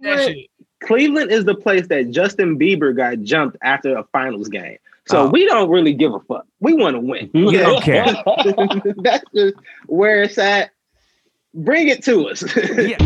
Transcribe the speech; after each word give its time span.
That 0.00 0.28
shit. 0.28 0.46
Cleveland 0.80 1.30
is 1.32 1.44
the 1.44 1.54
place 1.54 1.88
that 1.88 2.10
Justin 2.10 2.58
Bieber 2.58 2.96
got 2.96 3.20
jumped 3.22 3.56
after 3.62 3.96
a 3.96 4.04
finals 4.04 4.48
game. 4.48 4.78
So 5.06 5.22
Oh. 5.24 5.28
we 5.28 5.46
don't 5.46 5.70
really 5.70 5.94
give 5.94 6.12
a 6.14 6.20
fuck. 6.20 6.46
We 6.60 6.74
want 6.74 6.94
to 6.94 7.00
win. 7.00 7.30
We 7.34 7.52
don't. 7.56 7.84
That's 9.02 9.24
just 9.34 9.54
where 9.86 10.22
it's 10.22 10.38
at. 10.38 10.70
Bring 11.54 11.88
it 11.88 12.04
to 12.04 12.28
us. 12.28 12.44
Yeah. 12.78 12.96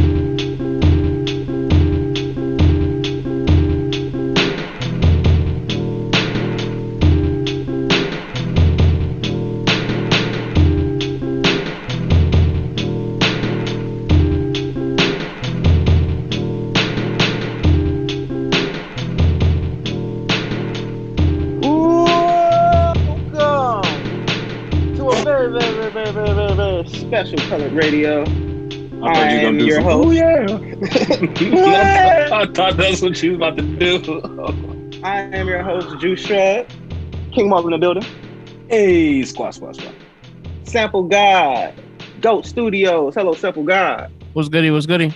Special 27.26 27.48
colored 27.48 27.72
radio. 27.72 28.22
I 29.02 29.10
thought 29.10 29.30
you 29.30 29.40
were 29.40 29.42
I 29.42 29.46
am 29.46 29.56
gonna 29.56 29.58
do 29.58 29.66
your 29.66 29.80
some. 29.80 29.84
host. 29.84 30.08
Oh 30.08 30.10
yeah. 30.10 30.46
I 32.32 32.46
thought 32.46 32.76
that's 32.76 33.02
what 33.02 33.22
you 33.22 33.30
was 33.32 33.36
about 33.36 33.56
to 33.56 33.62
do. 33.62 35.00
I 35.02 35.20
am 35.36 35.48
your 35.48 35.62
host, 35.62 35.98
Juice 36.00 36.20
Shrub. 36.20 36.68
King 37.32 37.48
Mark 37.48 37.64
in 37.64 37.70
the 37.70 37.78
building. 37.78 38.04
hey, 38.68 39.22
squat, 39.24 39.54
squat, 39.54 39.76
squat. 39.76 39.95
Sample 40.64 41.04
God. 41.04 41.74
Goat 42.20 42.46
Studios. 42.46 43.14
Hello, 43.14 43.34
Sample 43.34 43.64
God. 43.64 44.10
What's 44.32 44.48
goody? 44.48 44.70
What's 44.70 44.86
goody? 44.86 45.14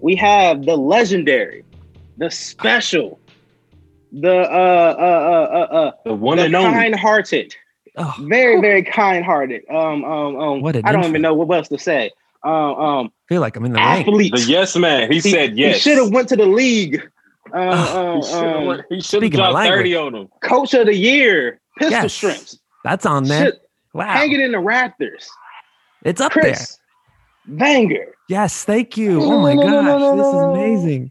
We 0.00 0.16
have 0.16 0.64
the 0.64 0.76
legendary, 0.76 1.64
the 2.18 2.30
special, 2.30 3.20
the 4.12 4.30
uh 4.30 4.96
uh 4.98 5.02
uh 5.02 5.56
uh, 5.56 5.74
uh 5.74 5.92
The 6.04 6.14
one 6.14 6.38
the 6.38 6.44
and 6.44 6.56
only. 6.56 6.72
kind-hearted, 6.72 7.56
Oh, 7.96 8.14
very 8.20 8.60
very 8.60 8.82
kind-hearted. 8.82 9.62
Um 9.70 10.04
um 10.04 10.36
um. 10.36 10.60
What 10.62 10.76
I 10.76 10.80
don't 10.80 10.96
intro. 10.96 11.08
even 11.08 11.22
know 11.22 11.34
what 11.34 11.54
else 11.56 11.68
to 11.68 11.78
say. 11.78 12.10
Um 12.44 12.52
um. 12.52 13.06
I 13.06 13.10
feel 13.28 13.40
like 13.40 13.56
I'm 13.56 13.64
in 13.64 13.72
the 13.72 13.78
ring. 13.78 13.86
Athlete. 13.86 14.32
The 14.34 14.40
yes 14.42 14.76
man. 14.76 15.10
He, 15.12 15.20
said 15.20 15.56
yes. 15.58 15.76
He 15.76 15.80
should 15.90 15.98
have 15.98 16.10
went 16.10 16.28
to 16.30 16.36
the 16.36 16.46
league. 16.46 17.02
Um, 17.52 17.68
Oh, 17.70 18.14
um, 18.14 18.16
He 18.16 18.22
should 18.22 18.34
have 18.44 18.56
um, 18.56 18.66
went- 18.66 18.80
he 18.88 18.94
should 19.00 19.22
have 19.22 19.30
Speaking 19.32 19.40
my 19.40 19.50
dropped 19.50 19.66
30 19.68 19.96
on 19.96 20.14
him. 20.14 20.28
coach 20.42 20.72
of 20.74 20.86
the 20.86 20.94
year, 20.96 21.60
pistol 21.78 21.90
Yes. 22.02 22.12
shrimps. 22.12 22.58
That's 22.84 23.04
on 23.04 23.24
there. 23.24 23.46
Shit, 23.46 23.60
Wow. 23.92 24.06
hanging 24.12 24.40
in 24.40 24.52
the 24.52 24.58
Raptors. 24.58 25.26
It's 26.04 26.20
up 26.20 26.32
there. 26.32 26.42
Chris 26.44 26.78
Vanger. 27.50 28.06
Yes, 28.28 28.64
thank 28.64 28.96
you. 28.96 29.20
Oh 29.22 29.40
my 29.40 29.52
no, 29.54 29.62
no, 29.62 29.70
gosh, 29.82 29.84
no, 29.84 29.98
no, 29.98 30.16
this 30.16 30.26
is 30.34 30.42
amazing. 30.42 31.10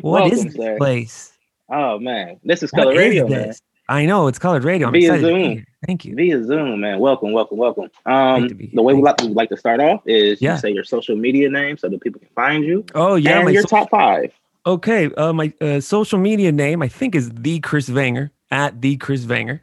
What 0.00 0.32
is 0.32 0.38
Welcome, 0.38 0.44
this 0.46 0.54
sir. 0.56 0.76
place? 0.78 1.32
Oh 1.70 1.98
man, 1.98 2.40
this 2.44 2.62
is 2.62 2.72
What 2.72 2.82
color 2.84 2.92
is 2.92 2.98
radio, 2.98 3.28
this? 3.28 3.60
I 3.88 4.06
know 4.06 4.26
it's 4.28 4.38
colored 4.38 4.64
radio. 4.64 4.86
I'm 4.88 4.92
Via 4.92 5.14
excited. 5.14 5.28
to 5.28 5.34
be 5.34 5.54
Zoom. 5.56 5.64
Thank 5.86 6.04
you. 6.04 6.14
Via 6.14 6.44
Zoom, 6.44 6.80
man. 6.80 6.98
Welcome, 7.00 7.32
welcome, 7.32 7.58
welcome. 7.58 7.90
Um, 8.06 8.40
Great 8.42 8.48
to 8.48 8.54
be 8.54 8.66
here. 8.66 8.76
the 8.76 8.82
way 8.82 8.94
we 8.94 9.02
like, 9.02 9.20
we 9.20 9.28
like 9.28 9.48
to 9.50 9.56
start 9.56 9.80
off 9.80 10.00
is 10.06 10.40
Yeah. 10.40 10.54
you 10.54 10.60
say 10.60 10.70
your 10.70 10.84
social 10.84 11.16
media 11.16 11.50
name 11.50 11.76
so 11.76 11.88
that 11.88 12.00
people 12.00 12.20
can 12.20 12.28
find 12.34 12.64
you 12.64 12.84
Oh 12.94 13.16
yeah, 13.16 13.40
and 13.40 13.52
your 13.52 13.62
so- 13.62 13.68
top 13.68 13.90
five. 13.90 14.32
okay. 14.66 15.12
Uh, 15.14 15.32
my 15.32 15.52
uh, 15.60 15.80
social 15.80 16.18
media 16.18 16.52
name 16.52 16.80
I 16.82 16.88
think 16.88 17.14
is 17.14 17.30
the 17.30 17.58
Chris 17.60 17.88
Vanger 17.90 18.30
at 18.50 18.80
the 18.80 18.96
Chris 18.98 19.24
Vanger. 19.24 19.60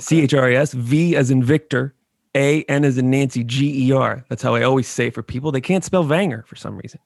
C 0.00 0.20
H 0.20 0.34
R 0.34 0.50
S 0.50 0.74
V 0.74 1.16
as 1.16 1.30
in 1.30 1.42
Victor, 1.42 1.94
A 2.34 2.62
N 2.64 2.84
as 2.84 2.98
in 2.98 3.10
Nancy, 3.10 3.42
G 3.42 3.88
E 3.88 3.92
R. 3.92 4.22
That's 4.28 4.42
how 4.42 4.54
I 4.54 4.62
always 4.62 4.86
say 4.86 5.08
for 5.08 5.22
people. 5.22 5.50
They 5.50 5.62
can't 5.62 5.82
spell 5.82 6.04
Vanger 6.04 6.46
for 6.46 6.56
some 6.56 6.76
reason. 6.76 7.00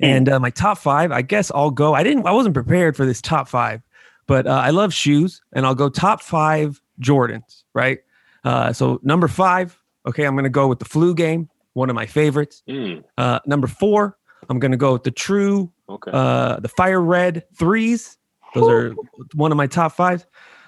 And 0.00 0.28
uh, 0.28 0.38
my 0.38 0.50
top 0.50 0.76
five, 0.76 1.10
I 1.10 1.22
guess 1.22 1.50
I'll 1.54 1.70
go. 1.70 1.94
I 1.94 2.02
didn't. 2.02 2.26
I 2.26 2.32
wasn't 2.32 2.52
prepared 2.52 2.94
for 2.94 3.06
this 3.06 3.22
top 3.22 3.48
five, 3.48 3.80
but 4.26 4.46
uh, 4.46 4.50
I 4.64 4.70
love 4.70 4.92
shoes, 4.92 5.42
and 5.52 5.64
I'll 5.66 5.74
go 5.74 5.88
top 5.88 6.22
five 6.22 6.80
Jordans. 7.00 7.64
Right. 7.74 7.98
Uh, 8.44 8.72
so 8.72 9.00
number 9.02 9.28
five. 9.28 9.78
Okay, 10.06 10.24
I'm 10.24 10.36
gonna 10.36 10.48
go 10.48 10.68
with 10.68 10.78
the 10.78 10.84
flu 10.84 11.14
game, 11.14 11.48
one 11.72 11.90
of 11.90 11.96
my 11.96 12.06
favorites. 12.06 12.62
Mm, 12.68 13.02
Uh, 13.18 13.40
number 13.46 13.66
four, 13.66 14.16
I'm 14.48 14.58
gonna 14.60 14.76
go 14.76 14.92
with 14.92 15.02
the 15.02 15.10
true 15.10 15.72
okay. 15.88 16.10
uh, 16.14 16.60
the 16.60 16.68
fire 16.68 17.00
red 17.00 17.42
threes. 17.56 18.18
Those 18.54 18.68
are 18.70 18.94
one 19.34 19.50
of 19.52 19.56
my 19.58 19.66
top 19.66 19.92
five. 19.92 20.24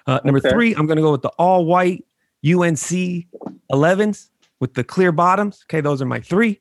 Uh, 0.07 0.21
number 0.25 0.39
Okay. 0.39 0.51
three, 0.51 0.75
I'm 0.75 0.87
going 0.87 0.97
to 0.97 1.03
go 1.03 1.13
with 1.13 1.23
the 1.23 1.29
all 1.39 1.65
white 1.65 2.05
UNC 2.45 3.27
11s 3.73 4.29
with 4.61 4.75
the 4.75 4.85
clear 4.85 5.13
bottoms. 5.13 5.65
Okay, 5.67 5.81
those 5.81 6.03
are 6.03 6.07
my 6.07 6.21
three. 6.21 6.61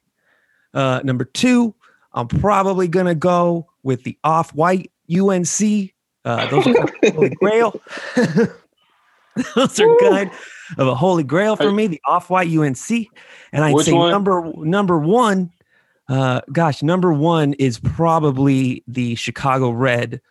Uh, 0.74 1.02
number 1.04 1.26
two, 1.26 1.74
I'm 2.14 2.28
probably 2.28 2.88
going 2.88 3.06
to 3.08 3.16
go 3.16 3.68
with 3.84 4.04
the 4.04 4.18
off 4.24 4.54
white 4.54 4.92
UNC. 5.12 5.94
Uh, 6.28 6.48
those 6.50 6.68
are 6.68 6.74
kind 6.74 6.90
of 7.04 7.14
holy 7.16 7.30
grail. 7.30 7.82
those 9.56 9.80
are 9.80 9.98
kind 10.00 10.32
of 10.78 10.88
a 10.88 10.96
holy 10.96 11.24
grail 11.24 11.56
for 11.56 11.72
me. 11.72 11.88
The 11.88 12.02
off 12.06 12.30
white 12.30 12.50
UNC, 12.50 12.90
and 13.54 13.64
I'd 13.64 13.74
Which 13.74 13.86
say 13.86 13.94
one? 13.94 14.12
number 14.12 14.52
number 14.58 15.00
one 15.00 15.52
uh, 16.10 16.42
gosh, 16.52 16.82
number 16.84 17.12
one 17.14 17.54
is 17.54 17.80
probably 17.80 18.84
the 18.88 19.16
Chicago 19.16 19.70
Red 19.72 20.22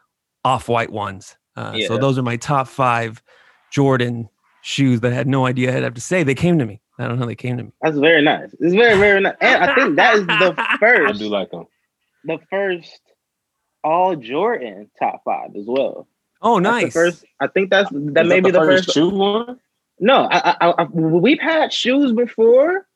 off-white 0.44 0.90
ones. 0.90 1.36
Uh, 1.54 1.76
So 1.86 1.98
those 1.98 2.18
are 2.18 2.22
my 2.22 2.36
top 2.36 2.68
five 2.68 3.22
Jordan 3.70 4.28
shoes 4.62 5.00
that 5.00 5.12
I 5.12 5.14
had 5.14 5.26
no 5.26 5.46
idea 5.46 5.76
I'd 5.76 5.82
have 5.82 5.94
to 5.94 6.00
say. 6.00 6.22
They 6.22 6.34
came 6.34 6.58
to 6.58 6.66
me. 6.66 6.80
I 6.98 7.04
don't 7.06 7.16
know 7.16 7.20
how 7.20 7.26
they 7.26 7.34
came 7.34 7.58
to 7.58 7.64
me. 7.64 7.72
That's 7.82 7.98
very 7.98 8.22
nice. 8.22 8.54
It's 8.58 8.74
very 8.74 8.98
very 8.98 9.20
nice, 9.20 9.34
and 9.40 9.64
I 9.64 9.74
think 9.74 9.96
that 9.96 10.14
is 10.16 10.26
the 10.26 10.54
first. 10.80 11.14
I 11.14 11.18
do 11.18 11.28
like 11.28 11.50
them. 11.50 11.66
the 12.24 12.38
first 12.50 13.00
all 13.86 14.16
Jordan 14.16 14.90
top 14.98 15.22
five 15.24 15.50
as 15.56 15.64
well. 15.66 16.08
Oh, 16.42 16.60
That's 16.60 16.76
the 16.76 16.82
nice. 16.82 16.92
first, 16.92 17.24
I 17.40 17.46
think 17.46 17.70
that's 17.70 17.88
that 17.90 18.24
Is 18.26 18.28
may 18.28 18.40
be 18.40 18.50
the 18.50 18.58
first. 18.58 18.92
shoe 18.92 19.08
one. 19.08 19.58
No, 20.00 20.28
I, 20.30 20.56
I, 20.60 20.74
I, 20.78 20.84
we've 20.92 21.40
had 21.40 21.72
shoes 21.72 22.12
before, 22.12 22.86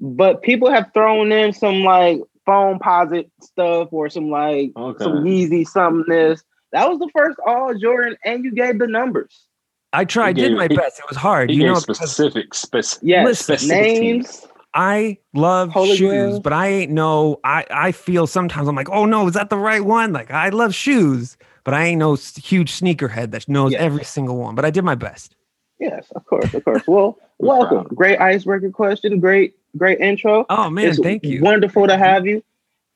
but 0.00 0.42
people 0.42 0.70
have 0.70 0.90
thrown 0.94 1.32
in 1.32 1.52
some 1.52 1.82
like 1.82 2.20
Foamposite 2.46 3.30
stuff 3.42 3.88
or 3.90 4.08
some 4.08 4.30
like 4.30 4.70
Okay. 4.76 5.02
some 5.04 5.24
Yeezy 5.24 5.66
something 5.66 6.04
this. 6.08 6.44
That 6.72 6.88
was 6.88 6.98
the 6.98 7.10
first 7.16 7.38
all 7.46 7.74
Jordan, 7.74 8.16
and 8.24 8.44
you 8.44 8.52
gave 8.52 8.78
the 8.78 8.86
numbers. 8.86 9.46
I 9.92 10.04
tried, 10.04 10.36
He 10.36 10.42
did 10.44 10.56
my 10.56 10.68
he- 10.70 10.76
best. 10.76 10.98
It 11.00 11.06
was 11.08 11.16
hard. 11.16 11.48
He 11.50 11.56
you 11.56 11.62
gave 11.62 11.72
know, 11.72 11.78
specific, 11.80 12.52
specific. 12.54 13.08
Yes, 13.08 13.48
Listen, 13.48 13.68
names. 13.68 14.46
I 14.80 15.18
love 15.34 15.70
Holy 15.70 15.96
shoes, 15.96 16.30
Grail. 16.30 16.40
but 16.40 16.52
I 16.52 16.68
ain't 16.68 16.92
no. 16.92 17.40
I, 17.42 17.66
I 17.70 17.92
feel 17.92 18.26
sometimes 18.28 18.68
I'm 18.68 18.76
like, 18.76 18.88
oh 18.90 19.06
no, 19.06 19.26
is 19.26 19.34
that 19.34 19.50
the 19.50 19.56
right 19.58 19.84
one? 19.84 20.12
Like, 20.12 20.30
I 20.30 20.50
love 20.50 20.72
shoes, 20.74 21.36
but 21.64 21.74
I 21.74 21.84
ain't 21.86 21.98
no 21.98 22.14
huge 22.14 22.72
sneakerhead 22.80 23.32
that 23.32 23.48
knows 23.48 23.72
Yeah. 23.72 23.78
every 23.80 24.04
single 24.04 24.36
one. 24.38 24.54
But 24.54 24.64
I 24.64 24.70
did 24.70 24.84
my 24.84 24.94
best. 24.94 25.34
Yes, 25.80 26.10
of 26.14 26.24
course, 26.26 26.54
of 26.54 26.64
course. 26.64 26.82
Well, 26.88 27.18
welcome. 27.38 27.84
proud. 27.86 27.96
Great 27.96 28.20
icebreaker 28.20 28.70
question. 28.70 29.18
Great, 29.20 29.54
great 29.76 29.98
intro. 30.00 30.46
Oh 30.48 30.70
man, 30.70 30.88
it's 30.88 30.98
thank 31.00 31.24
you. 31.24 31.42
Wonderful 31.42 31.86
to 31.88 31.96
have 31.98 32.24
you. 32.26 32.42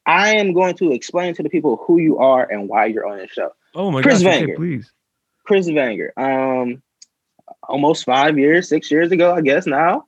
I 0.07 0.37
am 0.37 0.53
going 0.53 0.75
to 0.77 0.93
explain 0.93 1.35
to 1.35 1.43
the 1.43 1.49
people 1.49 1.83
who 1.87 1.99
you 1.99 2.19
are 2.19 2.45
and 2.51 2.69
why 2.69 2.87
you're 2.87 3.07
on 3.07 3.19
the 3.19 3.29
show. 3.29 3.51
Oh 3.75 3.91
my 3.91 4.03
Chris 4.03 4.23
gosh, 4.23 4.35
okay, 4.37 4.47
Vanger. 4.47 4.57
please. 4.57 4.93
Chris 5.45 5.67
Vanger. 5.69 6.11
Um, 6.17 6.83
almost 7.69 8.05
five 8.05 8.39
years, 8.39 8.69
six 8.69 8.91
years 8.91 9.11
ago, 9.13 9.35
I 9.35 9.41
guess 9.41 9.67
now. 9.67 10.07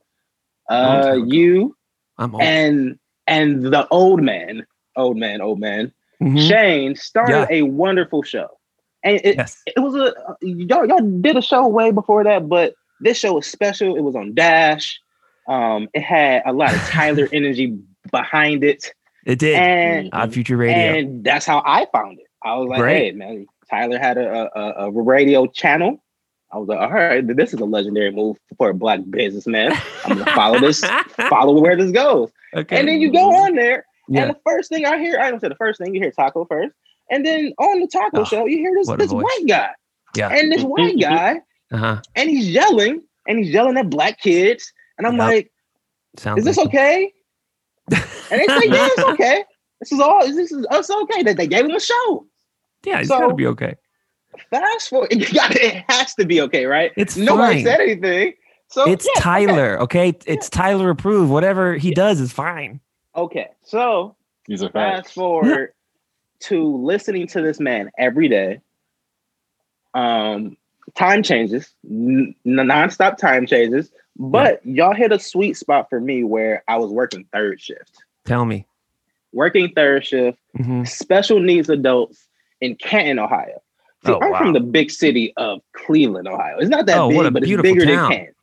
Uh, 0.69 1.19
you 1.27 1.77
I'm 2.19 2.35
old. 2.35 2.43
and 2.43 2.99
and 3.27 3.63
the 3.65 3.87
old 3.89 4.23
man, 4.23 4.67
old 4.97 5.17
man, 5.17 5.41
old 5.41 5.61
man, 5.61 5.93
Mhm. 6.23 6.49
Shane 6.49 6.97
started 6.97 7.47
Yeah. 7.51 7.59
a 7.59 7.63
wonderful 7.63 8.23
show, 8.23 8.49
and 9.03 9.21
it, 9.25 9.37
Yes. 9.37 9.63
it 9.67 9.81
was 9.81 9.95
a 9.95 10.13
y'all 10.43 10.87
y'all 10.87 11.01
did 11.21 11.37
a 11.37 11.43
show 11.43 11.67
way 11.67 11.91
before 11.91 12.25
that, 12.25 12.49
but 12.49 12.75
this 13.01 13.19
show 13.19 13.35
was 13.35 13.47
special. 13.47 13.97
It 13.97 14.01
was 14.03 14.15
on 14.17 14.35
Dash. 14.35 14.99
Um, 15.49 15.89
it 15.93 16.03
had 16.03 16.43
a 16.47 16.53
lot 16.53 16.73
of 16.75 16.81
Tyler 16.89 17.29
energy 17.33 17.77
behind 18.11 18.65
it, 18.65 18.93
It 19.27 19.39
did. 19.39 19.55
and 19.57 20.09
Odd 20.13 20.33
Future 20.33 20.57
Radio. 20.57 20.77
and 20.99 21.25
that's 21.25 21.45
how 21.47 21.63
I 21.67 21.87
found 21.93 22.19
it. 22.19 22.27
I 22.43 22.57
was 22.57 22.69
like, 22.69 22.81
Great. 22.81 22.97
hey 22.97 23.13
man, 23.13 23.47
Tyler 23.71 23.99
had 23.99 24.17
a, 24.19 24.51
a, 24.59 24.87
a 24.87 24.91
radio 24.91 25.47
channel. 25.47 26.03
I 26.55 26.59
was 26.59 26.69
like, 26.69 26.79
all 26.79 26.91
right, 26.91 27.27
this 27.37 27.53
is 27.53 27.59
a 27.61 27.65
legendary 27.65 28.13
move 28.13 28.37
for 28.57 28.71
a 28.71 28.75
black 28.75 29.01
businessman. 29.11 29.73
I'm 30.05 30.19
gonna 30.19 30.31
follow 30.35 30.61
this, 30.61 30.81
follow 31.29 31.61
where 31.61 31.75
this 31.77 31.91
goes. 31.91 32.31
okay. 32.55 32.79
And 32.79 32.87
then 32.89 33.01
you 33.01 33.11
go 33.13 33.35
on 33.35 33.57
there, 33.57 33.85
yeah. 34.09 34.23
and 34.23 34.31
the 34.31 34.39
first 34.47 34.69
thing 34.69 34.87
I 34.87 34.99
hear, 34.99 35.19
I 35.19 35.31
don't 35.31 35.41
say 35.41 35.49
the 35.49 35.57
first 35.57 35.81
thing, 35.81 35.93
you 35.95 36.01
hear 36.01 36.13
Taco 36.13 36.45
first. 36.45 36.73
And 37.11 37.27
then 37.27 37.53
on 37.59 37.81
the 37.81 37.89
taco 37.89 38.21
Oh, 38.21 38.25
show, 38.25 38.47
you 38.47 38.59
hear 38.59 38.73
this, 38.75 38.89
this 38.97 39.11
voice. 39.11 39.25
white 39.25 39.45
guy. 39.49 39.71
Yeah. 40.17 40.29
And 40.29 40.51
this 40.53 40.63
white 40.63 40.99
guy, 41.01 41.41
Uh-huh. 41.73 42.01
and 42.15 42.31
he's 42.31 42.49
yelling, 42.49 43.03
and 43.27 43.39
he's 43.39 43.51
yelling 43.53 43.77
at 43.77 43.91
black 43.91 44.21
kids. 44.21 44.73
And 44.97 45.07
I'm 45.09 45.15
Yep. 45.15 45.21
like, 45.29 45.53
Sounds 46.17 46.39
is 46.39 46.45
this 46.45 46.57
like 46.57 46.69
okay? 46.69 47.13
And 47.91 48.01
they 48.41 48.47
say, 48.47 48.61
yeah, 48.69 48.89
it's 48.93 48.99
okay. 49.13 49.45
This 49.81 49.93
is 49.93 50.01
all, 50.01 50.25
this 50.27 50.51
is 50.53 50.67
it's 50.71 50.91
okay. 50.91 51.23
That 51.25 51.37
they 51.37 51.47
gave 51.47 51.65
him 51.65 51.73
a 51.73 51.81
show. 51.81 52.27
Yeah, 52.87 53.01
it's 53.01 53.09
So- 53.09 53.19
gotta 53.19 53.35
be 53.35 53.47
okay. 53.49 53.75
Fast 54.51 54.89
forward, 54.91 55.09
it, 55.13 55.33
got- 55.35 55.55
it 55.57 55.85
has 55.89 56.15
to 56.15 56.25
be 56.25 56.41
okay, 56.43 56.67
right? 56.67 56.93
It's 56.97 57.17
Nobody 57.17 57.57
fine. 57.57 57.65
said 57.65 57.81
anything. 57.81 58.35
So 58.69 58.89
It's 58.91 59.07
yeah, 59.15 59.21
Tyler, 59.23 59.81
okay? 59.83 60.15
It's 60.27 60.49
Tyler 60.49 60.91
approved. 60.91 61.31
Whatever 61.31 61.75
he 61.77 61.93
does 61.93 62.21
is 62.21 62.33
fine. 62.33 62.81
Okay. 63.17 63.41
okay. 63.43 63.51
So 63.63 64.17
These 64.47 64.63
are 64.63 64.71
fast 64.71 65.05
facts. 65.05 65.13
forward 65.13 65.73
to 66.41 66.77
listening 66.79 67.27
to 67.29 67.41
this 67.43 67.61
man 67.61 67.91
every 67.99 68.29
day. 68.29 68.61
Um, 69.95 70.57
time 70.95 71.23
changes, 71.23 71.71
n- 71.89 72.35
nonstop 72.45 73.17
time 73.17 73.47
changes, 73.47 73.91
but 74.17 74.65
y'all 74.67 74.95
hit 74.95 75.13
a 75.13 75.19
sweet 75.19 75.57
spot 75.57 75.89
for 75.89 76.01
me 76.01 76.25
where 76.25 76.65
I 76.67 76.79
was 76.79 76.91
working 76.91 77.27
third 77.33 77.61
shift. 77.61 78.03
Tell 78.25 78.45
me. 78.45 78.67
Working 79.33 79.73
third 79.75 80.05
shift, 80.05 80.39
Mhm. 80.59 80.87
special 80.89 81.39
needs 81.41 81.69
adults 81.69 82.27
in 82.61 82.75
Canton, 82.77 83.19
Ohio. 83.19 83.61
See, 84.07 84.13
Oh, 84.13 84.19
I'm 84.21 84.31
wow. 84.33 84.39
from 84.39 84.53
the 84.53 84.61
big 84.61 84.91
city 84.91 85.33
of 85.37 85.61
Cleveland, 85.75 86.29
Ohio. 86.29 86.59
It's 86.59 86.69
not 86.71 86.87
that 86.87 86.99
Oh, 86.99 87.09
big, 87.09 87.17
what 87.17 87.27
a 87.27 87.31
but 87.31 87.43
it's 87.45 87.63
bigger 87.63 87.85
town. 87.87 88.11
than 88.11 88.19
Canton. 88.19 88.35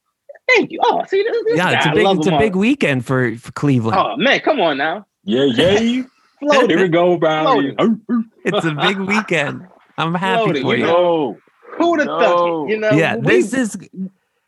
Thank 0.49 0.71
you. 0.71 0.79
Oh, 0.83 1.03
see, 1.07 1.23
this, 1.23 1.37
this 1.45 1.57
Yeah, 1.57 1.69
it's 1.71 1.85
guy, 1.85 1.91
a 1.91 1.93
I 1.93 1.95
big 2.13 2.17
it's 2.17 2.27
a 2.27 2.37
big 2.37 2.55
weekend 2.55 3.05
for, 3.05 3.35
for 3.37 3.51
Cleveland. 3.53 3.97
Oh 3.97 4.17
man, 4.17 4.39
come 4.41 4.59
on 4.59 4.77
now. 4.77 5.05
Yeah, 5.23 5.45
yeah. 5.45 6.03
Floating. 6.39 6.69
Here 6.69 6.79
we 6.81 6.89
go, 6.89 7.17
Brownie. 7.17 7.75
It's 8.43 8.65
a 8.65 8.71
big 8.73 8.97
weekend. 8.99 9.67
I'm 9.97 10.15
happy 10.15 10.43
Floating, 10.45 10.63
for 10.63 10.75
you 10.75 10.81
you. 10.85 10.91
know. 10.91 11.37
Who'd 11.77 11.99
have 11.99 12.07
thunk 12.07 12.21
No. 12.21 12.65
it? 12.65 12.71
You 12.71 12.77
know, 12.79 12.89
Yeah, 12.91 13.17
this 13.17 13.53
is 13.53 13.77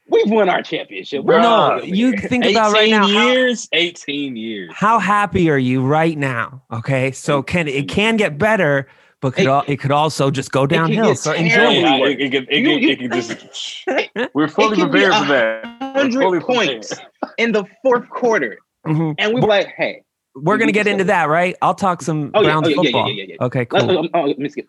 we've 0.10 0.30
won 0.30 0.50
our 0.50 0.62
championship. 0.64 1.24
We're 1.24 1.40
no. 1.40 1.80
You 1.84 2.10
here. 2.12 2.18
think 2.28 2.46
about 2.46 2.74
right 2.74 2.90
now. 2.90 3.08
How, 3.08 3.28
years. 3.32 3.70
18 3.72 4.36
years. 4.36 4.72
how 4.74 4.98
happy 5.00 5.50
are 5.52 5.58
you 5.60 5.86
right 5.86 6.18
now? 6.18 6.64
Okay, 6.72 7.12
so 7.12 7.44
can 7.44 7.68
it 7.68 7.88
can 7.88 8.18
get 8.18 8.38
better, 8.40 8.88
but 9.24 9.34
could 9.36 9.46
It- 9.46 9.48
al- 9.48 9.64
it 9.68 9.80
could 9.80 9.92
also 9.92 10.30
just 10.30 10.52
go 10.52 10.68
downhill. 10.68 11.06
get 11.08 11.18
So 11.18 11.34
Yeah, 11.34 11.40
enjoy 11.44 11.56
terribly 11.56 12.12
it. 12.14 12.20
It, 12.20 12.22
it, 12.22 12.32
can- 12.50 12.66
You- 12.66 12.72
you- 12.78 12.90
it 12.90 13.00
can 13.00 13.12
just. 13.12 13.88
We're 14.36 14.50
fully 14.50 14.76
prepared 14.82 15.14
for 15.16 15.26
that. 15.32 15.64
Fully 15.64 15.94
hundred 16.12 16.42
prepared. 16.42 16.44
points 16.44 16.94
in 17.38 17.54
the 17.54 17.64
fourth 17.82 18.10
quarter, 18.10 18.58
Mhm. 18.86 19.16
and 19.18 19.34
we 19.34 19.40
were 19.40 19.48
like, 19.48 19.70
"Hey, 19.78 20.04
We're 20.36 20.58
gonna 20.58 20.74
get 20.74 20.88
into 20.88 21.06
that, 21.06 21.30
right? 21.30 21.56
I'll 21.62 21.74
talk 21.74 22.02
some 22.02 22.32
Oh, 22.34 22.44
Browns 22.44 22.68
oh, 22.68 22.70
yeah, 22.70 22.76
yeah, 22.76 22.82
football. 22.84 23.10
yeah, 23.10 23.24
yeah, 23.24 23.36
yeah. 23.40 23.46
Okay, 23.46 23.66
let's, 23.72 23.86
cool. 23.86 23.98
um, 24.00 24.10
oh, 24.14 24.24
let 24.26 24.38
me 24.38 24.50
skip." 24.50 24.68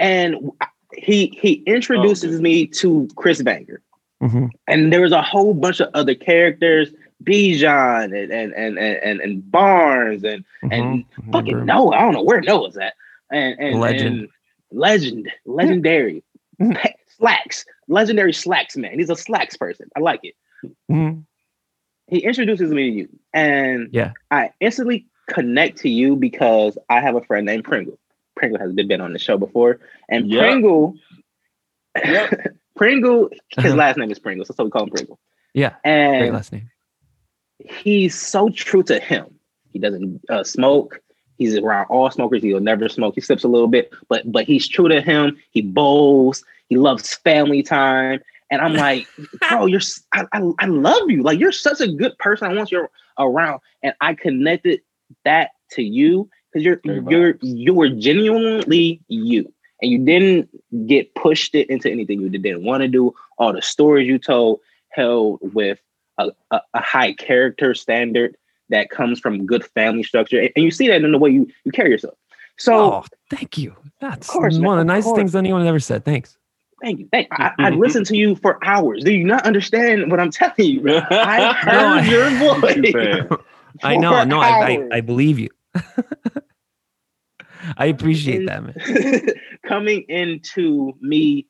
And 0.00 0.50
he 0.96 1.36
he 1.40 1.62
introduces 1.66 2.38
Oh, 2.38 2.42
me 2.42 2.66
to 2.68 3.06
Chris 3.16 3.42
Vanger, 3.42 3.78
Mhm. 4.22 4.48
and 4.66 4.90
there 4.92 5.02
was 5.02 5.12
a 5.12 5.20
whole 5.22 5.52
bunch 5.52 5.80
of 5.80 5.90
other 5.92 6.14
characters, 6.14 6.88
Bijan 7.22 8.04
and 8.04 8.32
and 8.32 8.52
and 8.52 8.78
and, 8.78 8.96
and, 9.02 9.20
and 9.20 9.50
Barnes 9.50 10.24
and 10.24 10.44
and 10.62 11.04
Mhm. 11.04 11.32
fucking 11.32 11.64
Noah. 11.64 11.96
I 11.96 12.00
don't 12.00 12.12
know 12.14 12.22
where 12.22 12.40
Noah's 12.40 12.76
at. 12.76 12.94
And 13.30 13.58
and 13.58 13.80
Legend. 13.80 14.18
and 14.18 14.28
legend, 14.72 15.30
legendary. 15.46 16.22
Slacks, 17.16 17.64
legendary 17.88 18.32
slacks 18.32 18.76
man. 18.76 18.98
He's 18.98 19.08
a 19.10 19.16
slacks 19.16 19.56
person. 19.56 19.88
I 19.96 20.00
like 20.00 20.20
it. 20.24 20.34
Mhm. 20.90 21.24
He 22.08 22.18
introduces 22.18 22.70
me 22.70 22.90
to 22.90 22.96
you, 22.96 23.08
and 23.32 23.88
Yeah. 23.92 24.12
I 24.30 24.50
instantly 24.60 25.06
connect 25.28 25.78
to 25.78 25.88
you 25.88 26.16
because 26.16 26.76
I 26.90 27.00
have 27.00 27.14
a 27.14 27.22
friend 27.22 27.46
named 27.46 27.64
Pringle. 27.64 27.98
Pringle 28.36 28.58
has 28.58 28.72
been 28.72 29.00
on 29.00 29.12
the 29.14 29.18
show 29.18 29.38
before, 29.38 29.78
and 30.08 30.28
Yep. 30.28 30.40
Pringle, 30.42 30.94
Yep. 32.04 32.56
Pringle, 32.76 33.28
his 33.56 33.66
Uh-huh. 33.66 33.74
last 33.76 33.96
name 33.96 34.10
is 34.10 34.18
Pringle, 34.18 34.44
so, 34.44 34.52
so 34.54 34.64
we 34.64 34.70
call 34.70 34.82
him 34.82 34.90
Pringle. 34.90 35.18
Yeah, 35.54 35.70
great 35.84 35.92
And 36.24 36.32
last 36.34 36.52
name. 36.52 36.68
He's 37.58 38.18
so 38.18 38.48
true 38.50 38.82
to 38.84 38.98
him. 39.00 39.26
He 39.72 39.78
doesn't 39.78 40.20
uh, 40.30 40.44
smoke. 40.44 41.00
He's 41.36 41.56
around 41.56 41.86
all 41.86 42.10
smokers. 42.10 42.42
He'll 42.42 42.60
never 42.60 42.88
smoke. 42.88 43.14
He 43.16 43.20
sips 43.20 43.44
a 43.44 43.48
little 43.48 43.68
bit, 43.68 43.92
but 44.08 44.30
but 44.30 44.44
he's 44.44 44.68
true 44.68 44.88
to 44.88 45.00
him. 45.00 45.36
He 45.50 45.62
bowls. 45.62 46.44
He 46.68 46.76
loves 46.76 47.14
family 47.14 47.62
time. 47.62 48.20
And 48.50 48.60
I'm 48.60 48.74
like, 48.74 49.08
bro, 49.48 49.66
you're 49.66 49.80
I, 50.12 50.24
I, 50.32 50.42
I 50.60 50.66
love 50.66 51.10
you. 51.10 51.22
Like 51.22 51.40
you're 51.40 51.52
such 51.52 51.80
a 51.80 51.88
good 51.88 52.16
person. 52.18 52.50
I 52.50 52.54
want 52.54 52.70
you 52.70 52.86
around. 53.18 53.60
And 53.82 53.94
I 54.00 54.14
connected 54.14 54.80
that 55.24 55.50
to 55.72 55.82
you 55.82 56.30
because 56.52 56.64
you're 56.64 56.80
Very 56.84 57.02
you're 57.08 57.34
vibes. 57.34 57.38
you 57.42 57.74
were 57.74 57.88
genuinely 57.88 59.00
you. 59.08 59.52
And 59.82 59.90
you 59.90 59.98
didn't 60.04 60.48
get 60.86 61.14
pushed 61.14 61.54
it 61.54 61.68
into 61.68 61.90
anything 61.90 62.20
you 62.20 62.28
didn't 62.28 62.64
want 62.64 62.82
to 62.82 62.88
do. 62.88 63.12
All 63.38 63.52
the 63.52 63.60
stories 63.60 64.06
you 64.06 64.18
told 64.18 64.60
held 64.90 65.40
with 65.42 65.80
a, 66.18 66.30
a, 66.50 66.60
a 66.74 66.80
high 66.80 67.12
character 67.14 67.74
standard 67.74 68.36
that 68.70 68.90
comes 68.90 69.20
from 69.20 69.46
good 69.46 69.64
family 69.64 70.02
structure. 70.02 70.40
And, 70.40 70.50
and 70.56 70.64
you 70.64 70.70
see 70.70 70.88
that 70.88 71.02
in 71.04 71.12
the 71.12 71.18
way 71.18 71.30
you, 71.30 71.46
you 71.64 71.72
carry 71.72 71.90
yourself. 71.90 72.14
So 72.58 72.74
Oh, 72.92 73.04
thank 73.30 73.58
you. 73.58 73.74
That's 74.00 74.28
course, 74.28 74.54
one 74.54 74.62
man, 74.62 74.70
of 74.72 74.76
the 74.76 74.80
of 74.80 74.86
nicest 74.86 75.16
things 75.16 75.34
anyone 75.34 75.66
ever 75.66 75.80
said. 75.80 76.04
Thanks. 76.04 76.38
thank 76.82 77.00
you. 77.00 77.08
Thank 77.10 77.28
I, 77.32 77.52
I 77.58 77.70
listened 77.70 78.06
to 78.06 78.16
you 78.16 78.36
for 78.36 78.58
hours. 78.64 79.02
Do 79.02 79.12
you 79.12 79.24
not 79.24 79.44
understand 79.44 80.10
what 80.10 80.20
I'm 80.20 80.30
telling 80.30 80.54
you? 80.58 80.82
I 81.10 81.52
heard 81.60 81.72
No, 81.72 81.94
I- 81.94 82.02
your 82.02 82.30
voice. 83.30 83.38
I 83.82 83.96
know. 83.96 84.22
No, 84.24 84.38
I, 84.40 84.48
I. 84.48 84.88
I 84.92 85.00
believe 85.00 85.38
you. 85.38 85.48
I 87.76 87.86
appreciate 87.86 88.46
that, 88.46 88.62
man. 88.62 89.26
Coming 89.66 90.02
into 90.08 90.92
me 91.00 91.46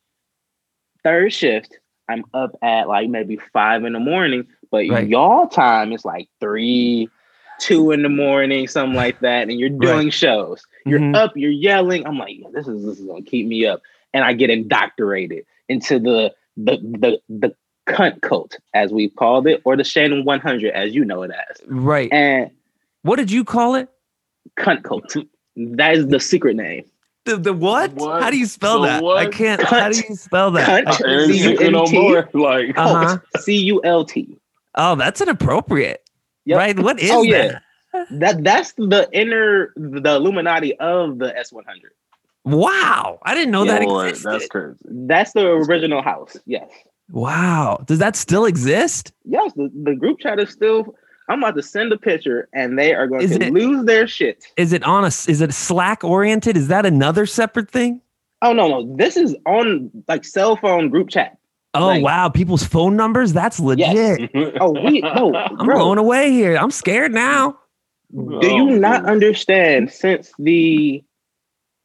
third 1.02 1.32
shift, 1.32 1.78
I'm 2.08 2.24
up 2.34 2.56
at 2.62 2.88
like 2.88 3.08
maybe 3.08 3.38
five 3.52 3.84
in 3.84 3.92
the 3.92 4.00
morning, 4.00 4.46
but 4.70 4.86
Right. 4.88 5.08
y'all 5.08 5.46
time 5.48 5.92
is 5.92 6.04
like 6.04 6.28
three, 6.40 7.08
two 7.60 7.92
in 7.92 8.02
the 8.02 8.08
morning, 8.08 8.66
something 8.68 8.94
like 8.96 9.20
that, 9.20 9.48
and 9.48 9.58
you're 9.58 9.68
doing 9.70 10.10
shows. 10.10 10.62
You're 10.84 11.00
Mhm. 11.00 11.14
up, 11.16 11.32
you're 11.36 11.50
yelling. 11.50 12.06
I'm 12.06 12.18
like, 12.18 12.36
yeah, 12.38 12.48
this 12.52 12.68
is 12.68 12.84
this 12.84 12.98
is 12.98 13.06
gonna 13.06 13.22
keep 13.22 13.46
me 13.46 13.64
up, 13.66 13.80
and 14.12 14.24
I 14.24 14.32
get 14.34 14.50
indoctrinated 14.50 15.46
into 15.68 15.98
the 15.98 16.34
the 16.56 16.76
the 16.76 17.20
the 17.28 17.54
cunt 17.86 18.20
cult 18.22 18.58
as 18.74 18.92
we've 18.92 19.14
called 19.16 19.46
it, 19.46 19.60
or 19.64 19.76
the 19.76 19.84
Shannon 19.84 20.24
100 20.24 20.72
as 20.72 20.94
you 20.94 21.04
know 21.04 21.22
it 21.22 21.30
as, 21.30 21.60
Right. 21.66 22.12
and 22.12 22.50
What 23.02 23.16
did 23.16 23.30
you 23.30 23.44
call 23.44 23.74
it? 23.76 23.88
cunt 24.58 24.82
cult. 24.82 25.16
That 25.56 25.94
is 25.94 26.06
the 26.08 26.18
secret 26.20 26.56
name. 26.56 26.84
The, 27.24 27.36
the 27.38 27.52
what? 27.52 27.92
What? 27.94 28.22
How 28.22 28.30
do 28.30 28.36
you 28.38 28.46
spell 28.46 28.82
The 28.82 28.86
that? 28.88 29.04
I 29.04 29.26
can't. 29.28 29.62
How 29.62 29.88
do 29.90 29.96
you 30.08 30.14
spell 30.14 30.50
that? 30.52 30.84
Cunt. 30.86 30.92
I- 30.92 30.98
There 31.02 31.62
ain't 31.64 31.72
no 31.72 31.86
more. 31.86 32.28
Like, 32.34 32.76
Uh-huh. 32.78 33.18
C 33.40 33.56
U 33.56 33.80
L 33.84 34.04
T. 34.04 34.36
oh, 34.74 34.94
that's 34.94 35.20
inappropriate. 35.20 36.02
Yep. 36.44 36.58
Right? 36.58 36.78
What 36.78 37.00
is 37.00 37.10
Oh, 37.10 37.22
yeah. 37.22 37.60
that? 37.92 38.08
That 38.10 38.44
that's 38.44 38.72
the 38.72 39.08
inner 39.12 39.72
the 39.76 40.16
Illuminati 40.16 40.76
of 40.78 41.18
the 41.18 41.32
S100. 41.32 41.62
Wow. 42.44 43.18
I 43.22 43.34
didn't 43.34 43.52
know 43.52 43.62
Yeah, 43.64 43.78
that 43.78 43.86
boy, 43.86 44.08
existed. 44.08 44.32
that's 44.32 44.46
crazy. 44.48 44.78
That's 44.84 45.32
the 45.32 45.46
original 45.46 46.02
house. 46.02 46.36
Yes. 46.44 46.68
Wow. 47.10 47.82
Does 47.86 48.00
that 48.00 48.16
still 48.16 48.44
exist? 48.44 49.12
Yes, 49.24 49.52
the, 49.54 49.70
the 49.82 49.94
group 49.94 50.18
chat 50.20 50.38
is 50.40 50.50
still 50.50 50.94
I'm 51.28 51.38
about 51.42 51.56
to 51.56 51.62
send 51.62 51.92
a 51.92 51.96
picture 51.96 52.48
and 52.52 52.78
they 52.78 52.92
are 52.94 53.06
going 53.06 53.22
Is 53.22 53.36
to 53.38 53.44
it- 53.46 53.52
lose 53.52 53.84
their 53.86 54.06
shit. 54.06 54.44
Is 54.56 54.72
it 54.72 54.82
on 54.84 55.04
a 55.04 55.08
is 55.08 55.40
it 55.40 55.52
Slack 55.54 56.04
oriented? 56.04 56.56
Is 56.56 56.68
that 56.68 56.84
another 56.86 57.24
separate 57.26 57.70
thing? 57.70 58.00
Oh 58.42 58.52
no, 58.52 58.68
no. 58.68 58.96
This 58.96 59.16
is 59.16 59.34
on 59.46 59.90
like 60.06 60.24
cell 60.24 60.56
phone 60.56 60.90
group 60.90 61.08
chat. 61.08 61.38
Oh 61.72 61.86
Like- 61.86 62.02
wow, 62.04 62.28
people's 62.28 62.64
phone 62.64 62.94
numbers? 62.96 63.32
That's 63.32 63.58
legit. 63.58 64.30
Oh, 64.60 64.72
we 64.72 65.00
no, 65.00 65.34
I'm 65.34 65.56
bro. 65.66 65.76
blown 65.76 65.98
away 65.98 66.30
here. 66.30 66.56
I'm 66.56 66.70
scared 66.70 67.12
now. 67.12 67.58
Do 68.12 68.46
you 68.46 68.70
oh, 68.70 68.76
not 68.76 69.06
understand 69.06 69.90
since 69.90 70.30
the 70.38 71.02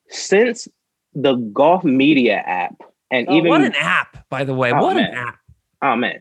since 0.10 0.68
the 1.14 1.36
golf 1.54 1.84
media 1.84 2.36
app 2.46 2.76
and 3.10 3.28
Oh, 3.30 3.36
even 3.38 3.50
what 3.50 3.62
an 3.64 3.74
app, 3.76 4.28
by 4.30 4.44
the 4.44 4.54
way. 4.54 4.72
Oh, 4.72 4.82
what 4.84 4.98
an 4.98 5.06
app. 5.06 5.40
oh 5.82 5.96
man 5.96 6.20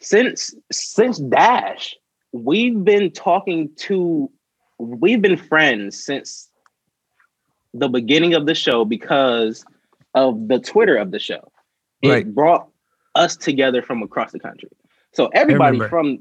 since 0.00 0.54
since 0.70 1.18
dash 1.18 1.94
we've 2.32 2.82
been 2.84 3.10
talking 3.10 3.70
to 3.76 4.30
we've 4.78 5.22
been 5.22 5.36
friends 5.36 6.02
since 6.02 6.48
the 7.74 7.88
beginning 7.88 8.34
of 8.34 8.46
the 8.46 8.54
show 8.54 8.84
because 8.84 9.64
of 10.14 10.48
the 10.48 10.58
twitter 10.58 10.96
of 10.96 11.10
the 11.10 11.18
show. 11.18 11.50
It 12.02 12.08
Right. 12.08 12.34
brought 12.34 12.68
us 13.14 13.36
together 13.36 13.82
from 13.82 14.02
across 14.02 14.32
the 14.32 14.40
country. 14.40 14.70
So 15.12 15.26
everybody 15.34 15.78
from 15.88 16.20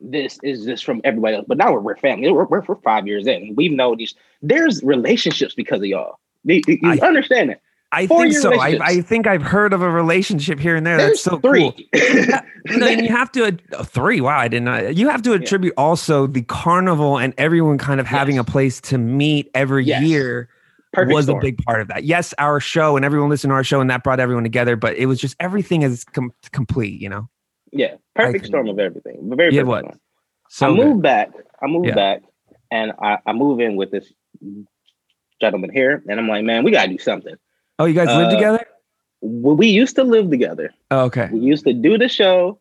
this 0.00 0.38
is 0.42 0.64
just 0.64 0.84
from 0.84 1.00
everybody 1.04 1.36
else 1.36 1.44
but 1.48 1.56
now 1.58 1.72
we're, 1.72 1.80
we're 1.80 1.96
family. 1.96 2.30
We're, 2.30 2.44
we're, 2.44 2.60
we're 2.62 2.74
five 2.82 3.06
years 3.06 3.26
in. 3.26 3.54
We've 3.56 3.72
known 3.72 3.96
these 3.98 4.14
there's 4.42 4.82
relationships 4.82 5.54
because 5.54 5.78
of 5.80 5.86
y'all. 5.86 6.18
You, 6.44 6.60
you- 6.66 6.78
I- 6.84 6.98
understand 7.06 7.50
it 7.50 7.60
I 7.94 8.06
Four 8.06 8.22
think 8.22 8.32
so. 8.34 8.58
I. 8.58 8.78
I 8.82 9.00
think 9.02 9.26
I've 9.26 9.42
heard 9.42 9.72
of 9.74 9.82
a 9.82 9.90
relationship 9.90 10.58
here 10.58 10.76
and 10.76 10.86
there. 10.86 10.96
there's 10.96 11.22
That's 11.22 11.22
so 11.22 11.38
three 11.38 11.70
cool. 11.92 12.38
And 12.90 13.02
you 13.02 13.08
have 13.08 13.30
to 13.32 13.58
uh, 13.76 13.84
three. 13.84 14.20
Wow, 14.20 14.38
I 14.38 14.48
didn't 14.48 14.64
know. 14.64 14.88
You 14.88 15.08
have 15.10 15.20
to 15.22 15.32
attribute 15.34 15.74
also 15.76 16.26
the 16.26 16.42
carnival 16.42 17.18
and 17.18 17.34
everyone 17.36 17.76
kind 17.78 18.00
of 18.00 18.06
having 18.06 18.36
Yes. 18.36 18.46
a 18.48 18.50
place 18.50 18.80
to 18.82 18.98
meet 18.98 19.50
every 19.54 19.84
Yes. 19.84 20.02
year 20.04 20.48
Perfect 20.92 21.12
was 21.14 21.24
storm. 21.26 21.38
a 21.38 21.42
big 21.42 21.58
part 21.64 21.80
of 21.82 21.88
that. 21.88 22.04
Yes, 22.04 22.32
our 22.38 22.60
show 22.60 22.96
and 22.96 23.04
everyone 23.04 23.28
listened 23.30 23.50
to 23.50 23.54
our 23.54 23.64
show 23.64 23.80
and 23.80 23.90
that 23.90 24.02
brought 24.04 24.20
everyone 24.20 24.44
together, 24.44 24.76
but 24.76 24.96
it 24.96 25.06
was 25.06 25.20
just 25.20 25.36
everything 25.40 25.82
is 25.82 26.04
com- 26.04 26.32
complete, 26.52 27.00
you 27.00 27.08
know. 27.10 27.28
Yeah, 27.72 27.96
perfect 28.14 28.46
storm 28.46 28.68
of 28.68 28.78
everything. 28.78 29.30
Very 29.36 29.54
Yeah, 29.54 29.62
perfect 29.64 29.86
what? 29.86 29.98
So 30.48 30.66
I 30.72 30.76
good. 30.76 30.86
moved 30.86 31.02
back. 31.02 31.30
I 31.62 31.66
moved 31.66 31.88
Yeah. 31.88 31.94
back, 31.94 32.22
and 32.70 32.92
I, 33.02 33.18
I 33.26 33.32
move 33.32 33.60
in 33.60 33.76
with 33.76 33.90
this 33.90 34.10
gentleman 35.40 35.70
here, 35.72 36.02
and 36.08 36.20
I'm 36.20 36.28
like, 36.28 36.44
man, 36.44 36.62
we 36.64 36.70
gotta 36.70 36.88
do 36.90 36.98
something. 36.98 37.34
Oh, 37.82 37.86
you 37.86 37.94
guys 37.94 38.06
live 38.08 38.28
uh, 38.28 38.30
together? 38.30 38.66
We, 39.22 39.54
we 39.54 39.66
used 39.68 39.96
to 39.96 40.04
live 40.04 40.30
together. 40.30 40.72
Oh, 40.92 41.00
okay. 41.06 41.28
We 41.32 41.40
used 41.40 41.64
to 41.66 41.72
do 41.72 41.98
the 41.98 42.08
show, 42.08 42.58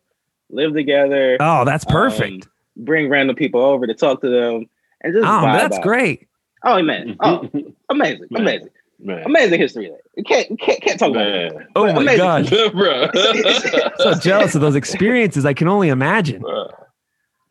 live 0.50 0.74
together, 0.74 1.38
Oh, 1.40 1.63
that's 1.63 1.86
perfect. 1.86 2.46
um, 2.46 2.51
bring 2.75 3.08
random 3.08 3.36
people 3.36 3.62
over 3.62 3.86
to 3.86 3.94
talk 3.94 4.22
to 4.22 4.30
them, 4.30 4.68
and 5.01 5.13
just 5.13 5.24
oh, 5.25 5.28
vibe 5.46 5.60
that's 5.60 5.78
out. 5.78 5.84
great. 5.84 6.28
Oh 6.63 6.82
man, 6.82 7.18
oh 7.22 7.48
amazing, 7.90 8.28
Man. 8.32 8.42
amazing, 8.42 8.70
Man. 9.00 9.24
amazing 9.25 9.60
history. 9.60 9.90
There. 9.90 10.00
You 10.16 10.24
can't 10.24 10.60
can't 10.60 10.82
can't 10.82 11.00
talk 11.00 11.12
about 11.12 11.28
it. 11.28 11.54
Oh 11.75 11.86
But 11.86 11.96
my 11.96 12.01
amazing. 12.01 12.18
god. 12.18 12.46
Bruh. 12.74 13.92
So 13.98 14.13
jealous 14.16 14.56
of 14.56 14.62
those 14.62 14.75
experiences. 14.75 15.46
I 15.46 15.54
can 15.54 15.68
only 15.68 15.90
imagine. 15.90 16.42
Bruh. 16.42 16.72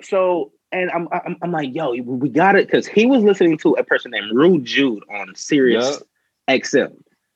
So 0.03 0.53
and 0.73 0.91
I'm 0.93 1.09
I'm, 1.13 1.37
I'm 1.43 1.51
like, 1.53 1.75
yo, 1.75 1.93
we 2.03 2.29
got 2.29 2.55
it 2.57 2.67
because 2.67 2.87
he 2.87 3.07
was 3.07 3.23
listening 3.23 3.59
to 3.59 3.73
a 3.75 3.83
person 3.85 4.11
named 4.13 4.31
Rude 4.33 4.65
Jude 4.65 5.03
on 5.13 5.35
Sirius 5.35 6.03
XM. 6.49 6.93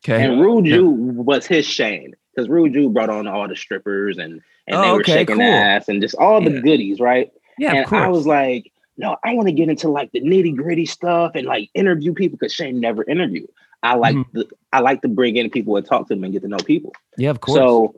Okay. 0.06 0.22
And 0.24 0.40
Rude 0.40 0.66
Yeah. 0.66 0.80
Was 0.80 1.46
his 1.46 1.66
Shane 1.66 2.14
because 2.34 2.48
Rude 2.48 2.72
Jude 2.74 2.92
brought 2.92 3.10
on 3.10 3.26
all 3.26 3.48
the 3.48 3.56
strippers 3.56 4.18
and 4.18 4.40
and 4.66 4.82
they 4.82 4.88
Oh, 4.88 4.94
were 4.94 5.00
okay, 5.00 5.12
shaking 5.12 5.36
cool. 5.36 5.44
ass 5.44 5.88
and 5.88 6.00
just 6.00 6.14
all 6.14 6.40
the 6.42 6.50
Yeah. 6.52 6.60
goodies, 6.60 6.98
right? 7.00 7.30
Yeah, 7.58 7.70
and 7.70 7.78
of 7.80 7.86
course. 7.86 8.02
I 8.02 8.08
was 8.08 8.26
like, 8.26 8.72
no, 8.96 9.16
I 9.24 9.34
want 9.34 9.48
to 9.48 9.52
get 9.52 9.68
into 9.68 9.88
like 9.88 10.10
the 10.12 10.20
nitty 10.20 10.56
gritty 10.56 10.86
stuff 10.86 11.32
and 11.34 11.46
like 11.46 11.68
interview 11.74 12.12
people 12.14 12.38
because 12.38 12.52
Shane 12.54 12.80
never 12.80 13.04
interviewed. 13.04 13.48
I 13.82 13.96
like 13.96 14.16
Mhm. 14.16 14.24
the 14.32 14.48
I 14.72 14.80
like 14.80 15.02
to 15.02 15.08
bring 15.08 15.36
in 15.36 15.50
people 15.50 15.76
and 15.76 15.84
talk 15.86 16.08
to 16.08 16.14
them 16.14 16.24
and 16.24 16.32
get 16.32 16.42
to 16.42 16.48
know 16.48 16.56
people. 16.64 16.92
yeah, 17.18 17.30
of 17.30 17.40
course. 17.40 17.56
So 17.58 17.94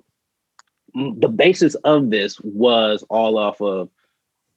the 0.94 1.28
basis 1.28 1.74
of 1.76 2.10
this 2.10 2.40
was 2.40 3.04
all 3.10 3.38
off 3.38 3.60
of 3.60 3.88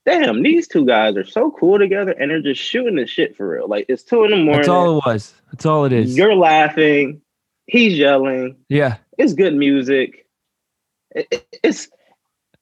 damn, 0.05 0.41
these 0.41 0.67
two 0.67 0.85
guys 0.85 1.15
are 1.17 1.25
so 1.25 1.51
cool 1.51 1.77
together 1.77 2.11
and 2.11 2.31
they're 2.31 2.41
just 2.41 2.61
shooting 2.61 2.95
the 2.95 3.05
shit 3.05 3.35
for 3.37 3.47
real. 3.47 3.67
Like 3.67 3.85
it's 3.89 4.01
two 4.03 4.23
in 4.23 4.31
the 4.31 4.37
morning. 4.37 4.55
That's 4.61 4.69
all 4.69 4.97
it 4.97 5.05
was. 5.05 5.33
That's 5.51 5.65
all 5.67 5.85
it 5.85 5.93
is. 5.93 6.17
You're 6.17 6.33
laughing, 6.35 7.21
he's 7.69 7.97
yelling, 7.97 8.55
yeah. 8.69 8.97
it's 9.17 9.33
good 9.33 9.53
music. 9.55 10.25
It, 11.15 11.27
it- 11.31 11.59
it's 11.63 11.87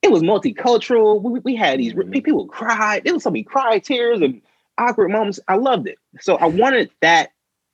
it 0.04 0.12
was 0.12 0.22
multicultural. 0.22 1.22
We, 1.22 1.40
we 1.40 1.56
had 1.56 1.80
these 1.80 1.94
Mhm. 1.94 2.12
people 2.14 2.46
cried. 2.48 3.04
There 3.04 3.14
was 3.14 3.24
so 3.24 3.32
many 3.32 3.44
cry 3.44 3.80
tears 3.80 4.22
and 4.22 4.42
awkward 4.78 5.10
moments. 5.10 5.40
I 5.48 5.56
loved 5.56 5.88
it. 5.88 5.98
So 6.22 6.36
I 6.38 6.46
wanted 6.46 6.90
that 7.02 7.30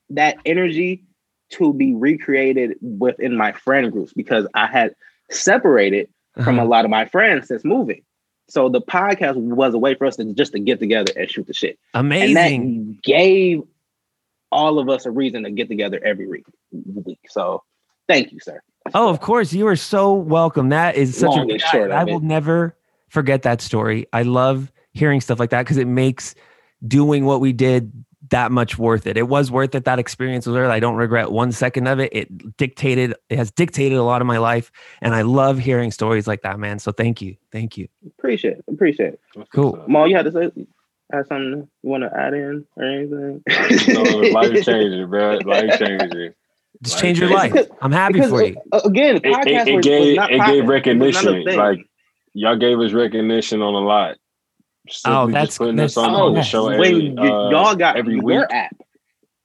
that 0.10 0.38
energy 0.46 1.04
to 1.52 1.74
be 1.74 1.94
recreated 1.94 2.76
within 2.82 3.36
my 3.36 3.52
friend 3.52 3.92
groups 3.92 4.14
because 4.14 4.48
I 4.56 4.68
had 4.68 4.96
separated 5.30 6.08
from 6.44 6.58
a 6.58 6.62
Uh-huh. 6.62 6.70
lot 6.70 6.86
of 6.86 6.92
my 6.92 7.06
friends 7.06 7.48
since 7.50 7.64
moving. 7.66 8.02
So 8.50 8.70
the 8.70 8.82
podcast 8.82 9.36
was 9.36 9.74
a 9.74 9.78
way 9.78 9.94
for 9.96 10.06
us 10.06 10.16
to 10.18 10.34
just 10.34 10.54
to 10.54 10.60
get 10.60 10.80
together 10.80 11.12
and 11.18 11.30
shoot 11.30 11.46
the 11.48 11.54
shit. 11.54 11.78
Amazing. 11.94 12.38
And 12.38 12.96
that 12.96 13.02
gave 13.04 13.64
all 14.54 14.80
of 14.80 14.90
us 14.90 15.06
a 15.06 15.12
reason 15.12 15.44
to 15.44 15.52
get 15.52 15.68
together 15.68 16.00
every 16.04 16.28
week. 16.28 16.46
week. 16.72 17.20
So 17.30 17.64
thank 18.08 18.32
you, 18.32 18.40
sir. 18.40 18.62
Oh, 18.94 19.10
of 19.10 19.20
course. 19.20 19.54
You 19.54 19.68
are 19.68 19.76
so 19.76 20.14
welcome. 20.14 20.70
That 20.70 20.96
is 20.96 21.18
such 21.18 21.30
Long 21.30 21.52
a 21.52 21.60
short 21.60 21.92
I, 21.92 22.02
I 22.02 22.04
will 22.04 22.20
never 22.20 22.76
forget 23.10 23.44
that 23.44 23.62
story. 23.62 24.08
I 24.14 24.24
love 24.24 24.72
hearing 24.94 25.22
stuff 25.22 25.40
like 25.40 25.50
that 25.52 25.64
because 25.64 25.78
it 25.78 25.88
makes 25.88 26.36
doing 26.86 27.26
what 27.26 27.42
we 27.42 27.54
did 27.54 27.92
that 28.30 28.52
much 28.52 28.78
worth 28.78 29.06
it. 29.06 29.18
It 29.18 29.28
was 29.28 29.52
worth 29.52 29.76
it. 29.76 29.86
That 29.86 30.00
experience 30.00 30.46
was 30.46 30.56
worth 30.56 30.70
it. 30.70 30.74
I 30.74 30.80
don't 30.80 30.96
regret 30.96 31.32
one 31.32 31.52
second 31.52 31.88
of 31.88 32.00
it. 32.00 32.10
It 32.14 32.58
dictated, 32.58 33.14
it 33.30 33.38
has 33.38 33.52
dictated 33.52 33.98
a 33.98 34.04
lot 34.04 34.22
of 34.22 34.28
my 34.28 34.38
life. 34.38 34.72
And 35.02 35.14
I 35.14 35.22
love 35.22 35.60
hearing 35.60 35.92
stories 35.92 36.26
like 36.26 36.42
that, 36.42 36.58
man. 36.58 36.80
So 36.80 36.92
thank 36.92 37.22
you. 37.22 37.36
Thank 37.52 37.78
you. 37.78 37.88
Appreciate 38.18 38.58
it. 38.58 38.66
Appreciate 38.68 39.14
it. 39.14 39.22
Cool. 39.54 39.84
Maul, 39.88 40.08
you 40.08 40.16
had 40.16 40.26
to 40.26 40.32
say 40.32 40.52
have 41.14 41.28
something 41.28 41.68
you 41.84 41.90
want 41.90 42.04
to 42.04 42.12
add 42.20 42.34
in 42.34 42.66
or 42.76 42.84
anything? 42.84 43.44
No, 43.94 44.02
life 44.32 44.52
changing, 44.66 45.08
bro. 45.10 45.38
Life 45.46 45.80
changing. 45.80 46.34
Just 46.82 46.96
Like, 46.96 47.02
change 47.02 47.20
your 47.20 47.30
life. 47.30 47.54
I'm 47.82 47.92
happy 47.92 48.14
Because 48.14 48.30
for 48.32 48.44
you. 48.44 48.56
uh, 48.72 48.82
again, 48.84 49.18
It, 49.18 49.26
it, 49.26 49.68
it 49.68 49.84
gave 49.84 50.16
not 50.18 50.32
it 50.32 50.40
gave 50.40 50.40
It 50.40 50.40
was 50.40 50.46
not 50.46 50.54
a 50.64 50.68
recognition. 50.68 51.44
Like 51.56 51.80
y'all 52.34 52.58
gave 52.58 52.80
us 52.80 52.92
recognition 52.92 53.62
on 53.62 53.74
a 53.76 53.80
lot. 53.86 54.18
Simply 54.90 55.18
Oh, 55.18 55.28
that's- 55.28 55.58
putting 55.58 55.76
that's- 55.78 55.96
us 55.96 56.04
on, 56.04 56.14
oh, 56.14 56.28
on 56.28 56.34
the 56.34 56.42
show 56.44 56.66
when 56.66 56.74
every, 56.86 57.10
y- 57.12 57.24
uh, 57.28 57.50
y'all 57.52 57.76
got 57.76 57.96
every 57.96 58.16
your 58.16 58.24
week. 58.24 58.46
app. 58.52 58.76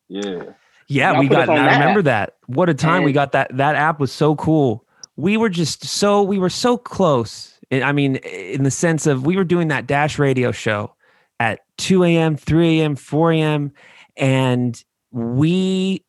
Yeah. 0.08 0.42
Yeah, 0.90 1.12
Y'all 1.12 1.20
we 1.20 1.28
got. 1.28 1.50
I 1.50 1.74
remember 1.78 2.00
app. 2.00 2.04
that. 2.06 2.36
What 2.46 2.70
a 2.70 2.74
time 2.74 3.02
we 3.04 3.12
got 3.12 3.32
that. 3.32 3.54
That 3.56 3.74
app 3.76 4.00
was 4.00 4.10
so 4.10 4.34
cool. 4.36 4.84
We 5.16 5.36
were 5.36 5.50
just 5.50 5.84
so 5.84 6.22
we 6.22 6.38
were 6.38 6.48
so 6.48 6.78
close. 6.78 7.58
I 7.70 7.82
I 7.82 7.92
mean, 7.92 8.16
in 8.16 8.62
the 8.64 8.70
sense 8.70 9.06
of 9.06 9.26
we 9.26 9.36
were 9.36 9.44
doing 9.44 9.68
that 9.68 9.86
Dash 9.86 10.18
Radio 10.18 10.50
show 10.50 10.94
at 11.40 11.60
two 11.76 12.04
a.m., 12.04 12.36
three 12.36 12.80
a.m., 12.80 12.96
four 12.96 13.32
a.m., 13.32 13.72
and 14.16 14.82
we. 15.10 16.04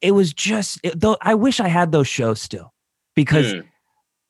It 0.00 0.12
was 0.12 0.32
just. 0.32 0.78
It, 0.82 1.00
though 1.00 1.16
I 1.22 1.34
wish 1.34 1.60
I 1.60 1.68
had 1.68 1.92
those 1.92 2.08
shows 2.08 2.40
still, 2.40 2.72
because 3.14 3.54
Mm. 3.54 3.64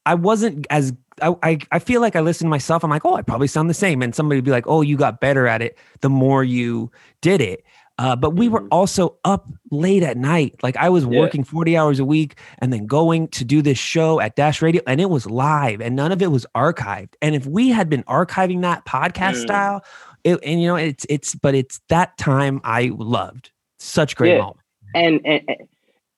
I 0.07 0.15
wasn't 0.15 0.67
as 0.71 0.95
I, 1.21 1.35
I 1.43 1.59
I 1.71 1.79
feel 1.79 2.01
like 2.01 2.17
I 2.17 2.21
listen 2.21 2.47
to 2.47 2.51
myself. 2.51 2.83
I'm 2.83 2.91
like, 2.91 3.05
oh, 3.05 3.15
I 3.15 3.23
probably 3.23 3.49
sound 3.49 3.69
the 3.69 3.75
same, 3.75 4.01
and 4.01 4.15
somebody 4.15 4.39
would 4.39 4.45
be 4.45 4.51
like, 4.51 4.67
oh, 4.67 4.81
you 4.81 4.97
got 4.97 5.21
better 5.21 5.47
at 5.47 5.61
it 5.61 5.77
the 6.01 6.09
more 6.09 6.43
you 6.43 6.91
did 7.21 7.43
it. 7.43 7.65
Uh, 7.99 8.15
but 8.15 8.31
we 8.37 8.49
were 8.49 8.61
Mhm. 8.63 8.69
also 8.71 9.17
up 9.25 9.49
late 9.73 10.03
at 10.05 10.17
night. 10.17 10.55
Like 10.63 10.77
I 10.77 10.89
was 10.89 11.05
Yeah. 11.05 11.19
working 11.19 11.43
40 11.43 11.77
hours 11.77 11.99
a 11.99 12.05
week 12.05 12.37
and 12.61 12.73
then 12.73 12.87
going 12.87 13.27
to 13.29 13.45
do 13.45 13.61
this 13.61 13.79
show 13.79 14.21
at 14.21 14.37
Dash 14.37 14.63
Radio, 14.63 14.83
and 14.87 15.01
it 15.01 15.11
was 15.11 15.27
live, 15.29 15.81
and 15.81 15.97
none 15.97 16.13
of 16.13 16.23
it 16.23 16.31
was 16.31 16.47
archived. 16.55 17.15
And 17.21 17.35
if 17.35 17.45
we 17.47 17.71
had 17.71 17.89
been 17.91 18.05
archiving 18.05 18.63
that 18.63 18.85
podcast 18.85 19.35
Mm. 19.37 19.43
style, 19.43 19.85
it, 20.25 20.39
and 20.45 20.63
you 20.63 20.69
know, 20.69 20.77
it's 20.77 21.05
it's 21.09 21.35
but 21.35 21.55
it's 21.55 21.81
that 21.89 22.17
time 22.19 22.61
I 22.65 22.93
loved. 22.97 23.51
Such 23.81 24.17
great 24.17 24.33
Yeah. 24.35 24.39
moment. 24.39 24.57
and, 24.95 25.21
and 25.25 25.43
and 25.49 25.69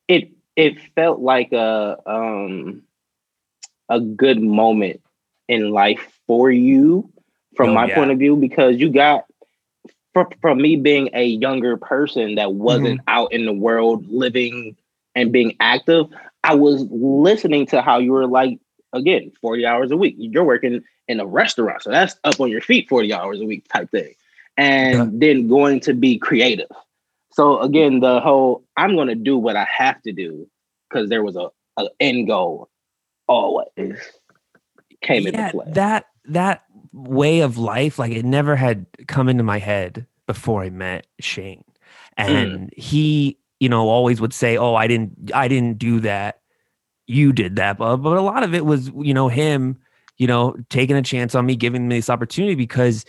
it 0.08 0.30
it 0.56 0.78
felt 0.94 1.20
like 1.20 1.52
a 1.52 1.96
um 2.06 2.82
a 3.88 4.00
good 4.00 4.40
moment 4.40 5.00
in 5.48 5.70
life 5.70 6.20
for 6.26 6.50
you 6.50 7.10
from 7.56 7.70
Oh, 7.70 7.74
my 7.74 7.86
yeah. 7.88 7.94
point 7.96 8.10
of 8.12 8.18
view 8.18 8.36
because 8.36 8.76
you 8.76 8.90
got 8.90 9.24
from, 10.12 10.26
from 10.40 10.60
me 10.60 10.76
being 10.76 11.10
a 11.12 11.24
younger 11.24 11.76
person 11.76 12.34
that 12.36 12.54
wasn't 12.54 13.00
mm-hmm. 13.00 13.08
out 13.08 13.32
in 13.32 13.46
the 13.46 13.52
world 13.52 14.06
living 14.08 14.76
and 15.14 15.32
being 15.32 15.56
active 15.60 16.06
i 16.44 16.54
was 16.54 16.86
listening 16.90 17.66
to 17.66 17.82
how 17.82 17.98
you 17.98 18.12
were 18.12 18.26
like 18.26 18.58
again 18.92 19.32
40 19.40 19.66
hours 19.66 19.90
a 19.90 19.96
week 19.96 20.14
you're 20.18 20.44
working 20.44 20.82
in 21.08 21.20
a 21.20 21.26
restaurant 21.26 21.82
so 21.82 21.90
that's 21.90 22.16
up 22.24 22.40
on 22.40 22.50
your 22.50 22.60
feet 22.60 22.88
40 22.88 23.12
hours 23.12 23.40
a 23.40 23.44
week 23.44 23.66
type 23.68 23.90
thing 23.90 24.14
and 24.56 24.94
Yeah. 24.94 25.06
then 25.12 25.48
going 25.48 25.80
to 25.80 25.94
be 25.94 26.18
creative 26.18 26.68
so 27.32 27.60
again, 27.60 28.00
the 28.00 28.20
whole 28.20 28.64
I'm 28.76 28.96
gonna 28.96 29.14
do 29.14 29.38
what 29.38 29.56
I 29.56 29.64
have 29.64 30.02
to 30.02 30.12
do 30.12 30.48
because 30.88 31.08
there 31.08 31.22
was 31.22 31.36
a, 31.36 31.48
a 31.76 31.86
end 32.00 32.26
goal 32.26 32.68
always 33.28 33.98
came 35.00 35.22
yeah, 35.22 35.28
into 35.28 35.50
play. 35.52 35.72
that 35.72 36.06
that 36.26 36.64
way 36.92 37.40
of 37.40 37.58
life, 37.58 37.98
like 37.98 38.12
it 38.12 38.24
never 38.24 38.56
had 38.56 38.86
come 39.06 39.28
into 39.28 39.42
my 39.42 39.58
head 39.58 40.06
before 40.26 40.62
I 40.62 40.70
met 40.70 41.06
Shane. 41.20 41.64
Mm. 42.18 42.28
And 42.28 42.70
he, 42.76 43.38
you 43.58 43.68
know, 43.68 43.88
always 43.88 44.20
would 44.20 44.34
say, 44.34 44.56
Oh, 44.56 44.74
I 44.74 44.86
didn't 44.86 45.32
I 45.34 45.48
didn't 45.48 45.78
do 45.78 46.00
that. 46.00 46.40
You 47.06 47.32
did 47.32 47.56
that. 47.56 47.78
But, 47.78 47.96
but 47.98 48.16
a 48.16 48.22
lot 48.22 48.42
of 48.42 48.54
it 48.54 48.64
was, 48.64 48.90
you 48.96 49.14
know, 49.14 49.28
him, 49.28 49.78
you 50.16 50.26
know, 50.26 50.56
taking 50.68 50.96
a 50.96 51.02
chance 51.02 51.34
on 51.34 51.46
me, 51.46 51.56
giving 51.56 51.88
me 51.88 51.96
this 51.96 52.10
opportunity 52.10 52.54
because 52.54 53.04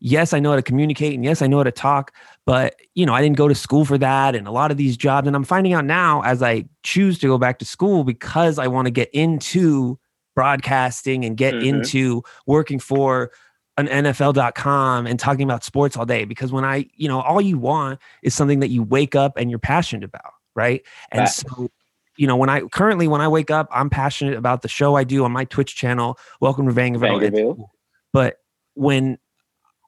yes, 0.00 0.32
I 0.32 0.40
know 0.40 0.50
how 0.50 0.56
to 0.56 0.62
communicate 0.62 1.14
and 1.14 1.24
yes, 1.24 1.42
I 1.42 1.46
know 1.46 1.58
how 1.58 1.62
to 1.64 1.72
talk, 1.72 2.12
but 2.44 2.74
you 2.94 3.06
know, 3.06 3.14
I 3.14 3.22
didn't 3.22 3.36
go 3.36 3.48
to 3.48 3.54
school 3.54 3.84
for 3.84 3.98
that 3.98 4.34
and 4.34 4.48
a 4.48 4.50
lot 4.50 4.70
of 4.70 4.76
these 4.76 4.96
jobs 4.96 5.26
and 5.26 5.36
I'm 5.36 5.44
finding 5.44 5.74
out 5.74 5.84
now 5.84 6.22
as 6.22 6.42
I 6.42 6.64
choose 6.82 7.18
to 7.20 7.28
go 7.28 7.38
back 7.38 7.58
to 7.60 7.64
school 7.64 8.04
because 8.04 8.58
I 8.58 8.66
want 8.66 8.86
to 8.86 8.90
get 8.90 9.10
into 9.10 9.98
broadcasting 10.34 11.24
and 11.24 11.36
get 11.36 11.54
Mhm. 11.54 11.64
into 11.64 12.22
working 12.46 12.78
for 12.78 13.30
an 13.78 13.88
NFL.com 13.88 15.06
and 15.06 15.18
talking 15.18 15.44
about 15.44 15.64
sports 15.64 15.96
all 15.96 16.04
day 16.04 16.24
because 16.24 16.52
when 16.52 16.64
I, 16.64 16.86
you 16.94 17.08
know, 17.08 17.20
all 17.20 17.40
you 17.40 17.58
want 17.58 18.00
is 18.22 18.34
something 18.34 18.60
that 18.60 18.68
you 18.68 18.82
wake 18.82 19.14
up 19.14 19.36
and 19.36 19.48
you're 19.50 19.58
passionate 19.58 20.04
about, 20.04 20.32
right? 20.54 20.82
And 21.10 21.22
Facts. 21.22 21.44
so 21.48 21.70
you 22.18 22.26
know, 22.26 22.36
when 22.36 22.50
I 22.50 22.60
currently 22.60 23.08
when 23.08 23.22
I 23.22 23.28
wake 23.28 23.50
up, 23.50 23.68
I'm 23.72 23.88
passionate 23.88 24.36
about 24.36 24.60
the 24.60 24.68
show 24.68 24.94
I 24.96 25.02
do 25.04 25.24
on 25.24 25.32
my 25.32 25.46
Twitch 25.46 25.74
channel. 25.74 26.18
Welcome 26.40 26.66
to 26.66 26.72
Vangerville. 26.72 27.68
But 28.12 28.36
when 28.74 29.16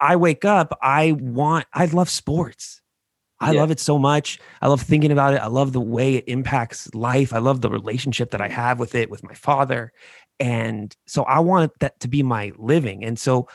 I 0.01 0.17
wake 0.17 0.47
up, 0.47 0.77
I 0.81 1.13
want 1.13 1.67
I 1.75 1.85
love 1.85 2.09
sports. 2.09 2.81
I 3.41 3.53
Yeah. 3.53 3.61
love 3.61 3.71
it 3.71 3.79
so 3.81 3.99
much. 3.99 4.39
I 4.63 4.69
love 4.69 4.81
thinking 4.81 5.11
about 5.13 5.35
it. 5.35 5.43
I 5.43 5.49
love 5.49 5.75
the 5.75 5.81
way 5.83 6.15
it 6.15 6.25
impacts 6.27 6.93
life. 6.95 7.35
I 7.35 7.39
love 7.39 7.61
the 7.61 7.69
relationship 7.69 8.31
that 8.31 8.41
I 8.41 8.49
have 8.49 8.79
with 8.79 8.95
it 8.95 9.11
with 9.11 9.23
my 9.23 9.35
father. 9.35 9.93
And 10.41 10.95
so 11.07 11.23
I 11.25 11.41
wanted 11.41 11.71
that 11.81 12.01
to 12.01 12.09
be 12.09 12.23
my 12.23 12.53
living. 12.57 13.05
And 13.05 13.19
so 13.19 13.49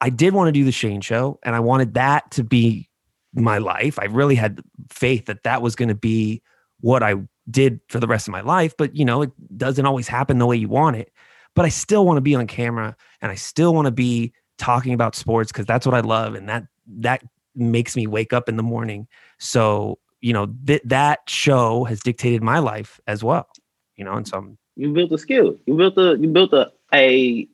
I 0.00 0.10
did 0.10 0.34
want 0.34 0.48
to 0.48 0.52
do 0.52 0.64
the 0.64 0.72
Shane 0.72 1.00
show 1.00 1.38
and 1.42 1.56
I 1.56 1.60
wanted 1.60 1.94
that 1.94 2.30
to 2.32 2.44
be 2.44 2.88
my 3.34 3.58
life. 3.58 3.98
I 3.98 4.04
really 4.04 4.34
had 4.34 4.60
faith 4.90 5.26
that 5.26 5.42
that 5.42 5.62
was 5.62 5.76
going 5.76 5.88
to 5.88 5.94
be 5.94 6.42
what 6.80 7.02
I 7.02 7.16
did 7.50 7.80
for 7.88 7.98
the 8.00 8.06
rest 8.06 8.28
of 8.28 8.32
my 8.32 8.40
life. 8.40 8.74
But, 8.76 8.94
you 8.94 9.04
know, 9.04 9.22
it 9.22 9.30
doesn't 9.56 9.86
always 9.86 10.08
happen 10.08 10.38
the 10.38 10.46
way 10.46 10.56
you 10.56 10.68
want 10.68 10.96
it. 10.96 11.12
But 11.54 11.64
I 11.64 11.70
still 11.70 12.04
want 12.06 12.18
to 12.18 12.22
be 12.22 12.34
on 12.34 12.46
camera 12.46 12.96
and 13.20 13.32
I 13.32 13.34
still 13.34 13.74
want 13.74 13.86
to 13.86 13.92
be 13.92 14.32
talking 14.58 14.92
about 14.92 15.16
sports 15.16 15.50
because 15.50 15.66
that's 15.66 15.86
what 15.86 15.94
I 15.94 16.00
love. 16.00 16.34
And 16.34 16.48
that, 16.48 16.64
that 16.98 17.22
makes 17.54 17.96
me 17.96 18.06
wake 18.06 18.32
up 18.32 18.48
in 18.48 18.56
the 18.56 18.62
morning. 18.62 19.08
So, 19.38 19.98
you 20.20 20.32
know, 20.32 20.54
th- 20.66 20.82
that 20.84 21.20
show 21.28 21.84
has 21.84 22.00
dictated 22.00 22.42
my 22.42 22.58
life 22.58 23.00
as 23.06 23.24
well, 23.24 23.48
you 23.96 24.04
know, 24.04 24.14
and 24.14 24.26
so 24.26 24.38
I'm, 24.38 24.58
you 24.78 24.92
built 24.94 25.12
a 25.12 25.18
skill. 25.18 25.56
You 25.66 25.74
built 25.74 25.98
a 25.98 26.16
you 26.18 26.28
built 26.28 26.52
a 26.54 26.72
a 26.94 27.46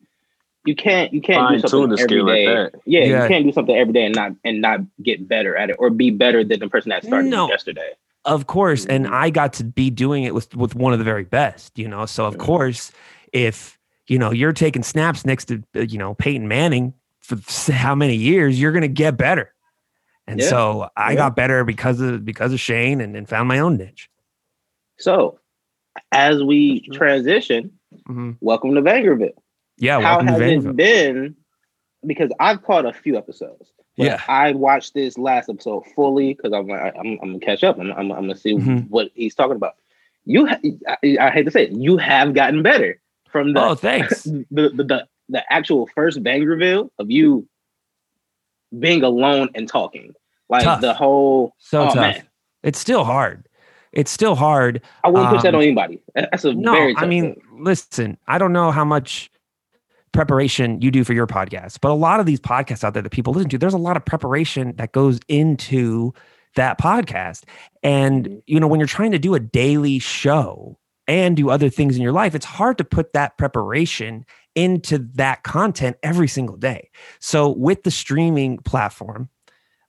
you 0.64 0.76
can't 0.76 1.12
you 1.12 1.20
can't 1.20 1.48
do 1.48 1.54
Fine-tune 1.54 1.60
something 1.60 1.88
the 1.88 1.94
every 2.02 2.06
skill 2.06 2.26
like 2.26 2.72
that. 2.72 2.80
Yeah, 2.86 3.00
Yeah. 3.04 3.22
you 3.22 3.28
can't 3.28 3.44
do 3.44 3.52
something 3.52 3.74
every 3.74 3.92
day 3.94 4.04
and 4.04 4.14
not 4.14 4.32
and 4.44 4.60
not 4.60 4.80
get 5.02 5.26
better 5.26 5.56
at 5.56 5.70
it 5.70 5.76
or 5.78 5.90
be 5.90 6.10
better 6.10 6.44
than 6.44 6.60
the 6.60 6.68
person 6.68 6.90
that 6.90 7.04
started 7.04 7.30
No. 7.30 7.48
yesterday. 7.48 7.92
Of 8.26 8.46
course, 8.46 8.86
and 8.86 9.06
Mhm. 9.06 9.12
I 9.12 9.30
got 9.30 9.52
to 9.54 9.64
be 9.64 9.90
doing 9.90 10.24
it 10.24 10.34
with 10.34 10.54
with 10.54 10.74
one 10.74 10.92
of 10.92 10.98
the 10.98 11.04
very 11.04 11.24
best, 11.24 11.78
you 11.78 11.88
know. 11.88 12.06
So 12.06 12.24
of 12.26 12.38
course, 12.38 12.92
if 13.32 13.78
you 14.06 14.18
know 14.18 14.30
you're 14.30 14.52
taking 14.52 14.82
snaps 14.82 15.24
next 15.24 15.46
to 15.46 15.62
uh, 15.76 15.80
you 15.80 15.98
know 15.98 16.14
Peyton 16.14 16.46
Manning 16.46 16.94
for 17.20 17.38
how 17.72 17.94
many 17.94 18.14
years, 18.16 18.60
you're 18.60 18.72
gonna 18.72 18.88
get 18.88 19.16
better. 19.16 19.52
And 20.26 20.40
Yeah. 20.40 20.48
so 20.48 20.88
I 20.96 21.12
Yeah. 21.12 21.16
got 21.16 21.36
better 21.36 21.64
because 21.64 22.00
of 22.00 22.24
because 22.24 22.52
of 22.52 22.60
Shane 22.60 23.00
and, 23.02 23.14
and 23.16 23.28
found 23.28 23.48
my 23.48 23.58
own 23.58 23.76
niche. 23.76 24.08
So 24.98 25.38
as 26.12 26.42
we 26.42 26.80
Mm-hmm. 26.80 26.92
transition, 26.92 27.70
Mhm. 28.08 28.36
welcome 28.40 28.74
to 28.74 28.82
Vangerville. 28.82 29.32
Yeah, 29.78 30.00
How 30.00 30.18
welcome 30.18 30.26
to 30.26 30.32
has 30.54 30.64
it 30.64 30.76
been? 30.76 31.36
Because 32.06 32.30
I've 32.40 32.62
caught 32.62 32.84
a 32.86 32.92
few 32.92 33.16
episodes. 33.16 33.70
but 33.96 34.06
Yeah. 34.06 34.20
I 34.28 34.52
watched 34.52 34.92
this 34.94 35.16
last 35.18 35.48
episode 35.48 35.84
fully 35.94 36.34
because 36.34 36.52
I'm, 36.52 36.66
like, 36.66 36.94
I'm 36.98 37.18
I'm 37.22 37.28
gonna 37.32 37.38
catch 37.38 37.62
up. 37.62 37.78
I'm 37.78 37.92
I'm, 37.92 38.10
I'm 38.10 38.22
gonna 38.22 38.36
see 38.36 38.54
Mhm. 38.54 38.88
what 38.90 39.10
he's 39.14 39.34
talking 39.36 39.56
about. 39.56 39.74
You, 40.26 40.46
ha- 40.46 40.58
I, 41.02 41.16
I 41.20 41.30
hate 41.30 41.44
to 41.44 41.50
say 41.50 41.64
it, 41.64 41.72
you 41.72 41.96
have 41.98 42.34
gotten 42.34 42.62
better 42.62 43.00
from 43.30 43.52
the 43.52 43.62
Oh, 43.64 43.74
thanks. 43.76 44.22
the, 44.24 44.44
the 44.50 44.84
the 44.84 45.06
the 45.28 45.52
actual 45.52 45.88
first 45.94 46.22
bang 46.22 46.44
reveal 46.44 46.90
of 46.98 47.10
you 47.10 47.46
being 48.78 49.02
alone 49.04 49.48
and 49.54 49.68
talking. 49.68 50.12
Like 50.48 50.64
Tough. 50.64 50.80
the 50.80 50.92
whole 50.94 51.54
So 51.58 51.82
oh, 51.82 51.86
tough. 51.86 51.94
man. 51.96 52.22
It's 52.62 52.78
still 52.78 53.04
hard. 53.04 53.46
It's 53.94 54.10
still 54.10 54.34
hard. 54.34 54.82
I 55.04 55.08
wouldn't 55.08 55.30
push 55.30 55.42
that 55.42 55.54
Um, 55.54 55.60
on 55.60 55.62
anybody. 55.62 56.00
That's 56.14 56.44
a 56.44 56.52
No, 56.54 56.72
very 56.72 56.94
I 56.96 57.06
mean, 57.06 57.34
thing. 57.34 57.42
listen, 57.58 58.18
I 58.26 58.38
don't 58.38 58.52
know 58.52 58.70
how 58.70 58.84
much 58.84 59.30
preparation 60.12 60.80
you 60.80 60.90
do 60.90 61.02
for 61.04 61.12
your 61.12 61.26
podcast, 61.26 61.78
but 61.80 61.90
a 61.90 61.94
lot 61.94 62.20
of 62.20 62.26
these 62.26 62.40
podcasts 62.40 62.84
out 62.84 62.94
there 62.94 63.02
that 63.02 63.10
people 63.10 63.32
listen 63.32 63.48
to, 63.50 63.58
there's 63.58 63.74
a 63.74 63.78
lot 63.78 63.96
of 63.96 64.04
preparation 64.04 64.74
that 64.76 64.92
goes 64.92 65.18
into 65.28 66.12
that 66.56 66.78
podcast. 66.78 67.42
And, 67.82 68.26
Mhm. 68.26 68.42
you 68.46 68.60
know, 68.60 68.68
when 68.68 68.78
you're 68.78 68.86
trying 68.86 69.10
to 69.10 69.18
do 69.18 69.34
a 69.34 69.40
daily 69.40 69.98
show 69.98 70.78
and 71.08 71.36
do 71.36 71.50
other 71.50 71.68
things 71.68 71.96
in 71.96 72.02
your 72.02 72.12
life, 72.12 72.34
it's 72.34 72.46
hard 72.46 72.78
to 72.78 72.84
put 72.84 73.12
that 73.12 73.36
preparation 73.38 74.24
into 74.54 74.98
that 75.14 75.42
content 75.42 75.96
every 76.04 76.28
single 76.28 76.56
day. 76.56 76.90
So 77.18 77.48
with 77.50 77.82
the 77.82 77.90
streaming 77.90 78.58
platform, 78.58 79.28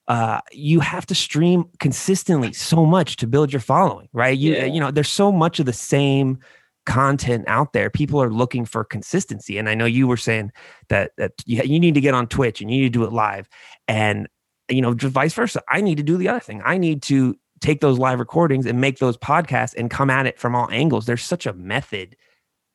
uh, 0.07 0.39
you 0.51 0.79
have 0.79 1.05
to 1.07 1.15
stream 1.15 1.65
consistently 1.79 2.53
so 2.53 2.85
much 2.85 3.17
to 3.17 3.27
build 3.27 3.51
your 3.51 3.59
following, 3.59 4.07
right? 4.13 4.38
You 4.38 4.53
Yeah. 4.53 4.65
you 4.65 4.79
know, 4.79 4.91
there's 4.91 5.09
so 5.09 5.31
much 5.31 5.59
of 5.59 5.65
the 5.65 5.74
same 5.74 6.39
content 6.85 7.43
out 7.47 7.74
there. 7.74 7.89
People 7.89 8.21
are 8.21 8.29
looking 8.31 8.65
for 8.65 8.83
consistency, 8.83 9.57
and 9.57 9.67
I 9.67 9.74
know 9.74 9.85
you 9.85 10.07
were 10.07 10.17
saying 10.17 10.51
that 10.89 11.12
that 11.17 11.31
you, 11.45 11.62
you 11.63 11.79
need 11.79 11.95
to 11.95 12.01
get 12.01 12.13
on 12.13 12.27
Twitch 12.27 12.62
and 12.62 12.69
you 12.69 12.77
need 12.81 12.93
to 12.93 13.00
do 13.00 13.03
it 13.03 13.12
live, 13.12 13.50
and 13.88 14.27
you 14.69 14.81
know, 14.81 14.93
just 14.93 15.13
vice 15.13 15.33
versa. 15.33 15.62
I 15.69 15.81
need 15.81 15.97
to 15.97 16.03
do 16.03 16.17
the 16.17 16.27
other 16.29 16.39
thing. 16.39 16.62
I 16.63 16.77
need 16.77 17.01
to 17.03 17.35
take 17.62 17.81
those 17.81 17.97
live 17.97 18.19
recordings 18.19 18.65
and 18.65 18.81
make 18.81 19.00
those 19.00 19.17
podcasts 19.17 19.74
and 19.75 19.89
come 19.89 20.09
at 20.09 20.27
it 20.27 20.38
from 20.39 20.55
all 20.55 20.69
angles. 20.71 21.05
There's 21.05 21.24
such 21.24 21.45
a 21.45 21.53
method 21.53 22.15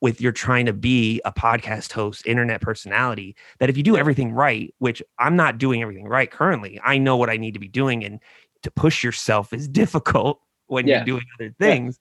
with 0.01 0.19
you're 0.19 0.31
trying 0.31 0.65
to 0.65 0.73
be 0.73 1.21
a 1.25 1.31
podcast 1.31 1.91
host, 1.91 2.25
internet 2.25 2.59
personality, 2.59 3.35
that 3.59 3.69
if 3.69 3.77
you 3.77 3.83
do 3.83 3.95
everything 3.95 4.31
right, 4.31 4.73
which 4.79 5.01
I'm 5.19 5.35
not 5.35 5.57
doing 5.59 5.81
everything 5.81 6.07
right 6.07 6.29
currently, 6.29 6.79
I 6.83 6.97
know 6.97 7.15
what 7.15 7.29
I 7.29 7.37
need 7.37 7.53
to 7.53 7.59
be 7.59 7.67
doing. 7.67 8.03
And 8.03 8.19
to 8.63 8.71
push 8.71 9.03
yourself 9.03 9.53
is 9.53 9.67
difficult 9.81 10.41
when 10.67 10.87
Yeah. 10.87 10.97
you're 10.97 11.05
doing 11.05 11.25
other 11.39 11.53
Yeah. 11.59 11.67
things. 11.67 11.99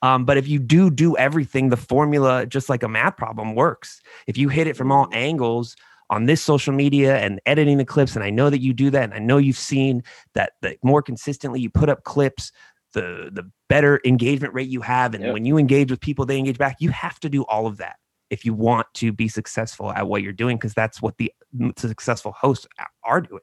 Um, 0.00 0.24
but 0.24 0.36
if 0.36 0.48
you 0.48 0.58
do 0.58 0.90
do 0.90 1.16
everything, 1.16 1.68
the 1.68 1.76
formula, 1.76 2.44
just 2.46 2.68
like 2.68 2.82
a 2.82 2.88
math 2.88 3.16
problem, 3.16 3.54
works. 3.54 4.00
If 4.26 4.36
you 4.36 4.48
hit 4.48 4.66
it 4.66 4.76
from 4.76 4.90
all 4.90 5.08
angles 5.12 5.76
on 6.10 6.26
this 6.26 6.42
social 6.42 6.74
media 6.74 7.18
and 7.18 7.40
editing 7.46 7.78
the 7.78 7.84
clips, 7.84 8.16
and 8.16 8.24
I 8.24 8.30
know 8.30 8.50
that 8.50 8.60
you 8.60 8.74
do 8.74 8.90
that, 8.90 9.04
and 9.04 9.14
I 9.14 9.20
know 9.20 9.38
you've 9.38 9.56
seen 9.56 10.02
that 10.34 10.54
the 10.60 10.76
more 10.82 11.02
consistently 11.02 11.60
you 11.60 11.70
put 11.70 11.88
up 11.88 12.02
clips, 12.02 12.50
the 12.92 13.30
the 13.32 13.50
better 13.68 14.00
engagement 14.04 14.54
rate 14.54 14.68
you 14.68 14.80
have, 14.82 15.14
and 15.14 15.24
Yep. 15.24 15.32
when 15.32 15.44
you 15.44 15.58
engage 15.58 15.90
with 15.90 16.00
people, 16.00 16.26
they 16.26 16.38
engage 16.38 16.58
back. 16.58 16.76
You 16.80 16.90
have 16.90 17.18
to 17.20 17.28
do 17.28 17.42
all 17.44 17.66
of 17.66 17.78
that 17.78 17.96
if 18.30 18.44
you 18.44 18.54
want 18.54 18.86
to 18.94 19.12
be 19.12 19.28
successful 19.28 19.92
at 19.92 20.06
what 20.08 20.22
you're 20.22 20.32
doing, 20.32 20.56
because 20.56 20.74
that's 20.74 21.02
what 21.02 21.16
the 21.18 21.32
mm, 21.56 21.78
successful 21.78 22.32
hosts 22.32 22.66
are 23.04 23.20
doing. 23.20 23.42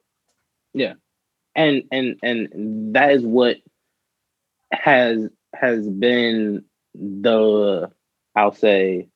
Yeah. 0.74 0.94
And 1.56 1.82
and 1.90 2.16
and 2.22 2.94
that 2.94 3.10
is 3.12 3.24
what 3.24 3.56
has 4.72 5.28
has 5.54 5.88
been 5.88 6.64
the 6.94 7.90
I'll 8.36 8.54
say 8.54 9.08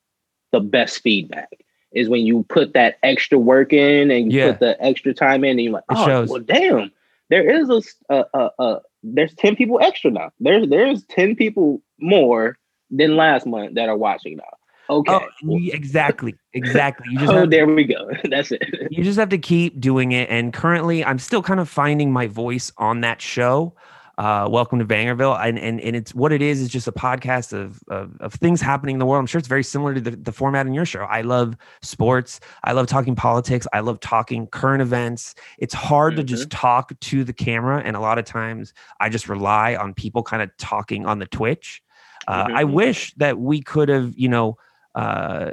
the 0.51 0.59
best 0.59 1.01
feedback 1.01 1.49
is 1.93 2.09
when 2.09 2.25
you 2.25 2.43
put 2.49 2.73
that 2.73 2.97
extra 3.03 3.37
work 3.39 3.71
in 3.71 4.11
and 4.11 4.31
you 4.31 4.39
Yeah. 4.39 4.51
put 4.51 4.59
the 4.59 4.83
extra 4.83 5.13
time 5.13 5.43
in 5.45 5.51
and 5.51 5.61
you're 5.61 5.73
like, 5.73 5.83
oh 5.89 6.25
well 6.27 6.41
damn, 6.41 6.91
there 7.29 7.49
is 7.49 7.69
a, 7.69 7.81
a, 8.13 8.25
a, 8.33 8.49
a- 8.59 8.81
there's 9.03 9.33
10 9.35 9.55
people 9.55 9.79
extra 9.81 10.11
now. 10.11 10.31
There's 10.39 10.67
there's 10.69 11.03
10 11.05 11.35
people 11.35 11.81
more 11.99 12.57
than 12.89 13.15
last 13.15 13.45
month 13.45 13.75
that 13.75 13.89
are 13.89 13.97
watching 13.97 14.37
now. 14.37 14.43
Okay. 14.89 15.11
Oh, 15.13 15.57
exactly, 15.71 16.35
exactly. 16.53 17.07
You 17.09 17.19
just 17.19 17.31
oh, 17.33 17.45
there 17.45 17.65
we 17.67 17.85
go. 17.85 18.09
That's 18.29 18.51
it. 18.51 18.63
you 18.91 19.03
just 19.03 19.17
have 19.17 19.29
to 19.29 19.37
keep 19.37 19.79
doing 19.79 20.11
it. 20.11 20.29
And 20.29 20.53
currently, 20.53 21.03
I'm 21.03 21.19
still 21.19 21.41
kind 21.41 21.59
of 21.59 21.69
finding 21.69 22.11
my 22.11 22.27
voice 22.27 22.71
on 22.77 23.01
that 23.01 23.21
show. 23.21 23.73
Uh, 24.17 24.47
welcome 24.49 24.79
to 24.79 24.85
Vangerville, 24.85 25.37
and 25.45 25.59
and 25.59 25.81
and 25.81 25.93
it's 25.93 26.15
what 26.15 26.31
it 26.31 26.41
is 26.41 26.61
is 26.61 26.69
just 26.69 26.87
a 26.87 26.91
podcast 26.93 27.51
of, 27.51 27.81
of 27.89 28.15
of 28.21 28.33
things 28.35 28.61
happening 28.61 28.95
in 28.95 28.99
the 28.99 29.05
world. 29.05 29.19
I'm 29.19 29.25
sure 29.25 29.39
it's 29.39 29.47
very 29.49 29.63
similar 29.63 29.93
to 29.93 29.99
the, 29.99 30.11
the 30.11 30.31
format 30.31 30.65
in 30.65 30.73
your 30.73 30.85
show. 30.85 31.01
I 31.01 31.19
love 31.19 31.57
sports. 31.81 32.39
I 32.63 32.71
love 32.71 32.87
talking 32.87 33.13
politics. 33.15 33.67
I 33.73 33.81
love 33.81 33.99
talking 33.99 34.47
current 34.47 34.81
events. 34.81 35.35
It's 35.57 35.73
hard 35.73 36.15
to 36.15 36.23
just 36.23 36.49
talk 36.49 36.97
to 36.97 37.23
the 37.25 37.33
camera, 37.33 37.81
and 37.83 37.97
a 37.97 37.99
lot 37.99 38.17
of 38.17 38.23
times 38.23 38.73
I 39.01 39.09
just 39.09 39.27
rely 39.27 39.75
on 39.75 39.93
people 39.93 40.23
kind 40.23 40.41
of 40.41 40.49
talking 40.57 41.05
on 41.05 41.19
the 41.19 41.25
Twitch. 41.25 41.81
Uh, 42.25 42.47
I 42.55 42.63
Mhm. 42.63 42.71
wish 42.71 43.13
that 43.15 43.37
we 43.37 43.61
could 43.61 43.89
have, 43.89 44.13
you 44.15 44.29
know, 44.29 44.57
uh, 44.95 45.51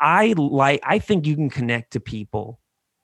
I 0.00 0.34
like. 0.36 0.80
I 0.82 0.98
think 0.98 1.26
you 1.28 1.36
can 1.36 1.48
connect 1.48 1.92
to 1.92 2.00
people 2.00 2.58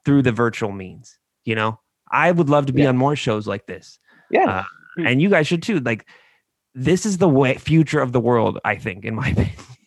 through 0.04 0.22
the 0.22 0.32
virtual 0.32 0.72
means. 0.72 1.16
You 1.44 1.54
know, 1.54 1.78
I 2.10 2.32
would 2.32 2.48
love 2.50 2.66
to 2.66 2.72
be 2.72 2.82
Yeah. 2.82 2.88
on 2.88 2.96
more 2.96 3.14
shows 3.14 3.46
like 3.46 3.66
this, 3.66 4.00
Yeah. 4.34 4.64
uh, 4.98 5.02
and 5.06 5.22
you 5.22 5.28
guys 5.30 5.46
should 5.46 5.62
too. 5.62 5.80
Like, 5.80 6.06
this 6.74 7.06
is 7.06 7.18
the 7.18 7.28
way 7.28 7.54
future 7.54 8.00
of 8.00 8.12
the 8.12 8.20
world. 8.20 8.58
I 8.64 8.76
think, 8.76 9.04
in 9.04 9.14
my 9.14 9.28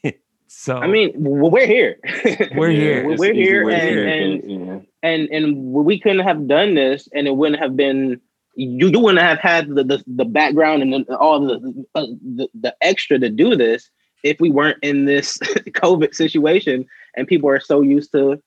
opinion. 0.03 0.13
so 0.47 0.77
I 0.77 0.87
mean, 0.87 1.11
we're 1.15 1.67
here. 1.67 1.97
We're 2.55 2.69
here. 2.71 3.05
We're, 3.05 3.11
it's 3.13 3.19
we're 3.19 3.33
here, 3.33 3.65
way 3.65 3.79
to 3.79 4.11
and, 4.11 4.41
do 4.41 4.47
and 4.53 4.65
yeah. 4.67 4.79
and 5.09 5.29
and 5.29 5.73
we 5.73 5.99
couldn't 5.99 6.25
have 6.25 6.47
done 6.47 6.75
this, 6.75 7.07
and 7.13 7.27
it 7.27 7.35
wouldn't 7.35 7.61
have 7.61 7.75
been. 7.75 8.19
You, 8.59 8.87
you 8.87 8.99
wouldn't 8.99 9.21
have 9.23 9.37
had 9.39 9.67
the 9.69 9.83
the, 9.83 10.03
the 10.07 10.25
background 10.25 10.81
and 10.81 10.91
the, 11.05 11.15
all 11.17 11.39
the, 11.45 11.85
uh, 11.93 12.07
the 12.35 12.47
the 12.59 12.75
extra 12.81 13.19
to 13.19 13.29
do 13.29 13.55
this 13.55 13.89
if 14.23 14.39
we 14.39 14.49
weren't 14.49 14.79
in 14.81 15.05
this 15.05 15.37
COVID 15.83 16.15
situation, 16.15 16.85
and 17.15 17.27
people 17.27 17.49
are 17.49 17.59
so 17.59 17.81
used 17.81 18.11
to, 18.13 18.41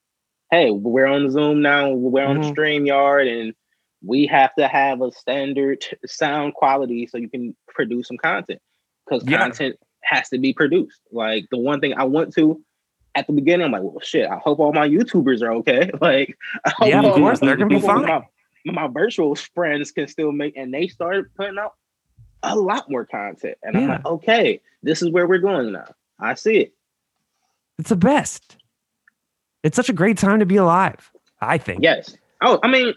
hey, 0.50 0.70
we're 0.72 1.06
on 1.06 1.30
Zoom 1.30 1.62
now, 1.62 1.90
we're 1.90 2.24
on 2.26 2.38
Mhm. 2.42 2.52
Streamyard, 2.52 3.28
and 3.40 3.54
we 4.04 4.26
have 4.26 4.54
to 4.56 4.66
have 4.66 5.02
a 5.02 5.12
standard 5.12 5.84
sound 6.06 6.54
quality 6.54 7.06
so 7.06 7.18
you 7.18 7.28
can 7.28 7.54
produce 7.68 8.08
some 8.08 8.16
content 8.16 8.60
because 9.08 9.26
Yeah. 9.28 9.38
content 9.38 9.76
has 10.02 10.28
to 10.30 10.38
be 10.38 10.52
produced. 10.52 11.00
Like 11.12 11.46
the 11.50 11.58
one 11.58 11.80
thing 11.80 11.94
I 11.94 12.04
want 12.04 12.32
to 12.34 12.62
at 13.14 13.26
the 13.26 13.32
beginning, 13.32 13.66
I'm 13.66 13.72
like, 13.72 13.82
well, 13.82 14.00
shit. 14.00 14.28
I 14.28 14.36
hope 14.36 14.60
all 14.60 14.72
my 14.72 14.88
YouTubers 14.88 15.42
are 15.42 15.52
okay. 15.54 15.90
Like, 16.00 16.36
Yeah, 16.82 17.02
of 17.02 17.14
course, 17.14 17.40
my- 17.40 17.48
they're 17.48 17.56
gonna 17.56 17.68
be 17.68 17.80
fine. 17.80 18.06
My, 18.06 18.22
my 18.64 18.86
virtual 18.88 19.34
friends 19.34 19.90
can 19.90 20.06
still 20.06 20.32
make, 20.32 20.56
and 20.56 20.72
they 20.72 20.86
started 20.88 21.26
putting 21.34 21.58
out 21.58 21.72
a 22.42 22.54
lot 22.56 22.90
more 22.90 23.04
content. 23.04 23.56
And 23.62 23.76
I'm 23.76 23.88
like, 23.88 24.06
okay, 24.06 24.60
this 24.82 25.02
is 25.02 25.10
where 25.10 25.26
we're 25.26 25.38
going 25.38 25.72
now. 25.72 25.86
I 26.18 26.34
see 26.34 26.58
it. 26.58 26.74
it's 27.78 27.88
the 27.90 27.96
best. 27.96 28.56
It's 29.62 29.76
such 29.76 29.88
a 29.88 29.92
great 29.94 30.16
time 30.18 30.38
to 30.40 30.46
be 30.46 30.56
alive. 30.56 31.10
I 31.40 31.58
think. 31.58 31.82
Yes. 31.82 32.16
Oh, 32.42 32.58
I 32.62 32.68
mean, 32.68 32.94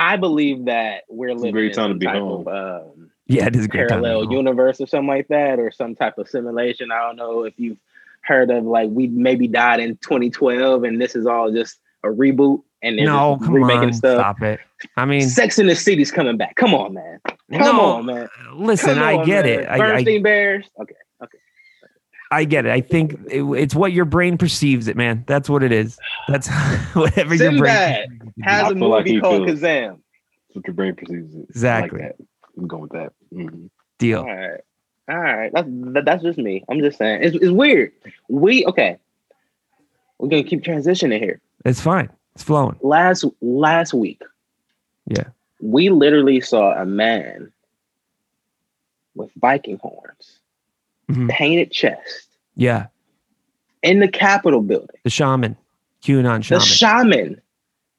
I 0.00 0.16
believe 0.16 0.64
that 0.64 1.02
we're 1.08 1.28
a 1.28 1.34
living 1.34 1.52
great 1.52 1.66
in 1.70 1.76
time 1.76 1.90
to 1.90 1.94
be 1.98 2.06
type 2.06 2.16
home. 2.16 2.46
of 2.48 2.82
um, 2.86 3.10
Yeah, 3.26 3.46
it 3.46 3.54
is 3.56 3.66
a 3.66 3.68
great 3.68 3.88
time. 3.88 3.98
to 3.98 4.02
be 4.02 4.02
parallel 4.08 4.24
home. 4.24 4.32
universe 4.32 4.80
or 4.80 4.86
something 4.86 5.06
like 5.08 5.28
that, 5.28 5.58
or 5.58 5.70
some 5.70 5.94
type 5.94 6.16
of 6.18 6.28
simulation. 6.28 6.90
I 6.90 7.00
don't 7.00 7.16
know 7.16 7.44
if 7.44 7.54
you've 7.58 7.78
heard 8.22 8.50
of 8.50 8.64
like 8.64 8.88
we 8.90 9.06
maybe 9.08 9.46
died 9.48 9.80
in 9.80 9.96
2012 9.98 10.84
and 10.84 11.00
this 11.00 11.14
is 11.16 11.26
all 11.26 11.50
just 11.52 11.78
a 12.04 12.08
reboot 12.08 12.62
and 12.82 12.98
they're 12.98 13.06
No, 13.06 13.34
just 13.36 13.44
come 13.46 13.54
remaking 13.54 13.84
on, 13.88 13.92
stuff. 13.92 14.18
stop 14.18 14.42
it. 14.42 14.60
I 14.96 15.04
mean, 15.04 15.28
Sex 15.28 15.58
in 15.58 15.66
the 15.66 15.76
City's 15.76 16.10
coming 16.10 16.36
back. 16.38 16.54
Come 16.56 16.74
on, 16.74 16.94
man. 16.94 17.20
Come 17.26 17.36
no, 17.76 17.80
on, 17.80 18.06
man. 18.06 18.28
listen, 18.54 18.94
Come 18.94 19.02
I 19.20 19.24
get 19.24 19.44
man. 19.44 19.60
it. 19.60 19.68
I, 19.68 19.74
I, 19.74 19.78
Bernstein 19.78 20.22
Bears. 20.22 20.66
Okay. 20.80 20.94
I 22.30 22.44
get 22.44 22.64
it. 22.66 22.70
I 22.72 22.80
think 22.80 23.14
it, 23.30 23.42
it's 23.42 23.74
what 23.74 23.92
your 23.92 24.04
brain 24.04 24.38
perceives 24.38 24.86
it, 24.88 24.96
man. 24.96 25.24
That's 25.26 25.48
what 25.48 25.62
it 25.62 25.72
is. 25.72 25.98
That's 26.28 26.48
whatever 26.94 27.34
your 27.34 27.58
brain 27.58 28.06
perceives 28.06 28.32
it. 28.36 28.44
Has 28.44 28.64
I 28.64 28.70
a 28.70 28.74
feel 28.74 28.88
like 28.88 29.06
movie 29.06 29.20
called 29.20 29.46
feels- 29.46 29.60
Kazaam. 29.60 29.98
That's 30.48 30.56
what 30.56 30.66
your 30.66 30.74
brain 30.74 30.94
perceives 30.96 31.34
it. 31.34 31.46
Exactly. 31.50 32.00
I 32.02 32.06
like 32.06 32.16
that. 32.18 32.26
I'm 32.56 32.66
going 32.68 32.82
with 32.82 32.92
that. 32.92 33.12
Mhm. 33.32 33.70
deal. 33.98 34.20
All 34.20 34.26
right. 34.26 34.60
All 35.08 35.16
right. 35.18 35.50
That's 35.52 35.68
that, 35.70 36.04
that's 36.04 36.22
just 36.22 36.38
me. 36.38 36.64
I'm 36.68 36.80
just 36.80 36.98
saying. 36.98 37.22
It's, 37.22 37.36
it's 37.36 37.50
weird. 37.50 37.92
We 38.28 38.64
okay. 38.66 38.96
We're 40.18 40.28
gonna 40.28 40.44
keep 40.44 40.62
transitioning 40.62 41.18
here. 41.18 41.40
It's 41.64 41.80
fine. 41.80 42.10
It's 42.34 42.42
flowing. 42.44 42.78
Last 42.82 43.24
last 43.40 43.94
week, 43.94 44.22
Yeah. 45.06 45.24
we 45.60 45.88
literally 45.90 46.40
saw 46.40 46.72
a 46.80 46.84
man 46.84 47.50
with 49.14 49.30
Viking 49.36 49.78
horns, 49.78 50.39
Mhm. 51.14 51.28
painted 51.30 51.70
chest, 51.70 52.28
Yeah. 52.56 52.86
in 53.82 54.00
the 54.00 54.08
Capitol 54.08 54.60
building. 54.62 54.88
The 55.04 55.10
shaman, 55.10 55.56
QAnon 56.02 56.42
shaman. 56.44 56.60
The 56.60 56.66
shaman. 56.66 57.12
shaman. 57.12 57.40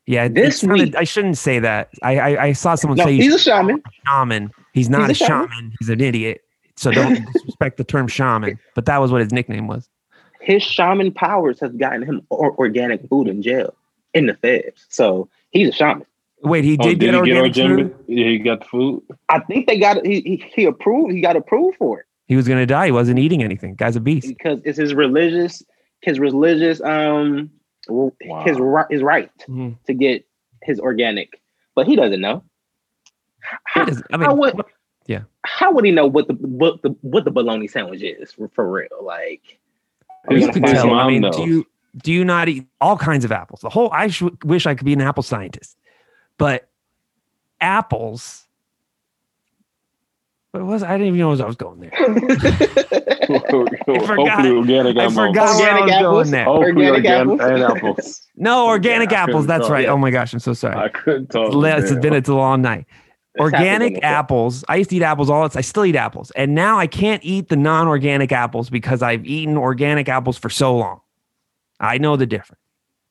yeah. 0.07 0.25
it 0.25 0.33
this 0.35 0.59
sounded- 0.61 0.89
week- 0.89 0.95
I 0.95 1.03
shouldn't 1.03 1.37
say 1.37 1.59
that. 1.59 1.89
I 2.03 2.17
I, 2.19 2.43
I 2.47 2.51
saw 2.53 2.75
someone 2.75 2.97
No, 2.97 3.05
say 3.05 3.15
he's 3.15 3.33
a 3.35 3.39
shaman. 3.39 3.81
shaman. 4.07 4.51
He's 4.73 4.89
not 4.89 5.09
He's 5.09 5.21
a 5.21 5.23
a 5.23 5.27
shaman. 5.27 5.49
shaman. 5.49 5.73
He's 5.79 5.89
an 5.89 6.01
idiot. 6.01 6.41
So 6.75 6.91
don't 6.91 7.13
disrespect 7.33 7.77
the 7.77 7.83
term 7.83 8.07
shaman. 8.07 8.57
But 8.75 8.85
that 8.85 8.99
was 8.99 9.11
what 9.11 9.21
his 9.21 9.31
nickname 9.31 9.67
was. 9.67 9.87
His 10.39 10.63
shaman 10.63 11.11
powers 11.11 11.59
has 11.59 11.71
gotten 11.73 12.01
him 12.03 12.21
or- 12.29 12.55
organic 12.57 13.07
food 13.07 13.27
in 13.27 13.41
jail 13.43 13.75
in 14.13 14.25
the 14.25 14.33
feds. 14.35 14.85
So 14.89 15.29
he's 15.51 15.69
a 15.69 15.71
shaman. 15.71 16.05
Wait, 16.43 16.63
he 16.63 16.75
Oh, 16.79 16.83
did, 16.83 16.99
get 16.99 17.11
he 17.13 17.15
organic 17.19 17.43
organic? 17.43 17.85
food? 17.85 17.95
Yeah, 18.07 18.25
he 18.25 18.39
got 18.39 18.61
the 18.61 18.65
food. 18.65 19.03
I 19.29 19.39
think 19.41 19.67
they 19.67 19.77
got 19.77 20.03
he 20.03 20.21
he, 20.21 20.43
he 20.55 20.65
approved. 20.65 21.13
He 21.13 21.21
got 21.21 21.35
approved 21.35 21.77
for 21.77 21.99
it 21.99 22.05
He 22.31 22.37
was 22.37 22.47
gonna 22.47 22.65
die. 22.65 22.85
He 22.85 22.91
wasn't 22.93 23.19
eating 23.19 23.43
anything. 23.43 23.75
Guy's 23.75 23.97
a 23.97 23.99
beast. 23.99 24.25
because 24.29 24.61
it's 24.63 24.77
his 24.77 24.93
religious 24.93 25.61
his 25.99 26.17
religious 26.17 26.79
um 26.79 27.51
his 28.45 28.57
right 28.57 28.85
his 28.89 29.03
right 29.03 29.29
Mhm. 29.49 29.75
to 29.87 29.93
get 29.93 30.25
his 30.63 30.79
organic, 30.79 31.41
but 31.75 31.87
he 31.87 31.97
doesn't 31.97 32.21
know. 32.21 32.41
How, 33.65 33.83
He 33.83 33.91
doesn't- 33.91 34.07
I 34.13 34.17
how 34.17 34.29
mean, 34.29 34.37
would 34.37 34.61
yeah. 35.07 35.23
how 35.43 35.73
would 35.73 35.83
he 35.83 35.91
know 35.91 36.07
what 36.07 36.29
the 36.29 36.35
what 36.35 36.81
the 36.83 36.95
what 37.01 37.25
the 37.25 37.31
bologna 37.31 37.67
sandwich 37.67 38.01
is 38.01 38.31
for, 38.31 38.47
for 38.47 38.71
real? 38.71 38.87
Like 39.03 39.59
Are 40.29 40.33
we 40.33 40.39
you 40.45 40.53
gonna 40.53 40.67
tell. 40.71 40.93
out? 40.93 41.01
I 41.03 41.07
mean, 41.09 41.23
Mom 41.23 41.31
do 41.33 41.43
you 41.45 41.67
do 41.97 42.13
you 42.13 42.23
not 42.23 42.47
eat 42.47 42.65
all 42.79 42.95
kinds 42.97 43.25
of 43.25 43.33
apples? 43.33 43.59
The 43.59 43.69
whole 43.69 43.89
I 43.91 44.07
sh- 44.07 44.23
wish 44.45 44.65
I 44.65 44.73
could 44.73 44.85
be 44.85 44.93
an 44.93 45.01
apple 45.01 45.23
scientist, 45.23 45.77
but 46.37 46.69
apples. 47.59 48.47
What 50.51 50.65
was 50.65 50.83
I 50.83 50.91
didn't 50.97 51.07
even 51.15 51.19
know 51.19 51.31
I 51.31 51.45
was 51.45 51.55
going 51.55 51.79
there. 51.79 51.91
Hopefully 51.95 53.79
forgot- 54.05 54.45
organic 54.45 54.97
I 54.97 55.05
apples. 55.05 55.15
forgot 55.15 55.55
where 55.57 55.71
I 55.71 55.81
was 55.81 55.91
apples? 55.91 56.01
going 56.01 56.31
there. 56.31 56.43
Hopefully 56.43 56.87
Organic 56.89 57.05
organic, 57.05 57.41
apples? 57.41 57.41
and 57.41 57.63
apples. 57.87 58.27
No 58.35 58.67
organic 58.67 59.11
Yeah, 59.11 59.23
apples. 59.23 59.47
That's 59.47 59.61
talk. 59.63 59.71
right. 59.71 59.87
Oh 59.87 59.97
my 59.97 60.11
gosh, 60.11 60.33
I'm 60.33 60.39
so 60.39 60.53
sorry. 60.53 60.75
I 60.75 60.89
couldn't 60.89 61.27
talk. 61.27 61.53
It's 61.53 61.89
today. 61.89 62.01
been 62.01 62.13
it's 62.13 62.27
a 62.27 62.33
long 62.33 62.61
night. 62.61 62.85
This 63.35 63.49
happens 63.49 63.53
on 63.53 63.61
Organic 63.61 64.03
apples. 64.03 64.65
I 64.67 64.75
used 64.75 64.89
to 64.89 64.97
eat 64.97 65.03
apples 65.03 65.29
all. 65.29 65.43
The 65.43 65.49
time. 65.49 65.59
I 65.59 65.61
still 65.61 65.85
eat 65.85 65.95
apples, 65.95 66.31
and 66.31 66.53
now 66.53 66.77
I 66.77 66.87
can't 66.87 67.23
eat 67.23 67.47
the 67.47 67.55
non-organic 67.55 68.33
apples 68.33 68.69
because 68.69 69.01
I've 69.01 69.25
eaten 69.25 69.55
organic 69.57 70.09
apples 70.09 70.37
for 70.37 70.49
so 70.49 70.75
long. 70.75 70.99
I 71.79 71.97
know 71.97 72.17
the 72.17 72.25
difference. 72.25 72.59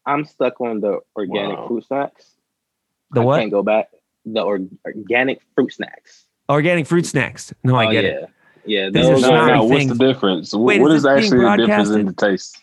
I'm 0.04 0.26
stuck 0.26 0.60
on 0.60 0.80
the 0.80 0.98
organic 1.16 1.56
Wow. 1.58 1.68
fruit 1.68 1.86
snacks. 1.86 2.34
The 3.12 3.22
I 3.22 3.24
what? 3.24 3.38
Can't 3.38 3.50
go 3.50 3.62
back. 3.62 3.88
The 4.26 4.42
or, 4.42 4.60
organic 4.84 5.40
fruit 5.54 5.72
snacks. 5.72 6.26
Organic 6.50 6.86
fruit 6.86 7.06
snacks. 7.06 7.52
No, 7.64 7.76
I 7.76 7.86
Oh, 7.86 7.92
get 7.92 8.04
yeah. 8.04 8.10
it. 8.10 8.30
Yeah, 8.66 8.90
This 8.90 9.06
No, 9.08 9.16
is 9.16 9.22
no, 9.22 9.30
not 9.30 9.46
no. 9.54 9.64
What's 9.64 9.78
thing. 9.86 9.88
the 9.88 9.94
difference? 10.06 10.52
Wait, 10.54 10.80
what 10.80 10.90
is 10.92 10.98
is 10.98 11.06
actually 11.06 11.44
the 11.44 11.56
difference 11.56 11.90
in 11.90 12.06
the 12.06 12.12
taste? 12.12 12.60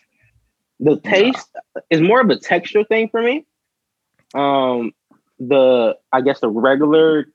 the 0.80 0.96
taste 1.00 1.48
is 1.90 2.00
more 2.00 2.20
of 2.20 2.30
a 2.30 2.36
texture 2.36 2.84
thing 2.84 3.08
for 3.08 3.20
me. 3.20 3.44
Um, 4.34 4.92
the 5.40 5.96
I 6.12 6.20
guess 6.20 6.38
the 6.40 6.48
regular 6.48 7.26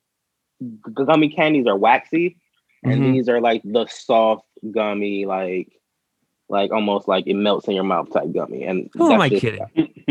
gummy 0.93 1.27
candies 1.29 1.67
are 1.67 1.75
waxy, 1.75 2.37
and 2.83 3.01
Mhm. 3.01 3.13
these 3.13 3.27
are 3.29 3.41
like 3.41 3.61
the 3.65 3.85
soft 3.87 4.45
gummy, 4.71 5.25
like 5.25 5.73
like 6.49 6.71
almost 6.71 7.07
like 7.07 7.25
it 7.27 7.33
melts 7.33 7.67
in 7.67 7.73
your 7.73 7.83
mouth 7.83 8.11
type 8.13 8.31
gummy. 8.31 8.63
And 8.63 8.89
Who 8.93 9.11
am 9.11 9.19
I 9.21 9.29
kidding? 9.29 9.65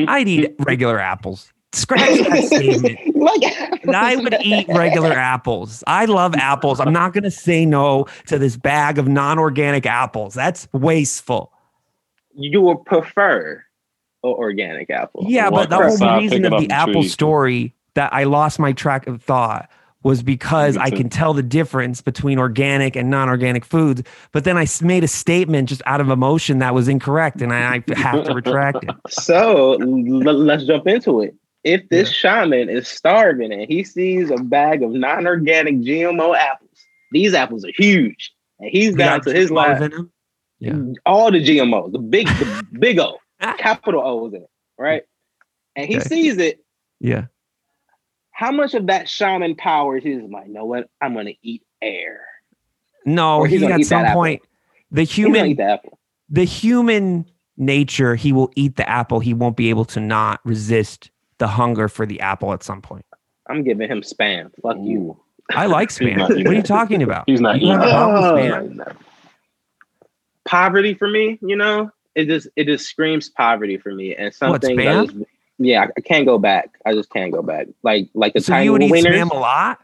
I'd 0.09 0.29
eat 0.29 0.55
regular 0.59 0.99
apples. 0.99 1.53
Scratch 1.75 2.19
that 2.29 2.45
statement. 2.45 3.17
like 3.17 3.89
I 3.89 4.17
would 4.17 4.37
eat 4.43 4.69
regular 4.69 5.13
apples. 5.13 5.83
I 5.87 6.05
love 6.05 6.35
apples. 6.35 6.81
I'm 6.81 6.93
not 6.93 7.15
going 7.15 7.25
to 7.25 7.31
say 7.31 7.65
no 7.65 8.07
to 8.27 8.39
this 8.39 8.57
bag 8.57 8.99
of 8.99 9.09
non 9.09 9.39
organic 9.39 9.87
apples. 9.87 10.35
That's 10.35 10.69
wasteful. 10.73 11.53
You 12.35 12.61
would 12.63 12.85
prefer 12.85 13.65
organic 14.23 14.91
apple. 14.91 15.25
Yeah, 15.27 15.51
but 15.51 15.71
the 15.71 15.77
whole 15.77 16.19
reason 16.19 16.45
of 16.45 16.53
the 16.53 16.67
the 16.67 16.75
apple 16.75 17.03
tree. 17.03 17.09
story 17.09 17.75
that 17.95 18.13
I 18.13 18.25
lost 18.25 18.59
my 18.59 18.73
track 18.73 19.07
of 19.07 19.23
thought 19.23 19.71
was 20.03 20.23
because 20.23 20.77
I 20.77 20.91
can 20.91 21.09
tell 21.09 21.33
the 21.33 21.43
difference 21.43 22.01
between 22.01 22.39
organic 22.39 22.97
and 22.97 23.09
non 23.09 23.29
organic 23.29 23.65
foods. 23.65 24.03
But 24.33 24.45
then 24.45 24.59
I 24.59 24.67
made 24.83 25.05
a 25.05 25.09
statement 25.09 25.69
just 25.69 25.83
out 25.87 26.01
of 26.01 26.11
emotion 26.11 26.59
that 26.59 26.75
was 26.75 26.89
incorrect, 26.89 27.41
and 27.41 27.53
I, 27.53 27.83
I 27.89 27.99
have 27.99 28.25
to 28.25 28.35
retract 28.35 28.85
it. 28.85 28.91
So 29.09 29.75
l- 29.75 29.89
let's 30.35 30.65
jump 30.65 30.87
into 30.87 31.21
it. 31.23 31.35
If 31.65 31.89
this 31.91 32.11
shaman 32.11 32.69
is 32.69 32.89
starving 32.89 33.53
and 33.53 33.63
he 33.71 33.85
sees 33.85 34.31
a 34.31 34.37
bag 34.37 34.83
of 34.83 34.91
non-organic 34.91 35.77
GMO 35.77 36.37
apples, 36.37 36.71
these 37.13 37.35
apples 37.35 37.65
are 37.65 37.71
huge, 37.77 38.33
and 38.59 38.69
he's 38.71 38.95
down 38.97 39.21
Got 39.21 39.29
to 39.29 39.35
his 39.35 39.51
GMOs 39.51 39.55
last 39.55 39.83
in 39.83 39.93
'em? 39.95 40.13
Yeah. 40.59 40.79
all 41.07 41.31
the 41.31 41.43
GMOs, 41.45 41.93
the 41.93 41.99
big, 41.99 42.27
the 42.27 42.67
big 42.79 42.99
O, 42.99 43.19
ah. 43.41 43.55
capital 43.59 44.01
O's 44.05 44.33
in 44.35 44.43
it, 44.43 44.51
right? 44.79 45.03
And 45.77 45.87
he 45.87 45.97
Okay. 45.99 46.09
sees 46.09 46.39
it. 46.39 46.65
Yeah. 47.01 47.27
How 48.33 48.51
much 48.51 48.75
of 48.75 48.87
that 48.89 49.09
shaman 49.09 49.55
power 49.57 49.99
is 49.99 50.05
he's 50.05 50.23
like, 50.23 50.47
you 50.49 50.53
know 50.53 50.65
what? 50.65 50.89
I'm 51.01 51.15
gonna 51.15 51.35
eat 51.43 51.63
air. 51.81 52.21
No, 53.05 53.45
he's 53.45 53.61
he 53.61 53.67
at 53.67 53.85
some 53.85 54.07
point, 54.13 54.43
the 54.91 55.03
human 55.05 55.47
eat 55.47 55.57
the 55.59 55.63
apple. 55.65 55.99
the 56.29 56.45
human 56.45 57.25
nature, 57.57 58.15
he 58.17 58.33
will 58.33 58.51
eat 58.57 58.77
the 58.77 58.89
apple. 58.89 59.21
He 59.21 59.33
won't 59.35 59.57
be 59.57 59.71
able 59.71 59.85
to 59.87 60.01
not 60.01 60.41
resist 60.45 61.11
the 61.43 61.49
hunger 61.49 61.89
for 61.89 62.07
the 62.07 62.21
apple 62.21 62.53
at 62.53 62.63
some 62.63 62.81
point. 62.81 63.05
I'm 63.49 63.65
giving 63.65 63.91
him 63.91 64.03
spam. 64.03 64.53
Fuck 64.63 64.77
you. 64.81 65.19
I 65.51 65.67
like 65.67 65.89
spam. 65.89 66.21
what 66.21 66.31
are 66.47 66.53
you 66.55 66.63
talking 66.63 67.03
about? 67.03 67.25
He's 67.27 67.41
not 67.41 67.61
You 67.61 67.67
eating. 67.73 67.81
have 67.81 67.89
a 67.89 67.91
problem 67.91 68.79
spam? 68.79 68.97
Poverty 70.45 70.95
for 70.95 71.09
me, 71.09 71.39
you 71.43 71.57
know, 71.57 71.91
it 72.15 72.27
just 72.27 72.47
it 72.57 72.67
just 72.67 72.87
screams 72.89 73.29
poverty 73.29 73.77
for 73.79 73.93
me, 73.93 74.15
and 74.15 74.33
something. 74.33 74.77
that 74.77 74.83
spam? 74.85 75.21
is- 75.21 75.27
yeah, 75.59 75.87
I 75.97 76.01
can't 76.01 76.27
go 76.27 76.39
back. 76.39 76.71
I 76.87 76.93
just 76.95 77.11
can't 77.11 77.33
go 77.33 77.43
back. 77.43 77.67
Like 77.83 78.09
like 78.15 78.33
the 78.35 78.41
So 78.41 78.53
tiny 78.53 78.65
you 78.67 78.73
would 78.73 78.83
eat 78.83 78.93
wieners. 78.93 79.13
spam 79.15 79.31
a 79.31 79.35
lot? 79.37 79.79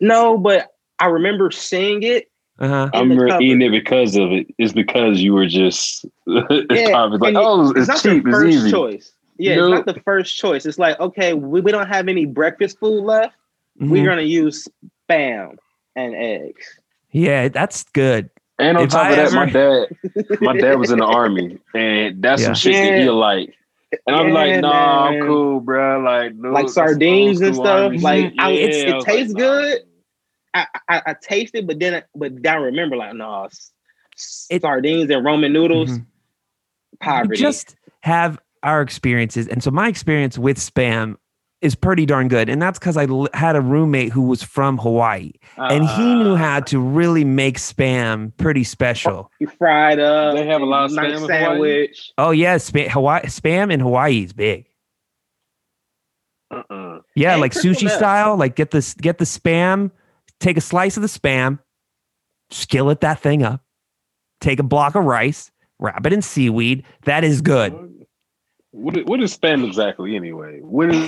No, 0.00 0.36
but 0.38 0.74
I 0.98 1.06
remember 1.06 1.50
seeing 1.50 2.02
it. 2.02 2.30
Uh-huh. 2.58 2.90
I'm 2.94 3.10
cupboard. 3.10 3.40
eating 3.42 3.62
it 3.62 3.70
because 3.70 4.16
of 4.16 4.30
it. 4.32 4.46
It's 4.58 4.72
because 4.72 5.20
you 5.20 5.34
were 5.34 5.46
just. 5.46 6.04
it's 6.26 6.80
Yeah, 6.80 6.90
probably 6.90 7.18
like, 7.18 7.34
oh, 7.36 7.70
It's 7.70 7.80
it's, 7.80 7.88
not 7.88 8.02
cheap. 8.02 8.24
It's 8.26 8.44
easy. 8.56 8.70
choice. 8.70 9.12
Yeah, 9.38 9.56
Nope. 9.56 9.78
it's 9.78 9.86
not 9.86 9.94
the 9.94 10.00
first 10.02 10.36
choice. 10.36 10.66
It's 10.66 10.78
like, 10.78 10.98
okay, 11.00 11.34
we, 11.34 11.60
we 11.60 11.72
don't 11.72 11.88
have 11.88 12.08
any 12.08 12.26
breakfast 12.26 12.78
food 12.78 13.02
left. 13.02 13.34
We're 13.80 14.02
Mhm. 14.02 14.06
gonna 14.06 14.22
use 14.22 14.68
spam 15.08 15.56
and 15.96 16.14
eggs. 16.14 16.78
Yeah, 17.10 17.48
that's 17.48 17.84
good. 17.84 18.28
And 18.58 18.76
on 18.76 18.84
If 18.84 18.90
top 18.90 19.06
I 19.06 19.10
of 19.16 19.30
that, 19.30 19.32
my 19.34 19.50
dad, 19.50 20.40
my 20.40 20.56
dad 20.56 20.78
was 20.78 20.90
in 20.90 20.98
the 20.98 21.04
army, 21.20 21.58
and 21.74 22.22
that's 22.22 22.42
Yeah. 22.42 22.46
some 22.48 22.54
shit 22.54 22.74
that 22.74 22.98
he 23.02 23.08
like. 23.08 23.54
And 24.06 24.14
I'm 24.16 24.28
Yeah, 24.28 24.34
like, 24.34 24.60
nah, 24.60 25.10
man. 25.10 25.22
I'm 25.22 25.26
cool, 25.28 25.60
bro. 25.60 26.00
Like, 26.00 26.34
no, 26.34 26.50
Like 26.50 26.68
sardines 26.68 27.40
and 27.40 27.54
school 27.54 27.64
stuff, 27.66 27.80
army 27.84 27.98
like, 27.98 28.24
shit. 28.30 28.34
I- 28.38 28.50
it's- 28.52 28.82
it 28.90 28.94
I 28.94 29.00
tastes 29.00 29.32
nah. 29.34 29.38
good. 29.38 29.80
I, 30.54 30.66
I 30.88 31.02
I 31.06 31.14
tasted, 31.22 31.66
but 31.66 31.78
then 31.80 31.94
I, 31.94 32.02
but 32.14 32.42
then 32.42 32.52
I 32.54 32.56
remember 32.56 32.96
like, 32.96 33.14
no, 33.14 33.44
s- 33.44 34.46
It- 34.50 34.60
sardines 34.62 35.10
and 35.10 35.24
Roman 35.24 35.52
noodles, 35.52 35.90
Mhm. 35.90 36.06
poverty. 37.00 37.30
We 37.30 37.36
just 37.36 37.74
have 38.00 38.38
our 38.62 38.80
experiences. 38.82 39.48
And 39.48 39.62
so 39.62 39.70
my 39.70 39.88
experience 39.88 40.38
with 40.38 40.58
spam 40.58 41.16
is 41.60 41.74
pretty 41.76 42.04
darn 42.06 42.26
good. 42.28 42.48
And 42.48 42.60
that's 42.60 42.78
because 42.78 42.96
I 42.96 43.04
l- 43.04 43.28
had 43.34 43.54
a 43.54 43.60
roommate 43.60 44.12
who 44.12 44.22
was 44.22 44.42
from 44.42 44.78
Hawaii 44.78 45.30
and 45.56 45.86
he 45.86 46.14
knew 46.16 46.32
Uh, 46.32 46.36
how 46.36 46.60
to 46.60 46.80
really 46.80 47.24
make 47.24 47.56
spam 47.58 48.32
pretty 48.36 48.64
special. 48.64 49.30
you 49.38 49.46
fried 49.46 50.00
up. 50.00 50.34
They 50.34 50.44
have 50.46 50.60
a 50.60 50.64
lot 50.64 50.86
of 50.86 50.92
nice 50.92 51.12
spam 51.12 51.20
Hawaii? 51.20 51.28
sandwich. 51.28 52.12
Oh, 52.18 52.30
yeah. 52.32 52.56
Spa- 52.56 52.88
Hawaii, 52.88 53.22
spam 53.26 53.72
in 53.72 53.78
Hawaii 53.80 54.24
is 54.24 54.32
big. 54.32 54.66
Uh-uh. 56.50 56.98
Yeah, 57.14 57.34
Hey, 57.34 57.40
like 57.40 57.52
sushi 57.52 57.84
Meth. 57.84 57.92
style. 57.94 58.36
Like 58.36 58.56
get 58.56 58.70
this, 58.72 58.94
get 58.94 59.18
the 59.18 59.24
spam, 59.24 59.90
take 60.40 60.56
a 60.56 60.60
slice 60.60 60.96
of 60.96 61.02
the 61.02 61.08
spam, 61.08 61.58
skillet 62.50 63.00
that 63.00 63.20
thing 63.20 63.42
up, 63.42 63.62
take 64.40 64.58
a 64.58 64.62
block 64.64 64.94
of 64.94 65.04
rice, 65.04 65.50
wrap 65.78 66.04
it 66.06 66.12
in 66.12 66.22
seaweed. 66.22 66.84
That 67.04 67.24
is 67.24 67.40
good. 67.40 67.72
What 68.72 68.96
is, 68.96 69.04
what 69.04 69.22
is 69.22 69.36
spam 69.36 69.66
exactly 69.66 70.16
anyway? 70.16 70.60
What 70.60 70.94
is 70.94 71.06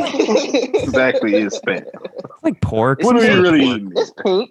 exactly 0.84 1.34
is 1.34 1.58
spam? 1.58 1.86
It's 1.86 2.42
like 2.42 2.60
pork. 2.60 3.00
What 3.02 3.16
are 3.16 3.18
It's, 3.20 3.28
you 3.28 3.34
like- 3.34 3.42
really 3.42 3.64
eating? 3.64 3.92
It's 3.96 4.12
pink. 4.22 4.50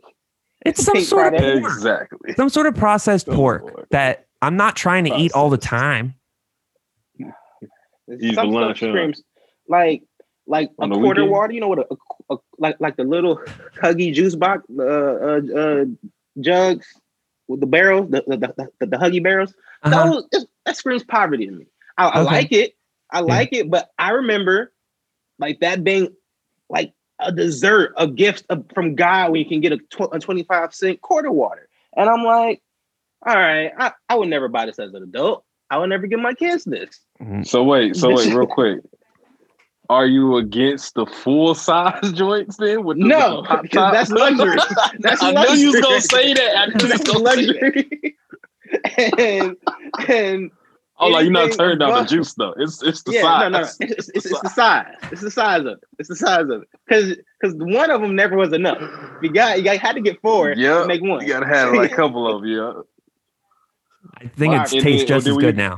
it's 0.65 0.84
some 0.84 0.95
Pink 0.95 1.06
sort 1.08 1.34
of 1.36 1.39
pork. 1.41 1.63
Exactly. 1.73 2.34
some 2.36 2.49
sort 2.49 2.65
of 2.65 2.76
processed 2.76 3.30
Oh, 3.30 3.36
pork 3.36 3.62
boy. 3.76 3.84
that 3.91 4.26
I'm 4.41 4.58
not 4.58 4.76
trying 4.76 5.06
to 5.06 5.15
eat 5.15 5.32
all 5.34 5.49
the 5.52 5.58
time. 5.60 6.15
Eat 8.19 8.36
Some 8.36 8.47
for 8.52 8.62
lunch, 8.62 8.80
huh? 8.82 9.12
like 9.69 10.04
like 10.45 10.69
a 10.80 10.84
On 10.84 10.89
the 10.89 10.95
quarter 10.95 11.21
weekend? 11.21 11.32
water. 11.32 11.54
You 11.54 11.62
know 11.62 11.67
what? 11.69 11.80
A, 11.80 11.95
a, 12.34 12.38
like 12.58 12.76
like 12.82 12.97
the 12.97 13.04
little 13.06 13.38
Huggy 13.82 14.13
juice 14.13 14.36
box, 14.36 14.63
uh, 14.78 14.84
uh, 14.84 15.41
uh, 15.58 15.86
jugs 16.41 16.86
with 17.47 17.62
the 17.62 17.65
barrels, 17.65 18.10
the 18.12 18.23
the, 18.28 18.38
the, 18.38 18.69
the, 18.80 18.86
the 18.88 18.97
Huggy 18.97 19.23
barrels. 19.23 19.54
Uh-huh. 19.84 20.21
Those 20.32 20.45
that 20.65 20.76
screams 20.76 21.04
poverty 21.04 21.45
to 21.45 21.52
me. 21.54 21.65
I, 21.97 22.08
I 22.08 22.21
Okay. 22.21 22.23
like 22.36 22.52
it. 22.52 22.76
I 23.13 23.19
like 23.21 23.54
it, 23.54 23.69
but 23.69 23.91
I 23.97 24.10
remember 24.12 24.73
like 25.39 25.60
that 25.60 25.84
being 25.84 26.10
like 26.69 26.93
a 27.19 27.32
dessert, 27.32 27.93
a 27.95 28.08
gift 28.08 28.45
of, 28.49 28.65
from 28.73 28.95
God 28.95 29.32
when 29.32 29.39
you 29.39 29.47
can 29.47 29.62
get 29.62 29.71
a, 29.71 29.78
tw- 29.78 30.13
a 30.13 30.19
25 30.19 30.73
cent 30.73 31.02
quarter 31.02 31.32
water. 31.32 31.69
And 31.95 32.10
I'm 32.10 32.23
like, 32.23 32.62
all 33.26 33.36
right, 33.36 33.71
I, 33.78 33.91
I 34.10 34.15
would 34.15 34.30
never 34.30 34.47
buy 34.47 34.65
this 34.65 34.80
as 34.80 34.93
an 34.93 35.04
adult. 35.04 35.45
I 35.69 35.78
would 35.78 35.89
never 35.89 36.08
give 36.08 36.19
my 36.19 36.34
kids 36.34 36.65
this. 36.65 36.99
Mm-hmm. 37.21 37.43
So 37.43 37.63
wait, 37.63 37.95
so 37.95 38.13
wait, 38.13 38.34
real 38.34 38.47
quick. 38.47 38.80
Are 39.89 40.06
you 40.08 40.38
against 40.38 40.95
the 40.95 41.06
full 41.06 41.54
size 41.56 42.12
joints 42.13 42.58
then? 42.58 42.84
With 42.84 42.97
the, 42.97 43.06
No, 43.06 43.43
the 43.43 43.60
because 43.62 43.91
that's 43.93 44.12
luxury. 44.12 44.58
That's 44.99 45.21
I 45.21 45.32
knew 45.32 45.54
you 45.54 45.71
was 45.71 45.82
gonna 45.82 46.02
say 46.02 46.34
that. 46.34 46.58
I 46.58 46.65
knew 46.67 46.88
you 46.88 46.89
was 46.89 46.99
That's 46.99 47.12
gonna 47.12 47.32
say 47.32 47.45
that. 47.45 47.62
luxury. 47.62 48.17
and 49.19 49.58
and 50.10 50.52
Oh, 51.03 51.09
like 51.09 51.23
you're 51.23 51.31
not 51.31 51.51
anything 51.51 51.57
turned 51.57 51.79
down 51.79 51.93
the 51.93 52.05
juice 52.05 52.33
though. 52.35 52.53
It's 52.57 52.81
it's 52.83 53.03
the 53.03 53.13
yeah, 53.13 53.21
size. 53.21 53.41
no, 53.41 53.49
no, 53.49 53.59
it's, 53.61 53.77
it's, 53.79 54.09
it's, 54.09 54.25
it's 54.25 54.39
the 54.41 54.49
size. 54.49 54.95
It's 55.11 55.21
the 55.21 55.31
size 55.31 55.61
of 55.61 55.67
it. 55.67 55.79
It's 55.99 56.09
the 56.09 56.15
size 56.15 56.41
of 56.43 56.61
it. 56.63 56.67
Because 56.87 57.15
because 57.41 57.55
one 57.57 57.91
of 57.91 58.01
them 58.01 58.15
never 58.15 58.37
was 58.37 58.53
enough. 58.53 58.79
You 59.21 59.31
got 59.33 59.57
you 59.57 59.63
got 59.63 59.77
had 59.77 59.93
to 59.95 60.01
get 60.01 60.21
four 60.21 60.53
Yeah, 60.55 60.81
to 60.81 60.87
make 60.87 61.01
one. 61.01 61.21
You 61.21 61.33
gotta 61.33 61.47
have 61.47 61.73
like 61.73 61.91
a 61.91 61.95
couple 61.95 62.27
of 62.37 62.45
you. 62.45 62.57
Yeah. 62.63 62.81
I 64.21 64.27
think 64.27 64.53
Wow. 64.53 64.63
it's 64.63 64.73
And 64.73 64.81
tastes 64.81 65.07
just 65.07 65.25
as 65.27 65.35
do 65.35 65.39
good 65.39 65.57
now. 65.57 65.77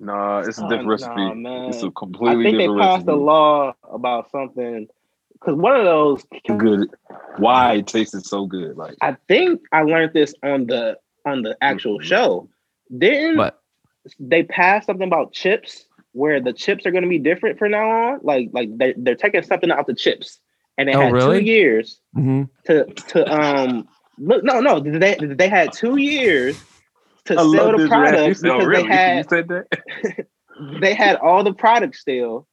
Nah, 0.00 0.40
it's 0.40 0.58
a 0.58 0.62
Oh, 0.62 0.68
different 0.68 0.88
recipe. 0.88 1.20
nah, 1.20 1.34
man. 1.34 1.68
It's 1.70 1.82
a 1.82 1.86
I 1.88 1.90
completely 1.98 2.44
think 2.44 2.58
they 2.58 2.68
different 2.68 2.80
passed 2.80 3.08
a 3.08 3.14
law 3.14 3.74
about 3.90 4.30
something 4.30 4.88
because 5.32 5.54
one 5.56 5.76
of 5.76 5.84
those. 5.84 6.24
Good. 6.56 6.90
Why 7.38 7.74
it 7.74 7.86
tasted 7.86 8.24
so 8.26 8.46
good? 8.46 8.76
Like 8.76 8.96
I 9.00 9.16
think 9.28 9.62
I 9.72 9.82
learned 9.82 10.12
this 10.14 10.34
on 10.42 10.66
the 10.66 10.98
on 11.24 11.42
the 11.42 11.56
actual 11.60 11.98
Mhm. 11.98 12.02
show. 12.02 12.48
Didn't 12.96 13.36
But 13.36 13.60
they 14.20 14.42
pass 14.44 14.86
something 14.86 15.06
about 15.06 15.32
chips 15.32 15.86
where 16.12 16.40
the 16.40 16.52
chips 16.52 16.86
are 16.86 16.90
going 16.90 17.02
to 17.02 17.08
be 17.10 17.18
different 17.18 17.58
from 17.58 17.72
now 17.72 17.90
on? 17.90 18.20
Like 18.22 18.48
like 18.52 18.76
they 18.76 18.94
they're 18.96 19.14
taking 19.16 19.42
something 19.42 19.70
out 19.70 19.86
the 19.86 19.94
chips, 19.94 20.40
and 20.78 20.88
they 20.88 20.94
Oh, 20.94 21.00
had 21.00 21.12
really? 21.12 21.40
two 21.40 21.44
years 21.44 22.00
mhm. 22.16 22.48
to 22.66 22.84
to 22.84 23.26
um 23.32 23.88
look 24.18 24.44
no 24.44 24.60
no 24.60 24.80
they 24.80 25.16
they 25.20 25.48
had 25.48 25.72
two 25.72 25.96
years 25.96 26.58
to 27.26 27.34
I 27.34 27.36
sell 27.36 27.72
the 27.72 27.78
this 27.78 27.88
product 27.88 28.12
reaction. 28.12 28.28
You 28.28 28.34
said, 28.34 28.42
because 28.42 28.62
"Oh, 28.62 28.66
really? 28.66 28.82
they 28.88 28.88
had 28.94 29.16
you 29.18 29.24
said 29.28 29.48
that. 29.48 30.26
they 30.80 30.94
had 30.94 31.16
all 31.16 31.42
the 31.44 31.52
products 31.52 32.00
still, 32.00 32.46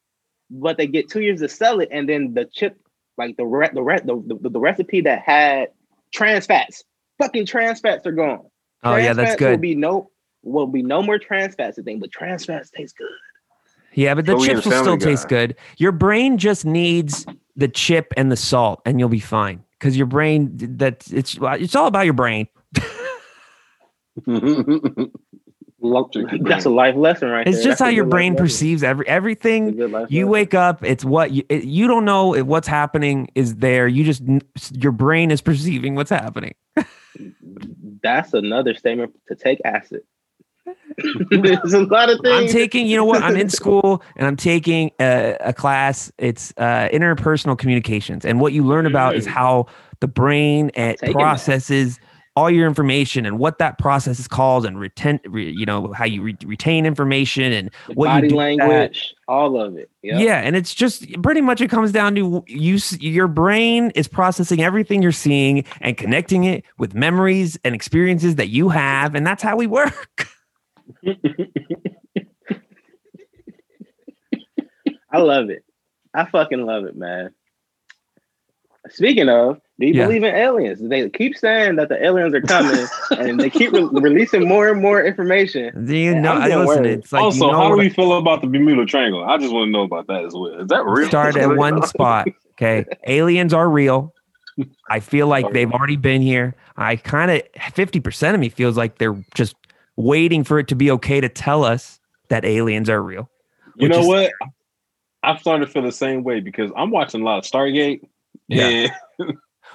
but 0.50 0.78
they 0.78 0.88
get 0.88 1.10
two 1.10 1.22
years 1.22 1.40
to 1.40 1.48
sell 1.50 1.80
it, 1.80 1.90
and 1.92 2.10
then 2.10 2.34
the 2.34 2.46
chip, 2.52 2.78
like 3.18 3.38
the 3.38 3.46
re- 3.46 3.70
the, 3.74 3.82
re- 3.84 4.02
the, 4.04 4.40
the 4.42 4.50
the 4.50 4.60
recipe 4.60 5.02
that 5.02 5.22
had 5.22 5.70
trans 6.14 6.46
fats, 6.48 6.84
fucking 7.20 7.46
trans 7.46 7.80
fats 7.80 8.06
are 8.08 8.12
gone. 8.12 8.42
Oh 8.84 8.96
yeah, 8.98 9.14
that's 9.14 9.36
good. 9.36 9.52
Will 9.52 9.58
be 9.58 9.76
no 9.76 10.10
will 10.44 10.68
be 10.68 10.82
no 10.84 11.02
more 11.02 11.18
trans 11.18 11.56
fats 11.56 11.78
a 11.78 11.84
thing, 11.84 12.00
but 12.00 12.12
trans 12.12 12.46
fats 12.46 12.70
taste 12.70 12.98
good. 12.98 13.08
Yeah, 13.94 14.16
but 14.16 14.26
the 14.26 14.38
So 14.40 14.46
chips 14.46 14.66
will 14.66 14.72
still 14.72 14.84
Family 14.86 14.98
taste 15.00 15.30
good. 15.30 15.56
Your 15.78 15.92
brain 15.92 16.38
just 16.38 16.66
needs 16.66 17.26
the 17.56 17.68
chip 17.68 18.14
and 18.18 18.32
the 18.32 18.36
salt, 18.38 18.82
and 18.86 19.00
you'll 19.00 19.10
be 19.10 19.20
fine. 19.20 19.64
Because 19.80 19.98
your 19.98 20.08
brain, 20.08 20.52
that 20.78 21.06
it's 21.12 21.38
it's 21.42 21.76
all 21.76 21.88
about 21.88 22.06
your 22.06 22.14
brain. 22.14 22.48
That's 24.26 24.40
a 26.66 26.70
life 26.70 26.96
lesson, 26.96 27.30
right 27.30 27.46
It's 27.46 27.58
there. 27.58 27.66
just 27.66 27.68
That's 27.68 27.80
how 27.82 27.88
your 27.90 28.06
brain 28.06 28.34
lesson. 28.34 28.46
perceives 28.46 28.84
every 28.84 29.08
everything. 29.08 29.78
You 29.78 29.88
lesson. 29.90 30.28
wake 30.28 30.54
up, 30.54 30.84
it's 30.84 31.04
what 31.04 31.32
you 31.32 31.44
it, 31.50 31.66
you 31.66 31.88
don't 31.88 32.06
know 32.06 32.34
if 32.34 32.46
what's 32.46 32.68
happening 32.68 33.30
is 33.36 33.56
there. 33.56 33.88
You 33.88 34.06
just 34.06 34.24
your 34.72 34.94
brain 34.94 35.30
is 35.30 35.42
perceiving 35.42 35.96
what's 35.96 36.10
happening. 36.10 36.56
That's 38.02 38.34
another 38.34 38.74
statement 38.74 39.14
to 39.28 39.36
take 39.36 39.60
acid. 39.66 40.02
There's 41.30 41.74
a 41.74 41.82
lot 41.82 42.10
of 42.10 42.20
things. 42.22 42.36
I'm 42.36 42.48
taking, 42.48 42.88
you 42.88 42.98
know 42.98 43.06
what? 43.06 43.24
I'm 43.24 43.38
in 43.38 43.50
school 43.50 44.04
and 44.16 44.28
I'm 44.28 44.38
taking 44.38 44.92
a, 45.00 45.38
a 45.40 45.54
class. 45.54 46.12
It's 46.18 46.54
uh, 46.58 46.90
interpersonal 46.92 47.58
communications, 47.58 48.26
and 48.26 48.40
what 48.40 48.54
you 48.54 48.64
learn 48.64 48.86
about 48.86 49.16
is 49.16 49.26
how 49.26 49.68
the 50.00 50.08
brain 50.08 50.72
it 50.76 51.00
taking 51.00 51.18
that. 51.18 51.22
processes 51.22 52.00
all 52.36 52.50
your 52.50 52.66
information 52.66 53.28
and 53.28 53.38
what 53.38 53.60
that 53.60 53.78
process 53.78 54.20
is 54.20 54.28
called, 54.28 54.66
and 54.66 54.80
retain, 54.80 55.20
re, 55.26 55.52
you 55.52 55.68
know, 55.68 55.94
how 55.94 56.04
you 56.04 56.20
re- 56.24 56.38
retain 56.46 56.84
information 56.84 57.54
and 57.54 57.70
what 57.94 58.08
body 58.08 58.30
that. 58.30 58.36
language, 58.36 59.14
all 59.28 59.62
of 59.62 59.78
it. 59.78 59.92
Yep. 60.02 60.20
Yeah, 60.20 60.40
and 60.40 60.56
it's 60.56 60.74
just 60.74 61.06
pretty 61.22 61.42
much 61.42 61.62
it 61.62 61.70
comes 61.70 61.92
down 61.92 62.16
to 62.16 62.44
you. 62.48 62.80
Your 63.00 63.28
brain 63.28 63.92
is 63.94 64.08
processing 64.08 64.64
everything 64.64 65.04
you're 65.04 65.12
seeing 65.12 65.64
and 65.80 65.96
connecting 65.96 66.44
it 66.44 66.66
with 66.80 66.96
memories 66.96 67.60
and 67.64 67.76
experiences 67.76 68.36
that 68.36 68.48
you 68.48 68.70
have, 68.70 69.14
and 69.14 69.28
that's 69.28 69.44
how 69.44 69.56
we 69.56 69.68
work. 69.68 70.28
I 75.12 75.18
love 75.20 75.50
it. 75.50 75.64
I 76.14 76.26
fucking 76.26 76.66
love 76.66 76.86
it, 76.86 76.96
man. 76.96 77.32
Speaking 78.90 79.30
of, 79.30 79.62
do 79.80 79.88
you 79.88 79.94
Yeah. 79.94 80.08
believe 80.08 80.24
in 80.24 80.36
aliens? 80.36 80.80
They 80.82 81.10
keep 81.10 81.38
saying 81.38 81.78
that 81.78 81.88
the 81.90 82.04
aliens 82.04 82.34
are 82.34 82.42
coming, 82.42 82.86
and 83.12 83.40
they 83.40 83.50
keep 83.50 83.72
re- 83.72 83.88
releasing 83.92 84.46
more 84.48 84.70
and 84.70 84.82
more 84.82 85.02
information. 85.04 85.86
Do 85.86 85.96
you 85.96 86.12
Yeah, 86.14 86.20
know? 86.20 86.34
I'm 86.34 86.52
I 86.52 86.56
listen. 86.58 86.86
It's 86.86 87.14
like 87.14 87.24
also, 87.24 87.46
you 87.46 87.52
know 87.52 87.58
how 87.58 87.64
do 87.66 87.70
what- 87.72 87.80
we 87.80 87.90
feel 87.90 88.18
about 88.18 88.42
the 88.42 88.48
Bermuda 88.48 88.86
Triangle? 88.86 89.24
I 89.24 89.38
just 89.38 89.54
want 89.54 89.68
to 89.68 89.72
know 89.72 89.84
about 89.84 90.08
that 90.08 90.26
as 90.26 90.34
well. 90.34 90.60
Is 90.60 90.68
that 90.68 90.84
real? 90.86 91.08
start 91.08 91.38
at 91.38 91.48
one 91.58 91.82
spot. 91.84 92.28
Okay. 92.54 92.86
Aliens 93.08 93.54
are 93.54 93.70
real. 93.70 94.14
I 94.90 95.00
feel 95.00 95.28
like 95.28 95.52
they've 95.52 95.72
already 95.72 95.96
been 95.96 96.22
here. 96.22 96.54
I 96.78 96.98
kind 96.98 97.32
of 97.32 97.42
50% 97.74 98.34
of 98.36 98.40
me 98.40 98.50
feels 98.50 98.78
like 98.78 98.98
they're 99.00 99.18
just 99.34 99.56
waiting 99.96 100.44
for 100.44 100.60
it 100.60 100.68
to 100.70 100.76
be 100.76 100.90
okay 100.92 101.22
to 101.22 101.30
tell 101.30 101.64
us 101.64 102.00
that 102.30 102.46
aliens 102.46 102.90
are 102.90 103.02
real. 103.02 103.30
You 103.76 103.90
know 103.90 104.00
is- 104.02 104.08
what? 104.08 104.32
I'm 105.24 105.38
starting 105.38 105.66
to 105.66 105.72
feel 105.72 105.84
the 105.84 105.92
same 105.92 106.24
way 106.24 106.42
because 106.42 106.70
I'm 106.76 106.92
watching 106.92 107.22
a 107.22 107.24
lot 107.24 107.38
of 107.38 107.44
Stargate. 107.46 108.02
Yeah. 108.48 108.88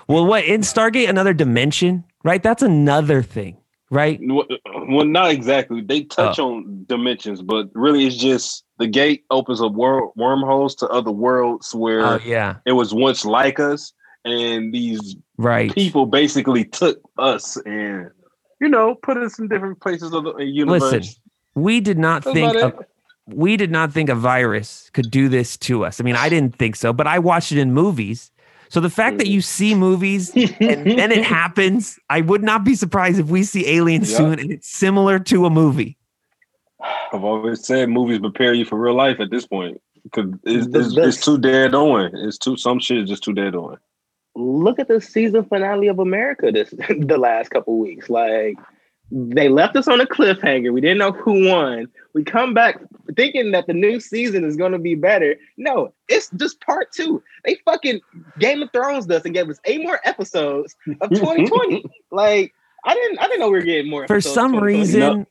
Well, 0.06 0.24
what 0.24 0.44
in 0.46 0.62
Stargate, 0.62 1.10
another 1.10 1.34
dimension, 1.34 2.02
right? 2.24 2.42
That's 2.42 2.62
another 2.62 3.22
thing, 3.22 3.58
right? 3.90 4.18
well, 4.22 5.04
not 5.04 5.30
exactly. 5.30 5.82
They 5.82 6.04
touch 6.04 6.38
Oh. 6.38 6.54
on 6.54 6.84
dimensions, 6.88 7.42
but 7.42 7.68
really, 7.74 8.06
it's 8.06 8.16
just 8.16 8.64
the 8.78 8.86
gate 8.86 9.24
opens 9.30 9.60
up 9.60 9.72
world 9.72 10.12
wormholes 10.16 10.74
to 10.76 10.88
other 10.88 11.10
worlds 11.10 11.74
where 11.74 12.00
Oh, 12.06 12.20
yeah. 12.24 12.56
it 12.64 12.72
was 12.72 12.94
once 12.94 13.26
like 13.26 13.60
us, 13.60 13.92
and 14.24 14.72
these 14.72 15.14
Right. 15.36 15.74
people 15.74 16.06
basically 16.06 16.64
took 16.64 16.98
us 17.18 17.58
and 17.66 18.10
you 18.60 18.68
know 18.68 18.94
put 18.94 19.16
us 19.16 19.38
in 19.38 19.48
different 19.48 19.80
places 19.80 20.12
of 20.12 20.24
the 20.24 20.34
uh, 20.34 20.38
universe. 20.38 20.92
Listen, 20.92 21.14
we 21.54 21.80
did 21.80 21.98
not 21.98 22.24
That's 22.24 22.34
think 22.34 22.56
about 22.56 22.74
of, 22.74 22.86
we 23.26 23.56
did 23.56 23.70
not 23.70 23.92
think 23.92 24.08
a 24.08 24.14
virus 24.14 24.90
could 24.92 25.10
do 25.10 25.28
this 25.28 25.56
to 25.58 25.84
us. 25.84 26.00
I 26.00 26.04
mean, 26.04 26.16
I 26.16 26.28
didn't 26.28 26.56
think 26.56 26.76
so, 26.76 26.92
but 26.92 27.06
I 27.06 27.18
watched 27.18 27.52
it 27.52 27.58
in 27.58 27.72
movies. 27.72 28.30
So 28.70 28.80
the 28.80 28.90
fact 28.90 29.18
that 29.18 29.28
you 29.28 29.40
mm. 29.40 29.44
see 29.44 29.74
movies 29.74 30.34
and 30.34 30.56
then 30.60 31.10
it 31.12 31.24
happens, 31.24 31.98
I 32.10 32.20
would 32.20 32.42
not 32.42 32.64
be 32.64 32.74
surprised 32.74 33.18
if 33.18 33.26
we 33.26 33.42
see 33.42 33.66
aliens 33.66 34.10
Yeah. 34.10 34.16
soon 34.18 34.38
and 34.38 34.50
it's 34.50 34.68
similar 34.68 35.18
to 35.20 35.46
a 35.46 35.50
movie. 35.50 35.96
I've 37.12 37.24
always 37.24 37.66
said 37.66 37.88
movies 37.88 38.18
prepare 38.18 38.54
you 38.54 38.64
for 38.64 38.78
real 38.78 38.94
life 38.94 39.20
at 39.20 39.30
this 39.30 39.46
point 39.46 39.80
because 40.04 40.32
it's, 40.44 40.66
it's, 40.74 40.96
it's 40.96 41.24
too 41.24 41.38
dead 41.38 41.74
on. 41.74 42.10
It's 42.14 42.38
too 42.38 42.56
some 42.56 42.78
shit 42.78 42.98
is 42.98 43.08
just 43.08 43.24
too 43.24 43.32
dead 43.32 43.54
on. 43.54 43.78
Look 44.38 44.78
at 44.78 44.88
the 44.88 45.00
season 45.00 45.44
finale 45.44 45.88
of 45.88 45.98
America 45.98 46.52
this 46.52 46.70
the 46.88 47.18
last 47.18 47.50
couple 47.50 47.78
weeks. 47.78 48.08
Like 48.08 48.56
they 49.10 49.48
left 49.48 49.74
us 49.76 49.88
on 49.88 50.00
a 50.00 50.06
cliffhanger. 50.06 50.72
We 50.72 50.80
didn't 50.80 50.98
know 50.98 51.12
who 51.12 51.48
won. 51.48 51.88
We 52.14 52.24
come 52.24 52.52
back 52.54 52.80
thinking 53.16 53.52
that 53.52 53.66
the 53.66 53.72
new 53.72 54.00
season 54.00 54.44
is 54.44 54.56
going 54.56 54.72
to 54.72 54.78
be 54.78 54.94
better. 54.94 55.36
No, 55.56 55.92
it's 56.08 56.30
just 56.36 56.60
part 56.60 56.92
two. 56.92 57.22
They 57.44 57.56
fucking 57.64 58.00
Game 58.38 58.62
of 58.62 58.70
Thrones 58.72 59.10
us 59.10 59.24
and 59.24 59.34
gave 59.34 59.48
us 59.48 59.58
eight 59.64 59.82
more 59.82 60.00
episodes 60.04 60.76
of 61.00 61.10
2020. 61.14 61.84
like 62.10 62.54
I 62.84 62.94
didn't, 62.94 63.18
I 63.18 63.24
didn't 63.24 63.40
know 63.40 63.50
we 63.50 63.58
were 63.58 63.64
getting 63.64 63.90
more. 63.90 64.06
For 64.06 64.20
some 64.20 64.52
2020. 64.52 64.78
reason, 64.78 65.26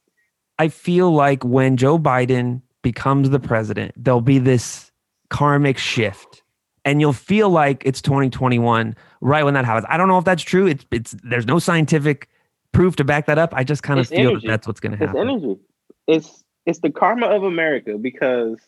I 0.60 0.70
feel 0.70 1.12
like 1.12 1.44
when 1.44 1.78
Joe 1.78 2.00
Biden 2.00 2.62
becomes 2.82 3.30
the 3.30 3.40
president, 3.40 3.94
there'll 3.96 4.22
be 4.22 4.40
this 4.40 4.92
karmic 5.30 5.78
shift. 5.78 6.42
And 6.88 7.02
you'll 7.02 7.12
feel 7.12 7.50
like 7.50 7.84
it's 7.86 8.02
2021 8.02 8.96
right 9.20 9.44
when 9.44 9.54
that 9.56 9.66
happens. 9.66 9.86
I 9.90 9.98
don't 9.98 10.08
know 10.08 10.18
if 10.18 10.24
that's 10.24 10.42
true. 10.42 10.68
It's 10.68 10.86
it's 10.90 11.16
there's 11.22 11.46
no 11.46 11.60
scientific 11.60 12.30
proof 12.72 12.96
to 12.96 13.04
back 13.04 13.26
that 13.26 13.38
up. 13.38 13.54
I 13.54 13.66
just 13.66 13.84
kind 13.84 14.00
of 14.00 14.06
It's 14.06 14.10
feel 14.12 14.30
energy. 14.30 14.48
that 14.48 14.54
that's 14.54 14.68
what's 14.68 14.80
going 14.80 14.94
to 14.94 14.98
happen. 14.98 15.18
It's 15.30 15.30
energy. 15.30 15.60
It's 16.08 16.44
it's 16.66 16.80
the 16.80 16.90
karma 16.90 17.28
of 17.28 17.44
America 17.44 17.98
because 17.98 18.60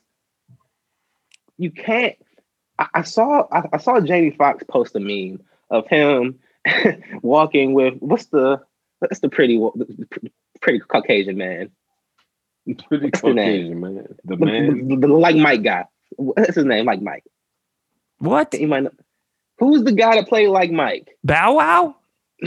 you 1.58 1.72
can't. 1.72 2.16
I, 2.78 2.88
I 2.96 3.02
saw 3.04 3.44
I, 3.54 3.64
I 3.72 3.78
saw 3.78 4.02
Jamie 4.02 4.32
Foxx 4.32 4.66
post 4.68 4.96
a 4.98 5.00
meme 5.00 5.42
of 5.70 5.88
him 5.88 6.40
walking 7.22 7.74
with 7.74 7.94
what's 8.00 8.26
the 8.26 8.62
what's 9.00 9.20
the 9.22 9.30
pretty 9.30 9.58
wo- 9.58 9.74
pretty 10.62 10.80
Caucasian 10.80 11.38
man 11.38 11.72
Pretty 12.90 13.06
What's 13.06 13.22
the 13.22 13.34
name? 13.34 13.74
Caucasian, 13.74 13.80
man. 13.80 14.08
The 14.26 14.36
the, 14.36 14.46
man. 14.46 14.88
the- 14.90 14.96
the- 14.98 15.08
like 15.08 15.36
Mike 15.38 15.64
guy. 15.64 15.86
What's 16.18 16.56
his 16.56 16.66
name? 16.66 16.86
Like 16.86 17.02
Mike. 17.02 17.24
What? 18.20 18.54
You 18.54 18.68
might 18.68 18.84
know. 18.84 18.92
Who's 19.60 19.84
the 19.84 19.92
guy 19.92 20.16
that 20.16 20.28
played 20.28 20.48
like 20.50 20.72
Mike? 20.72 21.18
Bow 21.24 21.56
Wow? 21.56 21.96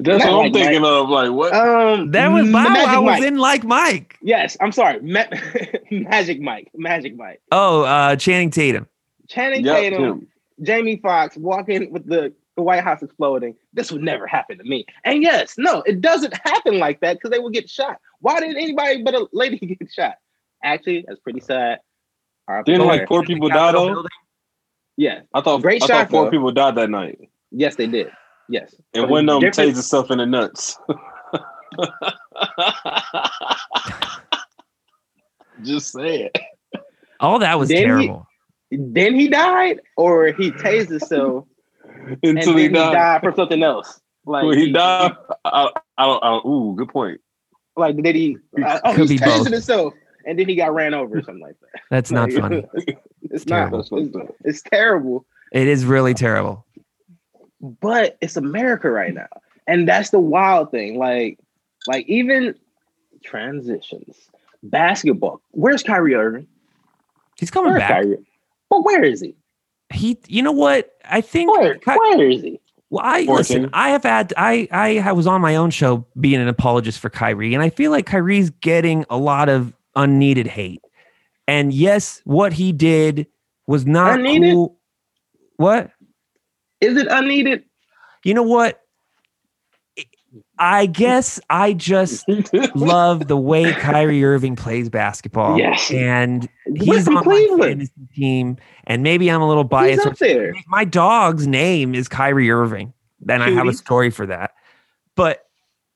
That's 0.00 0.22
what 0.24 0.26
I'm 0.26 0.32
like 0.36 0.52
thinking 0.52 0.82
Mike. 0.82 0.90
of. 0.90 1.08
Like 1.08 1.30
what? 1.32 1.52
Um, 1.52 2.10
That 2.12 2.28
was 2.28 2.46
Ma- 2.46 2.64
wow, 2.64 2.68
Magic 2.70 2.88
I 2.88 2.98
was 2.98 3.20
Mike. 3.20 3.22
in 3.22 3.38
like 3.38 3.64
Mike. 3.64 4.18
Yes, 4.22 4.56
I'm 4.60 4.72
sorry. 4.72 5.00
Ma- 5.00 5.24
Magic 5.90 6.40
Mike. 6.40 6.70
Magic 6.74 7.16
Mike. 7.16 7.40
Oh, 7.52 7.82
uh, 7.82 8.16
Channing 8.16 8.50
Tatum. 8.50 8.86
Channing 9.28 9.64
Yep, 9.64 9.76
Tatum, 9.76 10.02
him. 10.04 10.28
Jamie 10.62 10.96
Foxx 10.96 11.36
walking 11.36 11.90
with 11.92 12.06
the, 12.06 12.32
the 12.56 12.62
White 12.62 12.82
House 12.84 13.02
exploding. 13.02 13.54
This 13.72 13.90
would 13.92 14.02
never 14.02 14.26
happen 14.26 14.58
to 14.58 14.64
me. 14.64 14.84
And 15.04 15.22
yes, 15.22 15.54
no, 15.58 15.82
it 15.82 16.00
doesn't 16.00 16.34
happen 16.46 16.78
like 16.78 17.00
that 17.00 17.14
because 17.16 17.30
they 17.30 17.38
would 17.38 17.52
get 17.54 17.68
shot. 17.68 17.98
Why 18.20 18.40
did 18.40 18.56
anybody 18.56 19.02
but 19.02 19.14
a 19.14 19.26
lady 19.32 19.58
get 19.80 19.90
shot? 19.90 20.16
Actually, 20.62 21.04
that's 21.06 21.20
pretty 21.20 21.40
sad. 21.40 21.80
RIP 22.48 22.64
Didn't 22.66 22.86
like 22.86 23.06
poor 23.06 23.22
people 23.22 23.48
die 23.48 23.54
Capitol 23.72 24.02
though. 24.02 24.08
Building. 24.98 25.16
yeah, 25.16 25.20
I 25.34 25.40
thought 25.40 25.62
Great 25.62 25.82
I 25.82 25.86
shot, 25.86 25.88
thought 25.88 26.10
four 26.10 26.24
though. 26.26 26.30
people 26.30 26.52
died 26.52 26.74
that 26.76 26.90
night, 26.90 27.18
yes, 27.50 27.76
they 27.76 27.86
did. 27.86 28.10
Yes, 28.48 28.74
and 28.94 29.02
But 29.04 29.10
one 29.10 29.28
of 29.28 29.40
them 29.40 29.48
it's 29.48 29.56
different- 29.56 29.72
tased 29.72 29.76
himself 29.76 30.10
in 30.10 30.18
the 30.18 30.26
nuts. 30.26 30.78
Just 35.62 35.92
say 35.92 36.30
it. 36.32 36.38
All 37.20 37.38
that 37.40 37.58
was 37.58 37.68
Then 37.68 37.78
he- 37.78 37.84
terrible. 37.84 38.26
Then 38.70 39.14
he 39.14 39.28
died, 39.28 39.80
or 39.96 40.26
he 40.26 40.50
tased 40.52 40.90
himself 40.90 41.46
and 41.84 42.18
Until 42.22 42.52
then 42.52 42.56
he 42.58 42.62
he 42.64 42.68
died. 42.68 42.92
died 42.92 43.20
from 43.22 43.34
something 43.34 43.62
else. 43.62 43.98
Like 44.26 44.44
When 44.44 44.58
he 44.58 44.70
died, 44.72 45.12
I, 45.44 45.70
I 45.96 46.04
don't. 46.06 46.22
I 46.22 46.28
don't. 46.30 46.44
Ooh, 46.46 46.74
good 46.76 46.88
point. 46.90 47.18
Like 47.76 47.96
did 47.96 48.14
he? 48.14 48.36
Uh, 48.62 48.78
oh, 48.84 48.94
Could 48.94 49.08
he's 49.08 49.20
be 49.20 49.24
both. 49.26 49.48
himself, 49.48 49.94
and 50.28 50.38
then 50.38 50.48
he 50.48 50.54
got 50.54 50.72
ran 50.74 50.94
over 50.94 51.18
or 51.18 51.22
something 51.22 51.42
like 51.42 51.56
that. 51.60 51.80
That's 51.90 52.10
not 52.12 52.30
Like, 52.32 52.40
funny. 52.40 52.66
It's 53.30 53.44
terrible. 53.44 53.78
not. 53.90 54.00
It's, 54.00 54.30
it's 54.44 54.62
terrible. 54.62 55.26
It 55.52 55.66
is 55.68 55.84
really 55.84 56.14
terrible. 56.14 56.64
But 57.60 58.16
it's 58.20 58.36
America 58.36 58.88
right 58.90 59.12
now, 59.12 59.26
and 59.66 59.86
that's 59.88 60.10
the 60.10 60.20
wild 60.20 60.70
thing. 60.70 60.96
Like, 60.98 61.38
like 61.88 62.06
even 62.08 62.54
transitions, 63.24 64.16
basketball. 64.62 65.40
Where's 65.50 65.82
Kyrie 65.82 66.14
Irving? 66.14 66.46
He's 67.38 67.50
coming 67.50 67.72
Where's 67.72 67.80
back. 67.80 67.90
Kyrie? 68.02 68.18
But 68.70 68.84
where 68.84 69.02
is 69.04 69.20
he? 69.20 69.34
He, 69.92 70.18
you 70.28 70.42
know 70.42 70.52
what? 70.52 70.92
I 71.04 71.20
think. 71.20 71.50
Where? 71.50 71.74
Ky- 71.76 71.90
Where 71.96 72.30
is 72.30 72.42
he? 72.42 72.60
Well, 72.90 73.04
I 73.04 73.26
Fourteen. 73.26 73.36
listen. 73.62 73.70
I 73.72 73.90
have 73.90 74.04
had. 74.04 74.32
I 74.36 74.68
I 74.72 75.12
was 75.12 75.26
on 75.26 75.40
my 75.40 75.56
own 75.56 75.70
show 75.70 76.06
being 76.20 76.40
an 76.40 76.48
apologist 76.48 77.00
for 77.00 77.10
Kyrie, 77.10 77.52
and 77.54 77.62
I 77.62 77.70
feel 77.70 77.90
like 77.90 78.06
Kyrie's 78.06 78.50
getting 78.50 79.04
a 79.10 79.16
lot 79.18 79.48
of 79.48 79.72
unneeded 79.96 80.46
hate. 80.46 80.80
And 81.46 81.72
yes, 81.72 82.20
what 82.24 82.52
he 82.52 82.72
did 82.72 83.26
was 83.66 83.86
not 83.86 84.18
Unneeded? 84.18 84.52
cool. 84.54 84.78
What? 85.56 85.90
Is 86.80 86.96
it 86.96 87.06
unneeded? 87.10 87.64
You 88.24 88.34
know 88.34 88.42
what? 88.42 88.80
I 90.58 90.86
guess 90.86 91.40
I 91.48 91.72
just 91.72 92.24
love 92.74 93.28
the 93.28 93.36
way 93.36 93.72
Kyrie 93.72 94.22
Irving 94.24 94.56
plays 94.56 94.88
basketball. 94.90 95.58
Yes. 95.58 95.90
And 95.90 96.48
he's 96.76 97.08
on 97.08 97.14
my 97.14 97.22
Cleveland. 97.22 97.62
fantasy 97.62 97.92
team. 98.14 98.56
And 98.84 99.02
maybe 99.02 99.30
I'm 99.30 99.40
a 99.40 99.48
little 99.48 99.64
biased. 99.64 100.06
up 100.06 100.18
there. 100.18 100.54
My 100.66 100.84
dog's 100.84 101.46
name 101.46 101.94
is 101.94 102.08
Kyrie 102.08 102.50
Irving. 102.50 102.92
Then 103.20 103.40
I 103.42 103.50
have 103.50 103.66
a 103.66 103.72
story 103.72 104.10
for 104.10 104.26
that. 104.26 104.52
But 105.16 105.47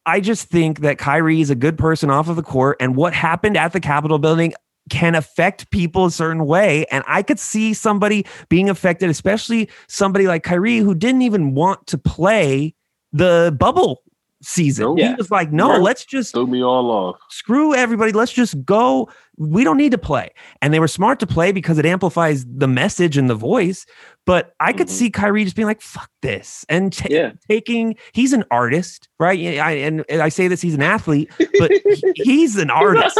I 0.06 0.20
just 0.20 0.48
think 0.48 0.80
that 0.80 0.98
Kyrie 0.98 1.40
is 1.40 1.50
a 1.50 1.54
good 1.54 1.78
person 1.78 2.10
off 2.10 2.28
of 2.28 2.36
the 2.36 2.42
court. 2.42 2.76
And 2.80 2.96
what 2.96 3.12
happened 3.14 3.56
at 3.56 3.72
the 3.72 3.80
Capitol 3.80 4.18
building 4.18 4.52
can 4.90 5.14
affect 5.14 5.70
people 5.70 6.06
a 6.06 6.10
certain 6.10 6.44
way. 6.44 6.84
And 6.90 7.04
I 7.06 7.22
could 7.22 7.38
see 7.38 7.72
somebody 7.72 8.26
being 8.48 8.68
affected, 8.68 9.10
especially 9.10 9.68
somebody 9.86 10.26
like 10.26 10.42
Kyrie 10.42 10.78
who 10.78 10.94
didn't 10.94 11.22
even 11.22 11.54
want 11.54 11.86
to 11.86 11.98
play 11.98 12.74
the 13.12 13.54
bubble 13.58 14.02
season. 14.42 14.86
Nope. 14.86 14.98
He 14.98 15.04
Yeah. 15.04 15.14
was 15.16 15.30
like, 15.30 15.52
no, 15.52 15.76
let's 15.78 16.04
just 16.04 16.32
Threw 16.34 16.48
me 16.48 16.64
all 16.64 16.90
off. 16.90 17.16
screw 17.30 17.74
everybody. 17.76 18.10
Let's 18.10 18.32
just 18.32 18.64
go. 18.64 19.08
We 19.36 19.62
don't 19.62 19.76
need 19.76 19.92
to 19.92 19.98
play. 19.98 20.30
And 20.60 20.74
they 20.74 20.80
were 20.80 20.88
smart 20.88 21.20
to 21.20 21.28
play 21.28 21.52
because 21.52 21.78
it 21.78 21.86
amplifies 21.86 22.44
the 22.44 22.66
message 22.66 23.16
and 23.16 23.30
the 23.30 23.36
voice. 23.36 23.86
But 24.24 24.54
I 24.60 24.72
could 24.72 24.86
Mhm. 24.86 24.90
see 24.90 25.10
Kyrie 25.10 25.42
just 25.42 25.56
being 25.56 25.66
like, 25.66 25.80
fuck 25.80 26.08
this. 26.22 26.64
And 26.68 26.92
ta- 26.92 27.08
Yeah. 27.10 27.32
taking, 27.50 27.96
he's 28.12 28.32
an 28.32 28.44
artist, 28.52 29.08
right? 29.18 29.36
I, 29.58 29.72
and 29.72 30.04
I 30.10 30.28
say 30.28 30.46
this, 30.46 30.60
he's 30.62 30.74
an 30.74 30.82
athlete, 30.82 31.28
but 31.58 31.72
he- 31.72 32.12
he's 32.22 32.56
an 32.56 32.70
artist. 32.70 33.18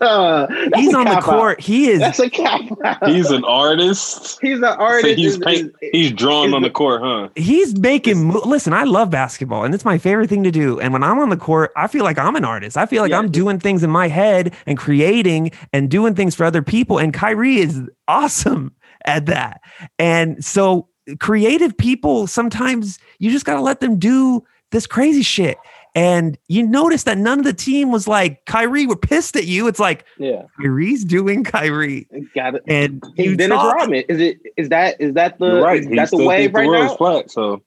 Uh, 0.00 0.46
He's 0.76 0.92
on 0.94 1.04
the 1.04 1.12
cop-out. 1.12 1.22
court. 1.22 1.60
He 1.60 1.88
is. 1.88 2.00
That's 2.00 2.18
a 2.18 2.28
cap. 2.28 2.60
out. 2.84 3.08
He's 3.08 3.30
an 3.30 3.44
artist. 3.44 4.38
he's 4.42 4.58
an 4.58 4.64
So 4.64 4.68
artist. 4.72 5.16
he's 5.16 5.32
is- 5.32 5.38
paint, 5.38 5.72
is- 5.80 5.90
he's 5.92 6.12
drawing 6.12 6.50
is 6.50 6.54
on 6.54 6.62
the- 6.62 6.68
the 6.68 6.72
court, 6.74 7.00
huh? 7.02 7.28
He's 7.34 7.78
making. 7.78 8.24
mo- 8.28 8.42
Listen, 8.44 8.72
I 8.74 8.84
love 8.84 9.08
basketball, 9.10 9.64
and 9.64 9.74
it's 9.74 9.84
my 9.86 9.96
favorite 9.96 10.28
thing 10.28 10.42
to 10.44 10.50
do. 10.50 10.78
And 10.80 10.92
when 10.92 11.02
I'm 11.02 11.18
on 11.18 11.30
the 11.30 11.36
court, 11.38 11.72
I 11.76 11.86
feel 11.86 12.04
like 12.04 12.18
I'm 12.18 12.36
an 12.36 12.44
artist. 12.44 12.76
I 12.76 12.84
feel 12.86 13.02
like 13.02 13.10
Yeah. 13.10 13.18
I'm 13.20 13.30
doing 13.30 13.58
things 13.58 13.82
in 13.82 13.90
my 13.90 14.08
head 14.08 14.52
and 14.66 14.76
creating 14.76 15.50
and 15.72 15.88
doing 15.88 16.14
things 16.14 16.34
for 16.34 16.44
other 16.44 16.60
people. 16.62 16.98
And 16.98 17.14
Kyrie 17.14 17.58
is 17.58 17.80
awesome 18.06 18.72
at 19.06 19.26
that. 19.26 19.60
And 19.98 20.44
so, 20.44 20.88
creative 21.20 21.76
people 21.78 22.26
sometimes 22.26 22.98
you 23.20 23.30
just 23.30 23.44
got 23.44 23.54
to 23.54 23.60
let 23.60 23.80
them 23.80 23.98
do 23.98 24.44
this 24.72 24.86
crazy 24.86 25.22
shit. 25.22 25.56
And 25.94 26.36
you 26.48 26.66
notice 26.66 27.04
that 27.04 27.16
none 27.16 27.38
of 27.38 27.46
the 27.46 27.54
team 27.54 27.90
was 27.90 28.06
like, 28.06 28.44
Kyrie, 28.44 28.86
we're 28.86 28.96
pissed 28.96 29.34
at 29.34 29.46
you. 29.46 29.66
It's 29.66 29.80
like 29.80 30.04
yeah, 30.18 30.42
Kyrie's 30.60 31.04
doing 31.06 31.42
Kyrie. 31.42 32.06
got 32.34 32.56
it. 32.56 32.62
And 32.66 33.02
He's 33.16 33.30
you 33.30 33.36
Dennis 33.36 33.56
Rodman. 33.56 34.04
Is 34.10 34.20
it? 34.20 34.38
Is 34.58 34.68
that? 34.68 35.00
Is 35.00 35.14
that 35.14 35.38
the? 35.38 35.62
Right. 35.62 35.80
Is 35.80 35.86
that 35.86 35.96
the 35.96 36.06
still 36.08 36.26
wave 36.26 36.52
the 36.52 36.58
right 36.58 36.68
world's 36.68 36.90
now? 36.90 36.96
flat. 36.96 37.30
So 37.30 37.62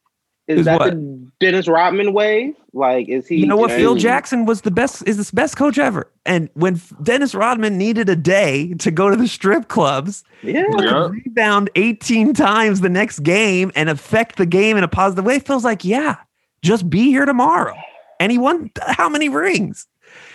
Is 0.49 0.59
Is 0.61 0.65
that 0.65 0.79
what? 0.79 0.93
the 0.95 1.27
Dennis 1.39 1.67
Rodman 1.67 2.11
wave? 2.11 2.55
Like, 2.73 3.07
is 3.07 3.27
he? 3.27 3.35
You 3.35 3.45
know 3.45 3.55
what? 3.55 3.69
Phil 3.69 3.93
Jackson 3.93 4.45
was 4.45 4.61
the 4.61 4.71
best, 4.71 5.07
is 5.07 5.29
the 5.29 5.35
best 5.35 5.55
coach 5.57 5.77
ever. 5.77 6.11
And 6.25 6.49
when 6.55 6.81
Dennis 7.03 7.35
Rodman 7.35 7.77
needed 7.77 8.09
a 8.09 8.15
day 8.15 8.73
to 8.79 8.89
go 8.89 9.11
to 9.11 9.15
the 9.15 9.27
strip 9.27 9.67
clubs, 9.67 10.23
Yeah. 10.41 10.63
but 10.71 10.85
Yeah. 10.85 11.07
rebound 11.09 11.69
18 11.75 12.33
times 12.33 12.81
the 12.81 12.89
next 12.89 13.19
game 13.19 13.71
and 13.75 13.89
affect 13.89 14.37
the 14.37 14.45
game 14.47 14.75
in 14.75 14.83
a 14.83 14.87
positive 14.87 15.23
way, 15.23 15.37
feels 15.37 15.63
like, 15.63 15.85
yeah, 15.85 16.15
just 16.63 16.89
be 16.89 17.11
here 17.11 17.25
tomorrow. 17.25 17.75
And 18.19 18.31
he 18.31 18.39
won 18.39 18.71
how 18.81 19.07
many 19.07 19.29
rings? 19.29 19.85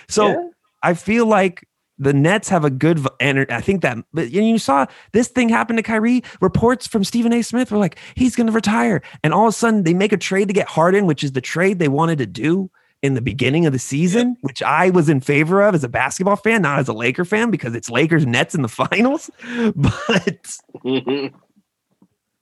So 0.08 0.28
Yeah. 0.28 0.48
I 0.84 0.94
feel 0.94 1.26
like 1.26 1.66
the 1.98 2.12
Nets 2.12 2.48
have 2.48 2.64
a 2.64 2.70
good 2.70 3.06
and 3.20 3.46
I 3.50 3.60
think 3.60 3.82
that 3.82 3.98
but 4.12 4.30
you 4.30 4.58
saw 4.58 4.86
this 5.12 5.28
thing 5.28 5.48
happen 5.48 5.76
to 5.76 5.82
Kyrie. 5.82 6.22
Reports 6.40 6.86
from 6.86 7.04
Stephen 7.04 7.32
A. 7.32 7.42
Smith 7.42 7.70
were 7.70 7.78
like, 7.78 7.98
he's 8.14 8.36
gonna 8.36 8.52
retire. 8.52 9.02
And 9.22 9.32
all 9.32 9.44
of 9.44 9.50
a 9.50 9.52
sudden 9.52 9.84
they 9.84 9.94
make 9.94 10.12
a 10.12 10.16
trade 10.16 10.48
to 10.48 10.54
get 10.54 10.68
Harden, 10.68 11.06
which 11.06 11.22
is 11.22 11.32
the 11.32 11.40
trade 11.40 11.78
they 11.78 11.88
wanted 11.88 12.18
to 12.18 12.26
do 12.26 12.70
in 13.02 13.14
the 13.14 13.20
beginning 13.20 13.66
of 13.66 13.72
the 13.72 13.78
season, 13.78 14.36
which 14.40 14.62
I 14.62 14.90
was 14.90 15.08
in 15.08 15.20
favor 15.20 15.62
of 15.62 15.74
as 15.74 15.84
a 15.84 15.88
basketball 15.88 16.36
fan, 16.36 16.62
not 16.62 16.78
as 16.78 16.88
a 16.88 16.94
Laker 16.94 17.24
fan, 17.24 17.50
because 17.50 17.74
it's 17.74 17.90
Lakers 17.90 18.26
Nets 18.26 18.54
in 18.54 18.62
the 18.62 18.68
finals. 18.68 19.30
But 19.74 20.56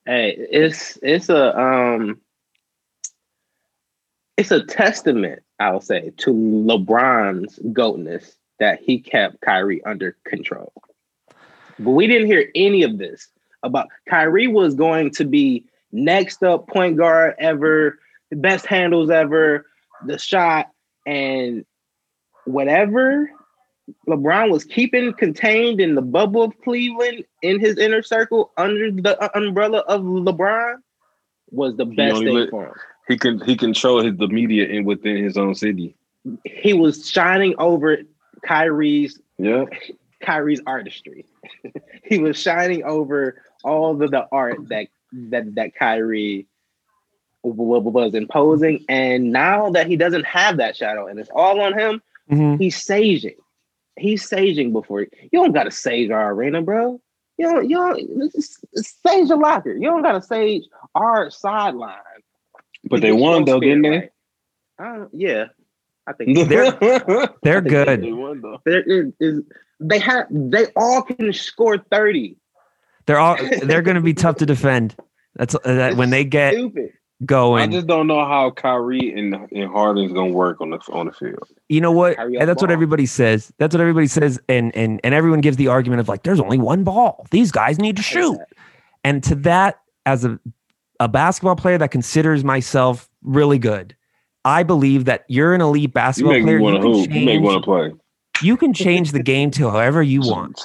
Hey, 0.04 0.36
it's 0.36 0.98
it's 1.02 1.28
a 1.28 1.56
um 1.58 2.20
it's 4.36 4.50
a 4.50 4.64
testament, 4.64 5.42
I'll 5.60 5.80
say, 5.80 6.10
to 6.18 6.30
LeBron's 6.30 7.60
goatness 7.72 8.36
that 8.62 8.78
he 8.80 9.00
kept 9.00 9.40
Kyrie 9.40 9.82
under 9.82 10.16
control. 10.24 10.72
But 11.80 11.90
we 11.90 12.06
didn't 12.06 12.28
hear 12.28 12.48
any 12.54 12.84
of 12.84 12.96
this 12.96 13.26
about 13.64 13.88
Kyrie 14.08 14.46
was 14.46 14.76
going 14.76 15.10
to 15.14 15.24
be 15.24 15.66
next 15.90 16.44
up 16.44 16.68
point 16.68 16.96
guard 16.96 17.34
ever, 17.40 17.98
the 18.30 18.36
best 18.36 18.64
handles 18.64 19.10
ever, 19.10 19.66
the 20.06 20.16
shot, 20.16 20.70
and 21.04 21.64
whatever 22.44 23.28
LeBron 24.08 24.52
was 24.52 24.64
keeping 24.64 25.12
contained 25.14 25.80
in 25.80 25.96
the 25.96 26.02
bubble 26.02 26.44
of 26.44 26.52
Cleveland 26.62 27.24
in 27.42 27.58
his 27.58 27.78
inner 27.78 28.00
circle 28.00 28.52
under 28.56 28.92
the 28.92 29.36
umbrella 29.36 29.78
of 29.88 30.02
LeBron 30.02 30.76
was 31.50 31.76
the 31.76 31.84
best 31.84 32.20
thing 32.20 32.46
for 32.48 32.66
him. 32.66 32.74
he 33.08 33.18
can 33.18 33.40
he 33.40 33.56
control 33.56 34.04
his 34.04 34.16
the 34.18 34.28
media 34.28 34.68
in 34.68 34.84
within 34.84 35.16
his 35.16 35.36
own 35.36 35.56
city. 35.56 35.96
He 36.44 36.72
was 36.72 37.10
shining 37.10 37.56
over 37.58 37.98
Kyrie's 38.44 39.20
Yeah. 39.38 39.64
Kyrie's 40.20 40.60
artistry. 40.66 41.24
he 42.04 42.18
was 42.18 42.36
shining 42.38 42.84
over 42.84 43.42
all 43.64 43.94
the, 43.94 44.08
the 44.08 44.26
art 44.30 44.68
that 44.68 44.88
that 45.12 45.54
that 45.56 45.74
Kyrie 45.74 46.46
w- 47.44 47.56
w- 47.74 47.90
was 47.90 48.14
imposing, 48.14 48.84
and 48.88 49.32
now 49.32 49.70
that 49.70 49.86
he 49.86 49.96
doesn't 49.96 50.24
have 50.26 50.56
that 50.58 50.76
shadow 50.76 51.06
and 51.06 51.18
it's 51.18 51.30
all 51.34 51.60
on 51.60 51.78
him, 51.78 52.02
Mhm. 52.30 52.58
he's 52.60 52.76
saging. 52.76 53.36
He's 53.98 54.28
saging 54.28 54.72
before 54.72 55.00
you 55.02 55.08
don't 55.32 55.52
gotta 55.52 55.70
sage 55.70 56.10
our 56.10 56.30
arena, 56.32 56.62
bro. 56.62 57.00
You 57.38 57.50
don't 57.50 57.68
you 57.70 57.76
don't 57.76 57.98
it's- 57.98 58.58
it's 58.72 58.94
sage 59.06 59.28
your 59.28 59.38
locker. 59.38 59.72
You 59.74 59.82
don't 59.88 60.02
gotta 60.02 60.22
sage 60.22 60.64
our 60.94 61.30
sideline. 61.30 61.98
But 62.84 63.00
they 63.00 63.12
won 63.12 63.44
though, 63.44 63.60
didn't 63.60 63.82
they? 63.82 63.90
right. 63.90 65.02
Uh, 65.02 65.06
yeah, 65.12 65.46
I 66.06 66.12
think 66.12 66.48
They're- 66.48 66.72
they're 67.42 67.60
think 67.60 67.68
good. 67.68 68.02
They 68.02 68.12
won 68.12 68.40
though. 68.40 68.58
there 68.64 68.82
is, 68.82 69.12
is 69.20 69.42
they 69.80 69.98
have 69.98 70.26
they 70.30 70.66
all 70.76 71.02
can 71.02 71.32
score 71.32 71.78
30. 71.78 72.36
They're 73.06 73.18
all 73.18 73.36
they're 73.62 73.82
going 73.82 73.96
to 73.96 74.00
be 74.00 74.14
tough 74.14 74.36
to 74.36 74.46
defend. 74.46 74.96
That's 75.36 75.54
uh, 75.54 75.58
that 75.64 75.96
when 75.96 76.10
they 76.10 76.24
get 76.24 76.54
Stupid. 76.54 76.92
go 77.24 77.54
I 77.54 77.66
just 77.66 77.86
don't 77.86 78.06
know 78.06 78.24
how 78.24 78.50
Kyrie 78.50 79.12
and, 79.16 79.34
and 79.50 79.70
Harden's 79.70 80.12
gonna 80.12 80.30
work 80.30 80.60
on 80.60 80.70
the 80.70 80.78
on 80.92 81.06
the 81.06 81.12
field. 81.12 81.48
you 81.68 81.80
know 81.80 81.90
what? 81.92 82.16
Kyrie 82.16 82.36
And 82.38 82.48
that's 82.48 82.60
what 82.60 82.70
everybody 82.70 83.06
says. 83.06 83.52
That's 83.58 83.74
what 83.74 83.80
everybody 83.80 84.06
says, 84.08 84.40
and 84.48 84.74
and 84.76 85.00
and 85.02 85.14
everyone 85.14 85.40
gives 85.40 85.56
the 85.56 85.68
argument 85.68 86.00
of 86.00 86.08
like, 86.08 86.22
there's 86.22 86.40
only 86.40 86.58
one 86.58 86.84
ball. 86.84 87.26
These 87.30 87.50
guys 87.50 87.78
need 87.78 87.96
to 87.96 88.02
shoot. 88.02 88.38
And 89.04 89.22
to 89.24 89.34
that, 89.36 89.80
as 90.04 90.24
a 90.24 90.38
a 91.00 91.08
basketball 91.08 91.56
player 91.56 91.78
that 91.78 91.90
considers 91.90 92.44
myself 92.44 93.08
really 93.22 93.58
good, 93.58 93.96
I 94.44 94.62
believe 94.62 95.04
that 95.04 95.24
you're 95.28 95.54
an 95.54 95.60
elite 95.60 95.92
basketball 95.92 96.34
me 96.34 96.42
player. 96.42 96.58
to 96.58 96.64
can 96.72 96.82
hoop. 96.82 97.10
You 97.12 97.24
make 97.24 97.40
want 97.40 97.62
to 97.62 97.64
play. 97.64 97.92
you 98.42 98.56
can 98.56 98.72
change 98.74 99.12
the 99.12 99.22
game 99.22 99.50
to 99.52 99.70
however 99.70 100.02
you 100.02 100.20
want. 100.20 100.64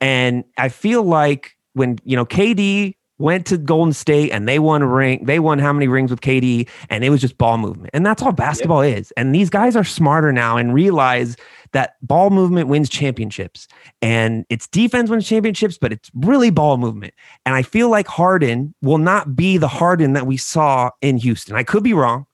And 0.00 0.44
I 0.58 0.68
feel 0.68 1.02
like 1.02 1.56
when, 1.74 1.98
you 2.04 2.16
know, 2.16 2.26
KD 2.26 2.94
went 3.18 3.46
to 3.46 3.56
Golden 3.56 3.92
State 3.92 4.30
and 4.32 4.48
they 4.48 4.58
won 4.58 4.82
a 4.82 4.86
ring, 4.86 5.24
they 5.24 5.38
won 5.38 5.58
how 5.60 5.72
many 5.72 5.86
rings 5.86 6.10
with 6.10 6.20
KD 6.20 6.68
and 6.90 7.04
it 7.04 7.10
was 7.10 7.20
just 7.20 7.38
ball 7.38 7.56
movement. 7.56 7.90
And 7.94 8.04
that's 8.04 8.20
all 8.20 8.32
basketball 8.32 8.82
is. 8.82 9.12
And 9.16 9.34
these 9.34 9.48
guys 9.48 9.76
are 9.76 9.84
smarter 9.84 10.32
now 10.32 10.56
and 10.56 10.74
realize 10.74 11.36
that 11.70 11.94
ball 12.02 12.30
movement 12.30 12.68
wins 12.68 12.90
championships. 12.90 13.68
And 14.02 14.44
it's 14.50 14.66
defense 14.66 15.08
wins 15.08 15.26
championships, 15.26 15.78
but 15.78 15.92
it's 15.92 16.10
really 16.14 16.50
ball 16.50 16.76
movement. 16.78 17.14
And 17.46 17.54
I 17.54 17.62
feel 17.62 17.88
like 17.88 18.08
Harden 18.08 18.74
will 18.82 18.98
not 18.98 19.36
be 19.36 19.56
the 19.56 19.68
Harden 19.68 20.14
that 20.14 20.26
we 20.26 20.36
saw 20.36 20.90
in 21.00 21.16
Houston. 21.16 21.54
I 21.54 21.62
could 21.62 21.84
be 21.84 21.94
wrong, 21.94 22.26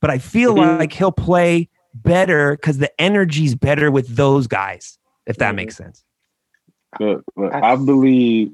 but 0.00 0.10
I 0.10 0.18
feel 0.18 0.54
Mhm. 0.54 0.78
like 0.78 0.92
he'll 0.92 1.12
play 1.12 1.68
better 1.94 2.56
because 2.56 2.78
the 2.78 2.90
energy's 3.00 3.54
better 3.54 3.90
with 3.90 4.08
those 4.16 4.46
guys, 4.46 4.98
if 5.26 5.36
that 5.38 5.52
Mhm. 5.52 5.56
makes 5.56 5.76
sense. 5.76 6.04
But, 6.98 7.22
but 7.36 7.52
I 7.54 7.76
believe 7.76 8.52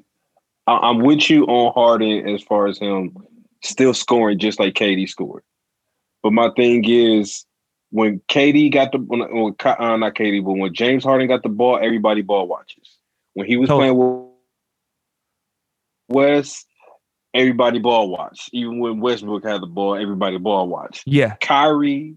I, 0.66 0.76
I'm 0.78 0.98
with 1.00 1.30
you 1.30 1.44
on 1.46 1.72
Harden 1.74 2.28
as 2.28 2.42
far 2.42 2.66
as 2.66 2.78
him 2.78 3.16
still 3.62 3.94
scoring 3.94 4.38
just 4.38 4.58
like 4.58 4.74
KD 4.74 5.06
scored. 5.08 5.42
But 6.22 6.32
my 6.32 6.50
thing 6.50 6.84
is 6.88 7.44
when 7.90 8.20
KD 8.28 8.70
got 8.72 8.90
the 8.92 8.98
when, 8.98 9.20
when 9.32 9.54
Ky- 9.54 9.68
uh, 9.70 9.96
not 9.96 10.14
KD, 10.14 10.44
but 10.44 10.52
when 10.52 10.74
James 10.74 11.04
Harden 11.04 11.28
got 11.28 11.42
the 11.44 11.48
ball, 11.48 11.78
everybody 11.80 12.22
ball 12.22 12.46
watches. 12.48 12.98
When 13.34 13.46
he 13.46 13.56
was 13.56 13.68
Totally. 13.68 13.90
playing 13.90 13.98
with 13.98 14.26
West, 16.08 16.66
everybody 17.36 17.78
ball 17.78 18.08
watch. 18.08 18.48
Even 18.52 18.78
when 18.78 19.00
Westbrook 19.00 19.44
had 19.44 19.60
the 19.60 19.66
ball, 19.66 19.94
everybody 19.96 20.38
ball 20.38 20.68
watch. 20.68 21.02
Yeah. 21.06 21.36
Kyrie, 21.40 22.14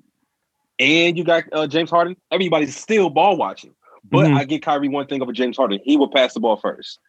and 0.79 1.17
you 1.17 1.23
got 1.23 1.43
uh, 1.51 1.67
James 1.67 1.89
Harden. 1.89 2.15
Everybody's 2.31 2.75
still 2.75 3.09
ball 3.09 3.37
watching. 3.37 3.73
But 4.09 4.27
Mhm. 4.27 4.37
I 4.37 4.45
get 4.45 4.61
Kyrie 4.63 4.87
one 4.89 5.07
thing 5.07 5.21
over 5.21 5.31
James 5.33 5.57
Harden. 5.57 5.79
He 5.83 5.97
will 5.97 6.09
pass 6.09 6.33
the 6.33 6.39
ball 6.39 6.55
first. 6.57 6.99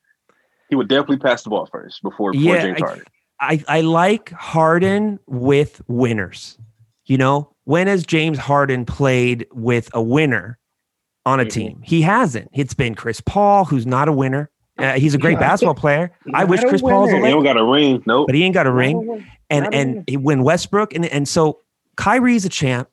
He 0.68 0.76
would 0.76 0.88
definitely 0.88 1.18
pass 1.18 1.42
the 1.42 1.50
ball 1.50 1.66
first 1.66 2.02
before, 2.02 2.32
before 2.32 2.54
Yeah, 2.56 2.62
James 2.62 2.82
I- 2.82 2.84
Harden. 2.86 3.04
I, 3.42 3.64
I 3.68 3.80
like 3.80 4.30
Harden 4.32 5.18
with 5.26 5.80
winners. 5.88 6.58
You 7.06 7.16
know, 7.16 7.50
when 7.64 7.86
has 7.86 8.04
James 8.04 8.38
Harden 8.38 8.84
played 8.84 9.46
with 9.52 9.88
a 9.94 10.02
winner 10.02 10.58
on 11.24 11.40
a 11.40 11.44
Mhm. 11.46 11.50
team? 11.50 11.80
He 11.82 12.02
hasn't. 12.02 12.50
It's 12.52 12.74
been 12.74 12.94
Chris 12.94 13.20
Paul, 13.22 13.64
who's 13.64 13.86
not 13.86 14.08
a 14.08 14.12
winner. 14.12 14.50
Uh, 14.82 14.92
he's 14.94 15.14
a 15.14 15.18
great 15.18 15.32
Yeah. 15.34 15.38
basketball 15.40 15.74
player. 15.74 16.10
I 16.34 16.44
wish 16.44 16.62
a 16.62 16.68
Chris 16.68 16.80
Paul's 16.82 17.10
a 17.10 17.14
winner. 17.14 17.26
He 17.28 17.32
Laker, 17.34 17.34
don't 17.36 17.44
got 17.44 17.56
a 17.56 17.64
ring. 17.64 18.02
Nope. 18.06 18.26
but 18.26 18.34
he 18.34 18.42
ain't 18.44 18.54
got 18.54 18.66
a 18.66 18.72
ring. 18.72 19.24
And 19.50 19.64
Not 19.64 19.74
and 19.74 19.90
winner. 19.90 20.04
he- 20.06 20.16
when 20.16 20.42
Westbrook 20.42 20.94
and 20.94 21.04
and 21.06 21.28
so 21.28 21.58
Kyrie's 21.96 22.44
a 22.44 22.48
champ. 22.48 22.88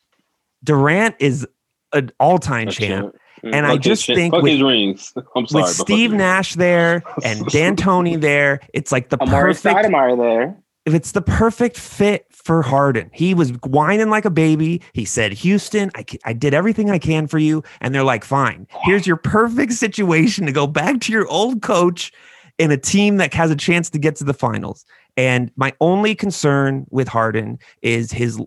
Durant 0.63 1.15
is 1.19 1.47
an 1.93 2.11
all-time 2.19 2.69
champ. 2.69 3.13
champ. 3.13 3.15
And 3.43 3.65
I 3.65 3.69
Fuck 3.69 3.77
his 3.77 3.85
just 3.85 4.03
shit- 4.05 4.15
think 4.17 4.33
fuck 4.33 4.43
with- 4.43 4.53
his 4.53 4.61
rings. 4.63 5.13
I'm 5.35 5.47
sorry. 5.47 5.63
With 5.63 5.71
Steve 5.71 6.11
his 6.11 6.17
Nash 6.17 6.55
there 6.55 7.03
and 7.23 7.45
D'Antoni 7.51 8.19
there, 8.19 8.59
it's 8.73 8.91
like 8.91 9.09
the 9.09 9.17
Amar'e 9.19 9.29
perfect 9.41 9.75
Stoudemire 9.79 10.17
there. 10.17 10.57
if 10.85 10.93
it's 10.93 11.11
the 11.11 11.21
perfect 11.21 11.77
fit 11.77 12.25
for 12.47 12.61
Harden. 12.61 13.11
He 13.13 13.33
was 13.33 13.51
whining 13.65 14.09
like 14.09 14.23
a 14.23 14.29
baby. 14.29 14.81
He 14.93 15.03
said, 15.03 15.33
Houston, 15.33 15.91
I, 15.95 16.05
I 16.23 16.31
did 16.31 16.53
everything 16.53 16.89
I 16.89 16.97
can 16.97 17.27
for 17.27 17.39
you. 17.39 17.61
And 17.81 17.93
they're 17.93 18.05
like, 18.05 18.23
fine, 18.23 18.67
here's 18.83 19.05
your 19.05 19.17
perfect 19.17 19.73
situation 19.73 20.45
to 20.45 20.53
go 20.53 20.65
back 20.65 21.01
to 21.01 21.11
your 21.11 21.27
old 21.27 21.61
coach 21.61 22.13
in 22.57 22.71
a 22.71 22.77
team 22.77 23.17
that 23.17 23.33
has 23.33 23.51
a 23.51 23.55
chance 23.55 23.89
to 23.89 23.99
get 23.99 24.15
to 24.15 24.23
the 24.23 24.33
finals. 24.33 24.85
And 25.17 25.51
my 25.57 25.73
only 25.81 26.15
concern 26.15 26.87
with 26.89 27.09
Harden 27.09 27.59
is 27.81 28.13
his 28.13 28.41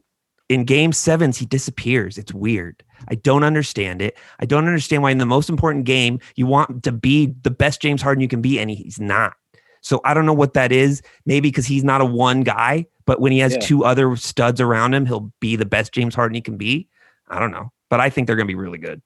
in 0.48 0.64
game 0.64 0.92
sevens, 0.92 1.36
he 1.36 1.44
disappears. 1.44 2.16
It's 2.16 2.32
weird. 2.32 2.82
I 3.08 3.16
don't 3.16 3.44
understand 3.44 4.00
it. 4.00 4.16
I 4.40 4.46
don't 4.46 4.66
understand 4.66 5.02
why 5.02 5.10
in 5.10 5.18
the 5.18 5.26
most 5.26 5.50
important 5.50 5.84
game 5.84 6.20
you 6.36 6.46
want 6.46 6.82
to 6.84 6.90
be 6.90 7.34
the 7.42 7.50
best 7.50 7.82
James 7.82 8.00
Harden 8.00 8.22
you 8.22 8.28
can 8.28 8.40
be, 8.40 8.58
and 8.58 8.70
he's 8.70 8.98
not. 8.98 9.34
So 9.82 10.00
I 10.04 10.14
don't 10.14 10.26
know 10.26 10.32
what 10.32 10.54
that 10.54 10.72
is. 10.72 11.02
Maybe 11.26 11.50
because 11.50 11.66
he's 11.66 11.84
not 11.84 12.00
a 12.00 12.04
one 12.04 12.42
guy, 12.42 12.86
but 13.10 13.20
when 13.20 13.32
he 13.32 13.40
has 13.40 13.54
Yeah. 13.54 13.58
two 13.58 13.84
other 13.84 14.14
studs 14.14 14.60
around 14.60 14.94
him, 14.94 15.04
he'll 15.04 15.32
be 15.40 15.56
the 15.56 15.64
best 15.64 15.92
James 15.92 16.14
Harden 16.14 16.36
he 16.36 16.40
can 16.40 16.56
be. 16.56 16.86
I 17.26 17.40
don't 17.40 17.50
know, 17.50 17.72
but 17.88 17.98
I 17.98 18.08
think 18.08 18.28
they're 18.28 18.36
going 18.36 18.46
to 18.46 18.52
be 18.52 18.54
really 18.54 18.78
good. 18.78 19.02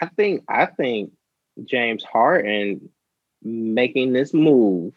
I 0.00 0.06
think 0.06 0.44
I 0.48 0.66
think 0.66 1.10
James 1.64 2.04
Harden 2.04 2.90
making 3.42 4.12
this 4.12 4.32
move 4.32 4.94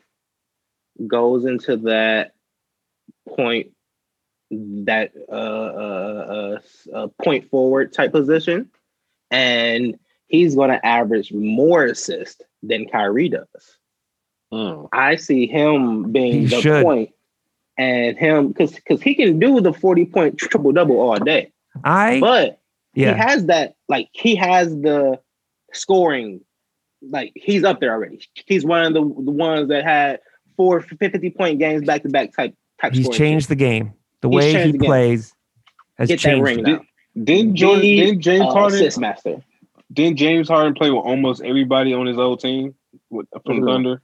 goes 1.08 1.46
into 1.46 1.78
that 1.78 2.36
point 3.28 3.72
that 4.52 5.14
uh, 5.30 5.32
uh, 5.32 6.60
uh, 6.94 6.96
uh 6.96 7.08
point 7.24 7.50
forward 7.50 7.92
type 7.92 8.12
position, 8.12 8.70
and 9.32 9.98
he's 10.28 10.54
going 10.54 10.70
to 10.70 10.86
average 10.86 11.34
more 11.34 11.86
assists 11.86 12.44
than 12.62 12.88
Kyrie 12.88 13.30
does. 13.30 13.78
Mm. 14.54 14.90
I 14.94 15.16
see 15.16 15.48
him 15.48 16.12
being 16.12 16.42
He 16.42 16.46
the 16.46 16.62
should. 16.62 16.84
point, 16.84 17.10
and 17.78 18.18
him 18.18 18.50
because 18.50 18.72
because 18.76 19.02
he 19.02 19.16
can 19.16 19.40
do 19.40 19.60
the 19.62 19.74
forty 19.74 20.06
point 20.06 20.38
triple 20.38 20.72
double 20.72 21.00
all 21.00 21.18
day, 21.20 21.52
I 21.84 22.20
but 22.20 22.60
yeah 22.94 23.14
he 23.14 23.20
has 23.20 23.46
that 23.48 23.76
like 23.90 24.10
he 24.12 24.36
has 24.36 24.70
the 24.82 25.20
scoring 25.74 26.42
like 27.10 27.32
he's 27.36 27.64
up 27.64 27.80
there 27.80 27.92
already 27.92 28.22
he's 28.46 28.64
one 28.64 28.86
of 28.86 28.94
the, 28.94 29.02
the 29.02 29.32
ones 29.32 29.68
that 29.70 29.84
had 29.84 30.20
four 30.56 30.80
50 30.82 31.30
point 31.32 31.60
games 31.60 31.84
back 31.86 32.04
to 32.04 32.10
back 32.10 32.32
type 32.34 32.54
type 32.80 32.94
he's 32.94 33.06
scoring. 33.06 33.18
changed 33.18 33.50
the 33.50 33.56
game. 33.56 33.94
The 34.22 34.30
He's 34.30 34.38
way 34.38 34.48
he 34.48 34.54
changed 34.54 34.74
the 34.76 34.78
game. 34.78 34.88
plays 34.88 35.34
has 35.98 36.08
get 36.08 36.22
that 36.22 36.40
ring 36.42 36.60
it. 36.60 36.62
now 36.68 36.82
Didn't 37.24 37.56
Jordan? 37.56 37.82
The, 37.82 38.00
Didn't 38.06 38.22
James 38.22 38.42
uh, 38.46 38.52
Harden? 38.54 38.76
assist 38.80 39.00
master 39.00 39.44
Didn't 39.92 40.18
James 40.18 40.48
Harden 40.48 40.76
play 40.76 40.92
with 40.92 41.04
almost 41.04 41.42
everybody 41.44 41.94
on 41.94 42.06
his 42.06 42.18
old 42.18 42.40
team 42.40 42.76
with, 43.10 43.28
from 43.46 43.62
Mhm. 43.62 43.66
Thunder? 43.66 44.02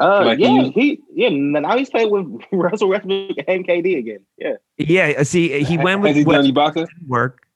Uh 0.00 0.22
Like 0.24 0.38
yeah 0.38 0.48
used- 0.62 0.72
he 0.74 1.00
yeah 1.14 1.28
now 1.30 1.76
he's 1.76 1.90
playing 1.90 2.10
with 2.10 2.42
Russell 2.52 2.88
Westbrook 2.88 3.36
and 3.48 3.66
KD 3.66 3.98
again 3.98 4.20
yeah 4.38 4.54
Yeah, 4.78 5.14
uh, 5.18 5.24
see, 5.24 5.62
he 5.64 5.78
went 5.78 6.04
Has 6.06 6.16
he 6.16 6.24
with 6.24 6.34
done 6.36 6.46
Ibaka? 6.46 6.86
work. 7.06 7.46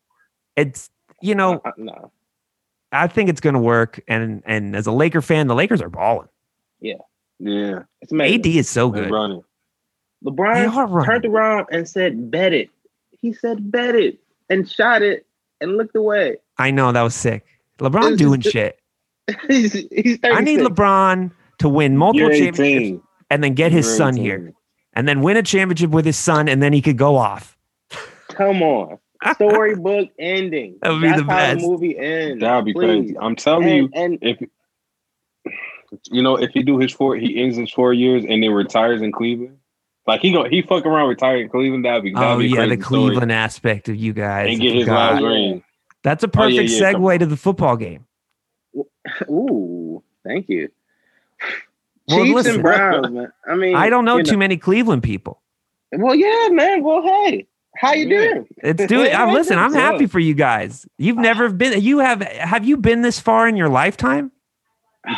It's 0.56 0.90
you 1.22 1.34
know, 1.34 1.60
Uh, 1.64 1.72
no 1.76 2.12
I 2.92 3.06
think 3.06 3.28
it's 3.30 3.40
going 3.40 3.54
to 3.54 3.60
work. 3.60 4.00
And 4.08 4.42
and 4.46 4.74
as 4.74 4.86
a 4.86 4.92
Laker 4.92 5.22
fan, 5.22 5.46
the 5.46 5.54
Lakers 5.54 5.80
are 5.80 5.88
balling. 5.88 6.26
Yeah, 6.80 6.94
yeah. 7.38 7.82
it's 8.00 8.10
amazing. 8.10 8.40
AD 8.40 8.46
is 8.46 8.68
so 8.68 8.90
good. 8.90 9.10
running. 9.10 9.44
LeBron 10.24 10.74
are 10.74 10.86
running. 10.86 11.06
turned 11.10 11.24
around 11.26 11.66
and 11.70 11.88
said 11.88 12.30
bet 12.30 12.52
it 12.52 12.68
he 13.10 13.32
said 13.32 13.70
bet 13.70 13.94
it 13.94 14.18
and 14.50 14.68
shot 14.70 15.02
it 15.02 15.24
and 15.60 15.76
looked 15.76 15.94
away 15.96 16.36
I 16.58 16.70
know 16.70 16.90
that 16.92 17.02
was 17.02 17.14
sick. 17.14 17.44
LeBron 17.78 18.16
doing 18.18 18.40
shit. 18.42 18.78
he's, 19.48 19.72
he's 19.72 20.18
I 20.24 20.40
need 20.42 20.60
LeBron 20.60 21.30
to 21.60 21.68
win 21.68 21.96
multiple 21.96 22.28
You're 22.28 22.36
championships 22.38 22.60
18. 22.60 23.02
and 23.30 23.44
then 23.44 23.54
get 23.54 23.72
his 23.72 23.86
You're 23.86 23.96
son 23.96 24.14
18. 24.14 24.24
here 24.24 24.52
and 24.94 25.06
then 25.08 25.20
win 25.22 25.36
a 25.36 25.42
championship 25.42 25.90
with 25.90 26.04
his 26.04 26.18
son 26.18 26.48
and 26.48 26.62
then 26.62 26.72
he 26.72 26.82
could 26.82 26.98
go 26.98 27.16
off. 27.16 27.56
Come 28.28 28.62
on. 28.62 28.98
Storybook 29.34 30.08
ending. 30.18 30.78
That 30.82 30.90
would 30.92 31.02
be 31.02 31.08
That's 31.08 31.20
the 31.20 31.24
how 31.30 31.36
best. 31.36 31.60
the 31.60 31.66
movie 31.68 31.98
ends. 31.98 32.40
That 32.40 32.56
would 32.56 32.64
be 32.64 32.72
Please. 32.72 32.86
crazy. 32.86 33.18
I'm 33.18 33.36
telling 33.36 33.68
you, 33.68 33.90
And, 33.94 34.18
and 34.22 34.22
if 34.22 34.38
you 36.10 36.22
know, 36.22 36.36
if 36.36 36.50
he 36.52 36.62
do 36.62 36.78
his 36.78 36.92
four, 36.92 37.16
he 37.16 37.40
ends 37.42 37.56
his 37.56 37.70
four 37.70 37.92
years 37.92 38.24
and 38.28 38.42
then 38.42 38.50
retires 38.50 39.02
in 39.02 39.12
Cleveland. 39.12 39.56
Like 40.06 40.22
he 40.22 40.32
go, 40.32 40.48
he 40.48 40.62
fuck 40.62 40.86
around, 40.86 41.08
retire 41.08 41.36
in 41.36 41.48
Cleveland. 41.50 41.84
That'd 41.84 42.02
be, 42.04 42.12
that'd 42.14 42.26
Oh 42.26 42.38
be 42.38 42.46
a 42.46 42.48
yeah, 42.48 42.54
the 42.62 42.76
crazy 42.76 42.82
story. 42.82 43.00
Cleveland 43.08 43.32
aspect 43.32 43.88
of 43.88 43.96
you 43.96 44.12
guys. 44.12 44.48
and 44.50 44.60
get 44.60 44.74
his 44.74 44.84
forgot. 44.84 45.14
last 45.14 45.22
ring. 45.22 45.62
That's 46.02 46.24
a 46.24 46.26
Oh, 46.26 46.30
yeah, 46.46 46.62
perfect 46.62 46.70
yeah, 46.70 46.92
segue 46.94 47.18
to 47.18 47.26
the 47.26 47.36
football 47.36 47.76
game. 47.76 48.06
ooh, 49.28 50.02
thank 50.24 50.48
you. 50.48 50.70
Well, 52.10 52.24
Chiefs 52.24 52.34
listen. 52.34 52.54
and 52.54 52.62
Browns, 52.62 53.10
man. 53.10 53.32
I 53.46 53.54
mean, 53.54 53.74
I 53.76 53.88
don't 53.90 54.04
know 54.04 54.18
you 54.18 54.24
too 54.24 54.36
many 54.36 54.56
Cleveland 54.56 55.02
people. 55.02 55.40
Well, 55.92 56.14
yeah, 56.14 56.48
man. 56.50 56.82
Well, 56.82 57.02
hey, 57.02 57.46
how 57.76 57.92
you 57.92 58.08
Yeah. 58.08 58.34
doing? 58.34 58.46
It's 58.58 58.86
doing. 58.86 59.14
I'm 59.14 59.32
listen. 59.32 59.58
I'm 59.58 59.72
happy 59.72 60.06
for 60.06 60.18
you 60.18 60.34
guys. 60.34 60.86
You've 60.98 61.18
ah. 61.18 61.22
never 61.22 61.48
been. 61.50 61.80
You 61.80 61.98
have. 62.00 62.22
Have 62.22 62.64
you 62.64 62.76
been 62.76 63.02
this 63.02 63.20
far 63.20 63.48
in 63.48 63.56
your 63.56 63.68
lifetime? 63.68 64.32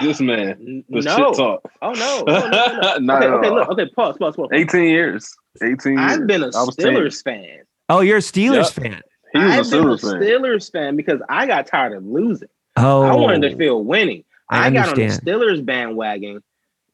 This 0.00 0.20
man, 0.20 0.50
N- 0.50 0.84
the 0.88 1.00
no. 1.00 1.16
shit 1.16 1.36
talk. 1.36 1.72
Oh 1.82 1.92
no. 1.92 2.24
Oh, 2.28 2.48
no, 2.48 2.48
no, 2.48 2.80
no. 2.80 2.98
Not 2.98 3.22
okay, 3.22 3.26
at 3.26 3.32
okay, 3.34 3.48
all. 3.48 3.54
look. 3.54 3.68
Okay, 3.70 3.88
pause, 3.96 4.16
pause, 4.16 4.36
pause. 4.36 4.48
18 4.52 4.84
years. 4.84 5.34
18 5.60 5.98
years. 5.98 6.12
I've 6.12 6.26
been 6.26 6.42
a 6.42 6.46
was 6.46 6.76
10. 6.76 6.94
Steelers 6.94 7.22
fan. 7.22 7.58
Oh, 7.88 8.00
you're 8.00 8.18
a 8.18 8.20
Steelers 8.20 8.74
Yep. 8.76 8.84
fan. 8.84 9.00
He 9.32 9.38
was 9.38 9.72
I've 9.72 9.80
a 9.80 9.82
been 9.82 9.88
a 9.88 9.96
Steelers 9.96 10.70
fan. 10.70 10.82
Fan 10.82 10.96
because 10.96 11.20
I 11.28 11.46
got 11.46 11.66
tired 11.66 11.96
of 11.96 12.04
losing. 12.04 12.48
Oh, 12.76 13.02
I 13.02 13.14
wanted 13.16 13.42
to 13.48 13.54
oh. 13.54 13.58
feel 13.58 13.84
winning. 13.84 14.24
I 14.48 14.66
I, 14.66 14.70
got 14.70 14.90
on 14.90 14.94
the. 14.94 15.06
Steelers 15.06 15.64
bandwagon 15.64 16.42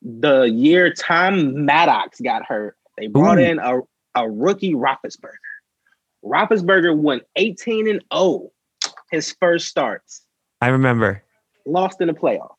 the 0.02 0.42
year 0.44 0.92
Tom 0.92 1.64
Maddox 1.64 2.20
got 2.20 2.44
hurt. 2.44 2.76
They 2.96 3.06
brought 3.06 3.38
Ooh. 3.38 3.42
in 3.42 3.58
a, 3.58 3.80
a 4.14 4.30
rookie 4.30 4.74
Roethlisberger. 4.74 5.34
Roethlisberger 6.24 6.96
won 6.96 7.20
18 7.36 7.88
and 7.88 8.02
0 8.12 8.50
his 9.10 9.34
first 9.40 9.68
starts. 9.68 10.22
I 10.60 10.68
remember. 10.68 11.22
Lost 11.66 12.00
in 12.00 12.08
the 12.08 12.14
playoffs. 12.14 12.50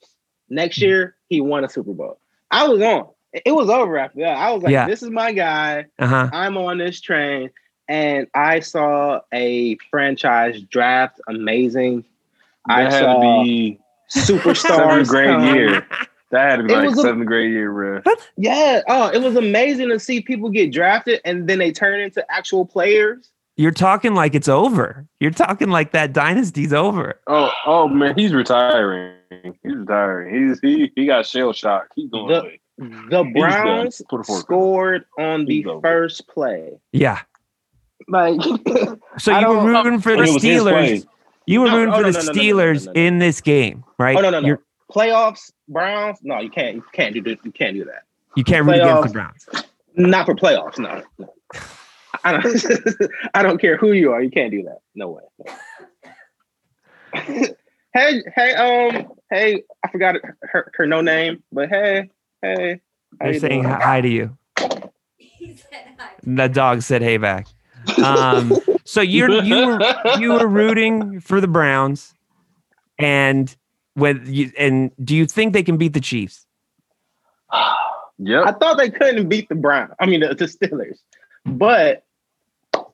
Next 0.50 0.80
year, 0.82 1.16
he 1.28 1.42
won 1.42 1.64
a 1.64 1.70
Super 1.70 1.94
Bowl. 1.94 2.20
I 2.52 2.68
was 2.68 2.82
on. 2.82 3.08
It 3.46 3.52
was 3.52 3.70
over 3.70 3.98
after 3.98 4.20
that. 4.22 4.38
I 4.38 4.52
was 4.52 4.64
like, 4.64 4.72
Yeah. 4.72 4.88
this 4.88 5.04
is 5.04 5.10
my 5.12 5.32
guy. 5.32 5.86
Uh-huh. 6.00 6.30
I'm 6.34 6.58
on 6.58 6.80
this 6.80 7.00
train. 7.00 7.52
And 7.88 8.28
I 8.34 8.60
saw 8.62 9.22
a 9.34 9.78
franchise 9.92 10.62
draft 10.62 11.20
amazing. 11.28 12.06
I 12.68 12.84
had 12.84 12.94
saw 12.94 13.14
to 13.16 13.44
be 13.44 13.80
superstars. 14.12 14.58
seventh 14.58 15.08
grade 15.10 15.56
year. 15.56 15.88
That 16.32 16.50
had 16.52 16.56
to 16.58 16.64
be 16.64 16.74
It 16.74 16.78
like 16.78 16.90
was 16.92 17.00
a- 17.00 17.02
seventh 17.02 17.26
grade 17.26 17.52
year, 17.52 17.72
bro. 17.72 18.02
Yeah. 18.38 18.82
Oh, 18.88 19.10
it 19.10 19.22
was 19.22 19.36
amazing 19.36 19.90
to 19.90 20.00
see 20.00 20.22
people 20.22 20.50
get 20.50 20.72
drafted 20.72 21.22
and 21.26 21.48
then 21.48 21.58
they 21.60 21.72
turn 21.72 22.00
into 22.00 22.24
actual 22.32 22.66
players. 22.66 23.32
You're 23.58 23.72
talking 23.72 24.14
like 24.14 24.36
it's 24.36 24.48
over. 24.48 25.06
You're 25.20 25.32
talking 25.32 25.70
like 25.70 25.92
that 25.92 26.14
dynasty's 26.14 26.72
over. 26.72 27.20
Oh, 27.28 27.52
oh 27.66 27.88
man, 27.88 28.14
he's 28.18 28.32
retiring. 28.34 29.16
He's 29.44 29.54
retiring. 29.76 30.50
He's 30.50 30.60
he 30.62 30.92
he 30.96 31.06
got 31.08 31.26
shell 31.26 31.52
shock. 31.52 31.88
He's 31.96 32.10
going 32.10 32.28
The- 32.28 32.42
away. 32.42 32.60
The 33.10 33.30
Browns 33.38 34.02
Put 34.10 34.22
a 34.22 34.24
fork. 34.24 34.40
scored 34.40 35.06
on 35.18 35.44
the 35.44 35.58
He's 35.58 35.66
over. 35.66 35.82
first 35.82 36.26
play. 36.30 36.80
Yeah. 36.94 37.20
Like, 38.08 38.40
So 39.20 39.38
you 39.38 39.48
were 39.50 39.66
rooting 39.66 40.00
for 40.00 40.16
the 40.16 40.24
it 40.24 40.34
was 40.34 40.42
his 40.42 40.62
play. 40.62 41.00
Steelers. 41.00 41.08
You 41.46 41.62
were 41.62 41.68
No, 41.68 41.78
rooting 41.78 41.94
oh, 41.94 41.98
for 41.98 42.04
no, 42.04 42.12
the 42.12 42.20
no, 42.20 42.24
no, 42.26 42.32
no, 42.32 42.32
no, 42.32 42.32
no, 42.32 42.42
Steelers 42.74 42.86
no, 42.86 42.92
no. 42.94 43.02
in 43.02 43.20
this 43.20 43.42
game, 43.42 43.84
right? 43.98 44.16
oh 44.16 44.22
no, 44.22 44.30
no, 44.30 44.40
no. 44.40 44.48
You're, 44.48 44.64
Playoffs, 44.92 45.52
Browns. 45.68 46.20
No, 46.24 46.40
you 46.40 46.50
can't. 46.50 46.76
You 46.76 46.84
can't 46.94 47.14
do. 47.14 47.38
You 47.44 47.52
can't 47.52 47.76
do 47.76 47.86
that. 47.86 48.04
you 48.36 48.44
can't 48.44 48.66
root 48.66 48.76
against 48.76 49.14
the 49.14 49.20
Playoffs. 49.20 49.46
Browns. 49.52 49.66
Not 49.96 50.26
for 50.26 50.36
playoffs. 50.36 50.80
No. 50.80 51.04
no. 51.18 51.34
I 52.24 52.34
don't. 52.34 52.66
I 53.34 53.44
don't 53.44 53.60
care 53.60 53.78
who 53.78 53.92
you 53.94 54.12
are. 54.12 54.22
You 54.22 54.32
can't 54.32 54.52
do 54.52 54.64
that. 54.64 54.80
No 54.96 55.10
way. 55.10 55.24
No 55.46 55.54
hey, 57.94 58.24
hey, 58.36 58.54
um, 58.54 59.08
hey. 59.30 59.64
I 59.84 59.92
forgot 59.92 60.16
her, 60.42 60.72
her 60.76 60.86
no 60.86 61.02
name, 61.02 61.44
but 61.52 61.70
hey, 61.70 62.10
hey. 62.42 62.82
how 63.20 63.26
They're 63.26 63.34
you 63.34 63.40
saying 63.40 63.64
doing? 63.64 63.74
hi 63.74 64.02
to 64.02 64.08
you. 64.08 64.38
He 65.18 65.56
said 65.56 65.96
hi. 65.98 66.12
The 66.24 66.48
dog 66.48 66.82
said 66.82 67.02
hey 67.02 67.18
back. 67.18 67.48
Um, 68.04 68.54
so 68.86 69.02
you're 69.02 69.42
you 69.44 69.66
were 69.66 70.20
you 70.20 70.34
were 70.34 70.48
rooting 70.48 71.20
for 71.20 71.42
the 71.42 71.48
Browns, 71.48 72.14
and 72.98 73.56
when 74.00 74.24
you 74.26 74.52
and 74.58 74.91
do 75.04 75.16
you 75.16 75.26
think 75.26 75.54
they 75.54 75.64
can 75.64 75.78
beat 75.78 75.93
the 75.93 76.02
Chiefs? 76.02 76.45
Yep. 78.22 78.45
I 78.47 78.52
thought 78.52 78.78
they 78.78 78.89
couldn't 78.89 79.30
beat 79.30 79.47
the 79.47 79.56
Browns. 79.56 79.93
I 79.97 80.06
mean, 80.06 80.20
the, 80.20 80.36
the 80.36 80.43
Steelers, 80.43 80.97
but 81.45 82.04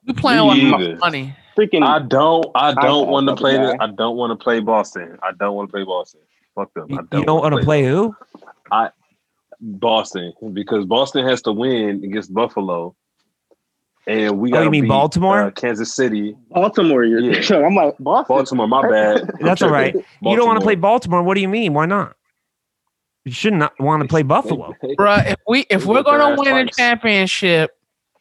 We 0.05 0.13
playing 0.13 0.47
Me 0.53 0.71
with 0.71 0.71
my 0.71 0.93
money. 0.99 1.35
freaking. 1.57 1.83
I 1.83 1.97
don't. 1.97 2.45
I 2.53 2.75
don't 2.75 3.09
want 3.09 3.27
to 3.29 3.35
play. 3.35 3.57
The, 3.57 3.75
I- 3.79 3.85
I 3.85 3.87
don't 3.87 4.17
want 4.17 4.37
to 4.39 4.43
play 4.43 4.59
Boston. 4.59 5.17
I 5.23 5.31
don't 5.31 5.55
want 5.55 5.69
to 5.69 5.71
play 5.73 5.83
Boston. 5.83 6.21
Fuck 6.53 6.71
them. 6.75 6.85
I 6.91 6.97
You, 6.97 6.99
you 7.21 7.25
don't 7.25 7.41
want 7.41 7.53
wanna 7.53 7.57
to 7.57 7.63
play 7.65 7.83
who? 7.85 8.15
I 8.71 8.89
Boston 9.59 10.31
because 10.53 10.85
Boston 10.85 11.25
has 11.27 11.41
to 11.41 11.51
win 11.51 12.03
against 12.03 12.31
Buffalo, 12.31 12.95
and 14.07 14.37
we 14.39 14.53
Oh, 14.53 14.61
you 14.61 14.69
mean 14.69 14.87
Baltimore? 14.87 15.43
uh, 15.43 15.51
Kansas 15.51 15.93
City, 15.93 16.35
Baltimore, 16.51 17.03
you're 17.03 17.19
Yeah. 17.19 17.41
so 17.41 17.63
I'm 17.65 17.75
like 17.75 17.95
Boston. 17.99 18.35
Baltimore. 18.35 18.67
My 18.67 18.81
bad. 18.89 19.29
That's 19.41 19.61
all 19.61 19.69
right. 19.69 19.95
You 19.95 20.35
don't 20.35 20.45
want 20.47 20.59
to 20.59 20.63
play 20.65 20.75
Baltimore. 20.75 21.19
Baltimore. 21.19 21.23
What 21.23 21.35
do 21.35 21.41
you 21.41 21.49
mean? 21.49 21.73
Why 21.73 21.85
not? 21.85 22.15
You 23.25 23.31
should 23.31 23.53
not 23.53 23.73
want 23.79 24.03
to 24.03 24.07
play 24.07 24.21
Buffalo. 24.35 24.73
Bruh, 24.99 25.31
if 25.31 25.37
we 25.47 25.61
if 25.69 25.85
we're 25.85 26.03
gonna 26.03 26.33
ass 26.33 26.39
win 26.39 26.55
a 26.67 26.71
championship, 26.71 27.71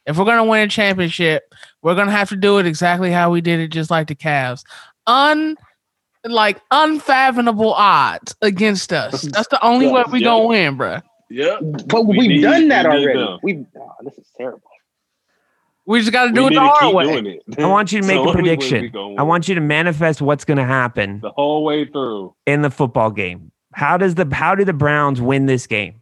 if 0.06 0.16
we're 0.16 0.24
gonna 0.24 0.44
win 0.44 0.62
a 0.62 0.68
championship, 0.68 1.54
we're 1.82 1.94
gonna 1.94 2.10
have 2.10 2.30
to 2.30 2.36
do 2.36 2.58
it 2.58 2.66
exactly 2.66 3.10
how 3.10 3.30
we 3.30 3.40
did 3.42 3.60
it, 3.60 3.68
just 3.68 3.90
like 3.90 4.06
the 4.08 4.14
Cavs. 4.14 4.62
Un 5.06 5.56
like 6.24 6.58
unfathomable 6.70 7.74
odds 7.74 8.34
against 8.40 8.94
us. 8.94 9.20
That's 9.22 9.48
the 9.48 9.62
only 9.62 9.88
way 9.88 10.04
we 10.10 10.20
Yeah. 10.20 10.24
gonna 10.28 10.46
win, 10.46 10.78
bruh. 10.78 11.02
Yeah. 11.28 11.58
But 11.86 12.06
We 12.06 12.16
we've 12.18 12.28
need- 12.30 12.40
done 12.42 12.68
that 12.68 12.86
we 12.90 13.06
already. 13.06 13.38
We 13.42 13.66
oh, 13.78 13.90
this 14.02 14.16
is 14.16 14.26
terrible. 14.36 14.62
We 15.86 16.00
just 16.00 16.12
gotta 16.12 16.32
do 16.32 16.46
it 16.46 16.50
the 16.50 16.60
to 16.60 16.60
hard 16.60 16.94
way. 16.94 17.40
I 17.58 17.66
want 17.66 17.92
you 17.92 18.00
to 18.00 18.06
make 18.06 18.16
So 18.16 18.24
a 18.24 18.28
only 18.28 18.42
way 18.42 18.42
we 18.56 18.56
prediction. 18.56 19.16
I 19.18 19.22
want 19.22 19.48
you 19.48 19.54
to 19.54 19.60
manifest 19.60 20.22
what's 20.22 20.44
going 20.44 20.56
to 20.56 20.64
happen 20.64 21.20
the 21.20 21.30
whole 21.32 21.64
way 21.64 21.84
through. 21.84 22.34
in 22.46 22.62
the 22.62 22.70
football 22.70 23.10
game. 23.10 23.50
How 23.74 23.96
does 23.96 24.14
the 24.14 24.28
how 24.32 24.54
do 24.54 24.64
the 24.64 24.72
Browns 24.72 25.20
win 25.20 25.46
this 25.46 25.66
game? 25.66 26.00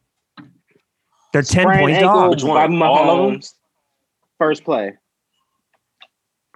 They're 1.32 1.42
ten 1.42 1.64
Sprained 1.64 1.80
point 1.80 2.00
dogs. 2.00 2.44
Which 2.44 2.48
one? 2.48 2.78
by 2.78 2.86
All 2.86 3.10
of 3.10 3.30
them? 3.32 3.40
Mahomes. 3.40 3.54
First 4.38 4.64
play. 4.64 4.92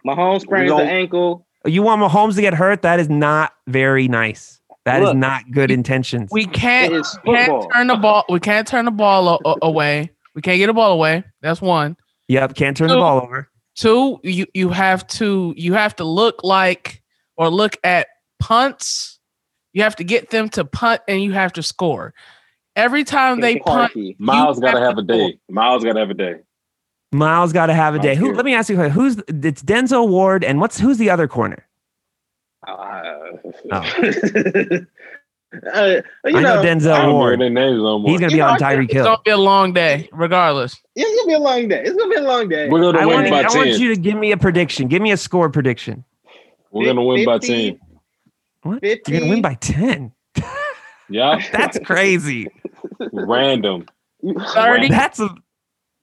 Mahomes 0.07 0.43
sprains 0.43 0.71
the 0.71 0.77
ankle. 0.83 1.47
You 1.65 1.83
want 1.83 2.01
Mahomes 2.01 2.37
to 2.37 2.41
get 2.41 2.55
hurt? 2.55 2.83
That 2.83 3.01
is 3.01 3.09
not 3.09 3.53
very 3.67 4.07
nice. 4.07 4.61
That 4.85 5.03
is 5.03 5.09
Look, 5.09 5.17
not 5.17 5.51
good 5.51 5.73
intentions. 5.73 6.29
We 6.31 6.47
can't, 6.47 6.93
is 6.93 7.19
can't 7.25 7.67
turn 7.73 7.89
the 7.89 7.97
ball. 7.97 8.25
We 8.29 8.39
can't 8.39 8.69
turn 8.69 8.85
the 8.85 8.93
ball 8.93 9.29
a- 9.45 9.49
a- 9.51 9.57
away. 9.63 10.13
We 10.37 10.43
can't 10.43 10.59
get 10.59 10.69
the 10.69 10.75
ball 10.75 10.93
away. 10.93 11.25
That's 11.41 11.61
one. 11.61 11.97
Yep, 12.29 12.55
can't 12.55 12.77
turn 12.77 12.89
the 12.89 12.97
ball 12.97 13.23
over. 13.23 13.49
Two, 13.75 14.19
you 14.23 14.47
you 14.55 14.71
have 14.71 15.07
to 15.09 15.55
you 15.57 15.75
have 15.75 15.95
to 15.97 16.05
look 16.05 16.43
like 16.43 17.03
or 17.37 17.51
look 17.51 17.77
at 17.85 18.09
punts. 18.39 19.19
You 19.73 19.83
have 19.83 19.97
to 19.97 20.05
get 20.05 20.31
them 20.31 20.49
to 20.51 20.65
punt 20.65 21.03
and 21.07 21.23
you 21.23 21.33
have 21.33 21.53
to 21.55 21.63
score. 21.63 22.15
Every 22.75 23.05
time 23.05 23.41
they 23.41 23.59
punt, 23.59 23.93
Myles 24.19 24.59
got 24.59 24.73
to 24.73 24.81
have 24.81 24.89
have 24.89 24.99
a 24.99 25.03
day. 25.03 25.39
Myles 25.49 25.85
got 25.85 25.93
to 25.93 26.01
have 26.01 26.11
a 26.11 26.15
day. 26.15 26.37
Myles 27.13 27.53
got 27.53 27.67
to 27.67 27.75
have 27.75 27.95
a 27.95 27.99
day. 27.99 28.15
Who? 28.15 28.33
Let 28.33 28.45
me 28.45 28.55
ask 28.55 28.69
you, 28.69 28.77
who's 28.77 29.17
it's 29.29 29.63
Denzel 29.63 30.09
Ward 30.09 30.43
and 30.45 30.61
what's 30.61 30.79
who's 30.79 30.99
the 30.99 31.11
other 31.11 31.29
corner? 31.29 31.67
Uh, 32.67 33.33
uh, 35.73 36.03
you 36.25 36.37
I 36.39 36.43
know 36.43 36.57
know, 36.57 36.63
Denzel 36.63 36.93
I 36.93 37.07
Ward. 37.09 37.33
remember 37.39 37.61
their 37.61 37.69
names 37.71 37.83
no. 37.83 38.03
He's 38.07 38.21
gonna 38.21 38.31
You 38.33 38.37
be 38.37 38.41
know, 38.41 38.47
on 38.49 38.63
I 38.63 38.77
think 38.77 38.91
Tyreek 38.91 38.95
it's 38.97 39.05
gonna 39.05 39.19
be 39.25 39.31
a 39.31 39.37
long 39.37 39.73
day, 39.73 40.09
regardless. 40.13 40.81
It's 40.95 41.17
gonna 41.21 41.27
be 41.29 41.35
a 41.35 41.39
long 41.39 41.69
day. 41.69 41.83
It's 41.85 41.97
gonna 41.97 42.11
be 42.11 42.17
a 42.17 42.23
long 42.23 42.49
day. 42.49 42.69
We're 42.69 42.81
gonna 42.81 42.99
I 42.99 43.07
win 43.07 43.17
want, 43.17 43.31
by 43.31 43.43
I 43.43 43.55
want 43.57 43.79
you 43.79 43.95
to 43.95 44.01
give 44.01 44.17
me 44.17 44.33
a 44.33 44.37
prediction. 44.37 44.89
Give 44.89 45.03
me 45.03 45.13
a 45.13 45.17
score 45.17 45.49
prediction. 45.51 46.05
We're 46.71 46.87
gonna 46.87 47.03
win 47.05 47.25
by 47.25 47.39
ten. 47.39 47.79
What? 48.63 48.81
50. 48.81 49.11
You're 49.13 49.21
gonna 49.21 49.33
win 49.33 49.43
by 49.43 49.55
ten. 49.55 50.13
Yeah, 51.09 51.41
That's 51.53 51.79
crazy. 51.85 52.49
random. 53.13 53.87
30, 54.25 54.89
That's 54.89 55.21
a 55.21 55.29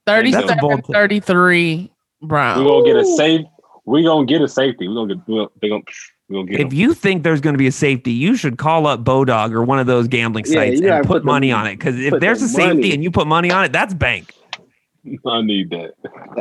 37, 0.06 0.48
That's 0.48 0.58
a 0.58 0.62
bold 0.62 0.84
pick. 0.86 0.96
33 0.96 1.92
We're 2.22 2.28
gonna 2.56 2.86
get 2.86 2.96
a 2.96 3.00
Ooh. 3.00 3.18
safe. 3.18 3.46
We're 3.86 4.04
gonna 4.04 4.26
get 4.26 4.42
a 4.42 4.48
safety. 4.48 4.88
We're 4.88 4.94
gonna 4.96 5.16
get. 5.16 5.28
We're 5.28 5.48
they 5.62 5.70
gonna. 5.70 5.82
We're 5.82 5.82
gonna 5.82 5.84
get. 6.30 6.60
if 6.60 6.72
him. 6.72 6.74
you 6.74 6.94
think 6.94 7.24
there's 7.24 7.42
going 7.42 7.54
to 7.54 7.58
be 7.58 7.68
a 7.68 7.72
safety, 7.72 8.12
you 8.12 8.36
should 8.36 8.58
call 8.58 8.88
up 8.88 9.04
Bodog 9.04 9.52
or 9.54 9.64
one 9.64 9.80
of 9.80 9.88
those 9.88 10.08
gambling 10.08 10.46
sites 10.46 10.80
you 10.80 10.88
gotta 10.88 10.98
and 11.00 11.06
put 11.08 11.14
put 11.16 11.20
the- 11.24 11.26
money 11.26 11.52
on 11.52 11.68
it. 11.68 11.76
Because 11.78 12.00
if 12.00 12.20
there's 12.20 12.40
the 12.40 12.46
a 12.46 12.50
safety 12.50 12.76
money. 12.76 12.94
and 12.94 13.04
you 13.04 13.12
put 13.12 13.28
money 13.28 13.52
on 13.52 13.64
it, 13.66 13.72
that's 13.72 13.94
bank. 13.94 14.34
I 15.28 15.42
need 15.42 15.70
that. 15.72 15.94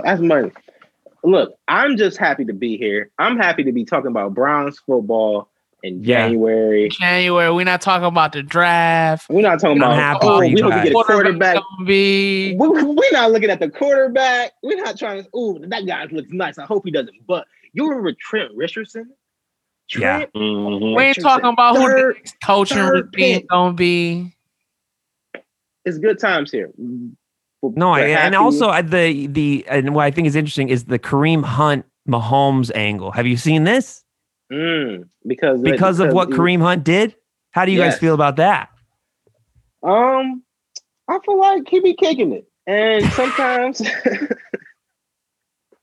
That's 0.04 0.20
money. 0.20 0.50
Look, 1.24 1.54
I'm 1.68 1.96
just 1.96 2.16
happy 2.18 2.44
to 2.46 2.52
be 2.52 2.76
here. 2.76 3.10
I'm 3.18 3.36
happy 3.36 3.64
to 3.64 3.72
be 3.72 3.84
talking 3.84 4.08
about 4.10 4.34
Browns 4.34 4.78
football 4.80 5.48
in 5.84 6.02
Yeah. 6.02 6.26
January. 6.28 6.88
January, 6.90 7.52
we're 7.52 7.64
not 7.64 7.80
talking 7.80 8.06
about 8.06 8.32
the 8.32 8.42
draft. 8.42 9.28
We're 9.28 9.42
not 9.42 9.60
talking 9.60 9.82
I'm 9.82 9.90
about 9.92 9.96
happy 9.96 10.26
oh, 10.26 10.38
we 10.40 10.50
hope 10.50 10.54
we 10.64 10.70
guys. 10.70 10.84
get 10.84 10.92
a 10.92 11.04
quarterback. 11.04 11.54
gonna 11.56 11.86
be. 11.86 12.54
We- 12.56 12.68
We're 12.68 13.10
not 13.12 13.30
looking 13.32 13.50
at 13.50 13.58
the 13.60 13.68
quarterback. 13.70 14.52
We're 14.62 14.82
not 14.82 14.96
trying 14.98 15.24
to. 15.24 15.36
Ooh, 15.36 15.58
that 15.66 15.86
guy 15.86 16.06
looks 16.10 16.28
nice. 16.32 16.58
I 16.58 16.64
hope 16.66 16.82
he 16.84 16.90
doesn't. 16.92 17.14
But 17.26 17.46
you 17.72 17.88
remember 17.88 18.12
Trent 18.20 18.50
Richardson? 18.54 19.10
Yeah. 19.98 20.16
Trent, 20.18 20.32
Mhm. 20.34 20.96
We 20.96 21.02
ain't 21.04 21.20
talking 21.20 21.46
about 21.50 21.76
who 21.76 21.82
the 21.82 21.88
Third- 21.88 22.14
next 22.16 22.36
coaching 22.44 22.76
third 22.78 22.94
routine 23.14 23.46
gonna 23.50 23.74
be. 23.74 24.32
it's 25.84 25.98
good 25.98 26.18
times 26.18 26.50
here. 26.50 26.70
No, 26.78 27.90
I, 27.90 28.00
We're 28.00 28.06
and 28.08 28.34
happy. 28.34 28.36
also 28.36 28.68
I- 28.68 28.82
the 28.82 29.26
the 29.28 29.64
and 29.68 29.94
what 29.94 30.04
I 30.04 30.10
think 30.10 30.26
is 30.26 30.34
interesting 30.36 30.68
is 30.68 30.84
the 30.84 30.98
Kareem 30.98 31.44
Hunt 31.44 31.84
Mahomes 32.08 32.70
angle. 32.74 33.10
Have 33.12 33.26
you 33.26 33.36
seen 33.36 33.64
this? 33.64 34.02
Mm, 34.52 35.08
because 35.26 35.60
Because 35.62 36.00
of 36.00 36.12
what 36.12 36.30
Kareem 36.30 36.60
Hunt 36.60 36.84
did. 36.84 37.14
How 37.52 37.64
do 37.64 37.72
you 37.72 37.78
guys 37.78 37.98
feel 37.98 38.14
about 38.14 38.36
that? 38.36 38.68
Um, 39.82 40.42
I 41.08 41.18
feel 41.24 41.38
like 41.38 41.68
he 41.68 41.80
be 41.80 41.94
kicking 41.94 42.32
it, 42.32 42.46
and 42.66 43.04
sometimes 43.12 43.82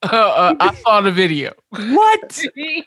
Uh, 0.02 0.08
uh, 0.16 0.56
I 0.60 0.74
saw 0.76 1.02
the 1.02 1.12
video. 1.12 1.54
What? 1.70 2.42
he 2.56 2.86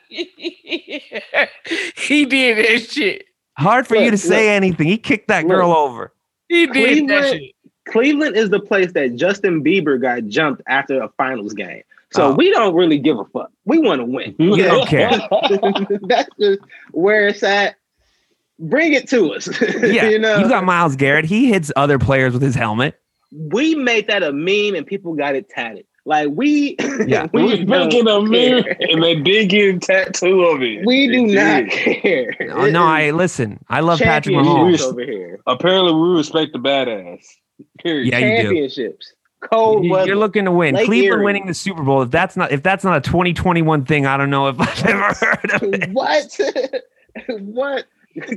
did 2.25 2.57
that 2.57 2.87
shit. 2.89 3.25
Hard 3.57 3.87
for 3.87 3.95
you 3.95 4.05
to 4.05 4.11
Look, 4.11 4.19
say 4.19 4.49
anything. 4.49 4.87
He 4.87 4.97
kicked 4.97 5.27
that 5.27 5.47
girl 5.47 5.71
over. 5.71 6.11
He 6.49 6.65
did 6.67 7.07
that 7.09 7.21
Cleveland- 7.21 7.39
shit. 7.41 7.51
Cleveland 7.89 8.37
is 8.37 8.49
the 8.49 8.59
place 8.61 8.93
that 8.93 9.15
Justin 9.15 9.61
Bieber 9.63 10.01
got 10.01 10.25
jumped 10.27 10.61
after 10.67 11.01
a 11.01 11.09
finals 11.09 11.53
game. 11.53 11.83
So 12.13 12.29
Oh. 12.29 12.33
we 12.33 12.49
don't 12.51 12.73
really 12.75 12.97
give 12.97 13.19
a 13.19 13.25
fuck. 13.25 13.51
We 13.65 13.77
want 13.79 13.99
to 13.99 14.05
win. 14.05 14.35
We 14.39 14.61
don't 14.61 14.87
care. 14.87 15.09
That's 16.07 16.29
just 16.39 16.59
where 16.91 17.27
it's 17.27 17.43
at. 17.43 17.75
Bring 18.57 18.93
it 18.93 19.09
to 19.09 19.33
us. 19.33 19.49
Yeah, 19.83 20.07
you 20.09 20.17
know, 20.19 20.47
got 20.47 20.63
Myles 20.63 20.95
Garrett. 20.95 21.25
He 21.25 21.49
hits 21.49 21.71
other 21.75 21.99
players 21.99 22.31
with 22.33 22.41
his 22.41 22.55
helmet. 22.55 22.99
we 23.31 23.75
made 23.75 24.07
that 24.07 24.23
a 24.23 24.31
meme 24.31 24.75
and 24.75 24.87
people 24.87 25.13
got 25.15 25.35
it 25.35 25.49
tatted. 25.49 25.85
Like 26.05 26.29
we, 26.33 26.75
Yeah. 27.07 27.27
We 27.33 27.43
we 27.45 27.65
making 27.65 28.07
a 28.07 28.21
mirror 28.21 28.63
and 28.79 29.01
they 29.01 29.15
big 29.15 29.81
tattoo 29.81 30.41
of 30.43 30.61
it. 30.61 30.85
We 30.85 31.07
do 31.07 31.27
They 31.27 31.33
not 31.35 31.63
did. 31.69 32.01
care. 32.01 32.35
Oh, 32.51 32.69
no, 32.69 32.83
I 32.83 33.11
listen. 33.11 33.63
I 33.69 33.79
love 33.79 33.99
Patrick 33.99 34.35
Mahomes. 34.35 34.81
over 34.81 35.01
here. 35.01 35.39
Apparently, 35.47 35.93
we 35.93 36.09
respect 36.17 36.51
the 36.53 36.59
badass. 36.59 37.23
Period. 37.79 38.07
Yeah, 38.11 38.17
you 38.19 38.37
do. 38.37 38.43
Championships. 38.43 39.13
Cold 39.49 39.85
You- 39.85 39.91
weather. 39.91 40.07
You're 40.07 40.15
looking 40.17 40.43
to 40.45 40.51
win. 40.51 40.75
Lake 40.75 40.85
Cleveland 40.87 41.13
Erie. 41.19 41.25
winning 41.25 41.45
the 41.47 41.53
Super 41.53 41.83
Bowl. 41.83 42.01
If 42.01 42.11
that's 42.11 42.35
not 42.35 42.51
if 42.51 42.63
that's 42.63 42.83
not 42.83 42.97
a 42.97 43.01
2021 43.01 43.85
thing, 43.85 44.05
I 44.05 44.17
don't 44.17 44.29
know 44.29 44.47
if 44.49 44.59
I've 44.59 44.85
ever 44.85 45.13
heard 45.13 45.51
of 45.51 45.63
it. 45.63 45.89
what? 45.91 46.37
what? 47.39 47.85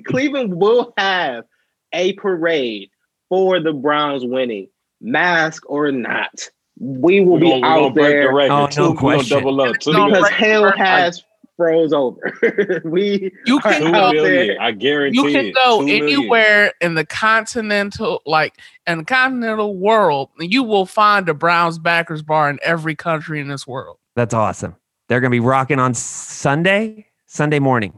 Cleveland 0.06 0.54
will 0.54 0.92
have 0.98 1.44
a 1.92 2.12
parade 2.14 2.90
for 3.28 3.58
the 3.60 3.72
Browns 3.72 4.24
winning, 4.24 4.68
mask 5.00 5.68
or 5.68 5.90
not. 5.92 6.48
We 6.78 7.20
will 7.20 7.34
We're 7.34 7.40
be 7.40 7.48
gonna, 7.60 7.60
we're 7.62 7.86
out 7.86 7.94
break 7.94 8.06
there 8.06 8.28
the 8.28 8.34
record. 8.34 8.52
Oh, 8.52 8.68
no 8.76 8.90
we're 8.90 8.96
question. 8.96 9.38
double 9.38 9.60
up. 9.62 9.78
Two, 9.80 9.92
because 9.92 10.20
break 10.20 10.32
hell 10.32 10.60
the 10.62 10.66
record. 10.66 10.78
has 10.80 11.24
froze 11.56 11.92
over. 11.94 12.82
we 12.84 13.32
You 13.46 13.60
can 13.60 13.92
go 13.92 14.12
there. 14.12 14.60
I 14.60 14.72
guarantee 14.72 15.16
You 15.18 15.24
can 15.32 15.46
it. 15.46 15.54
go 15.54 15.80
Two 15.80 15.86
million. 15.86 16.02
anywhere 16.04 16.72
in 16.82 16.94
the 16.94 17.06
continental, 17.06 18.20
like 18.26 18.58
in 18.86 18.98
the 18.98 19.04
continental 19.04 19.74
world, 19.74 20.28
and 20.38 20.52
you 20.52 20.62
will 20.62 20.84
find 20.84 21.26
a 21.30 21.34
Browns 21.34 21.78
backers 21.78 22.22
bar 22.22 22.50
in 22.50 22.58
every 22.62 22.94
country 22.94 23.40
in 23.40 23.48
this 23.48 23.66
world. 23.66 23.96
That's 24.16 24.34
awesome. 24.34 24.76
They're 25.08 25.20
gonna 25.20 25.30
be 25.30 25.40
rocking 25.40 25.78
on 25.78 25.94
Sunday, 25.94 27.06
Sunday 27.24 27.58
morning. 27.58 27.94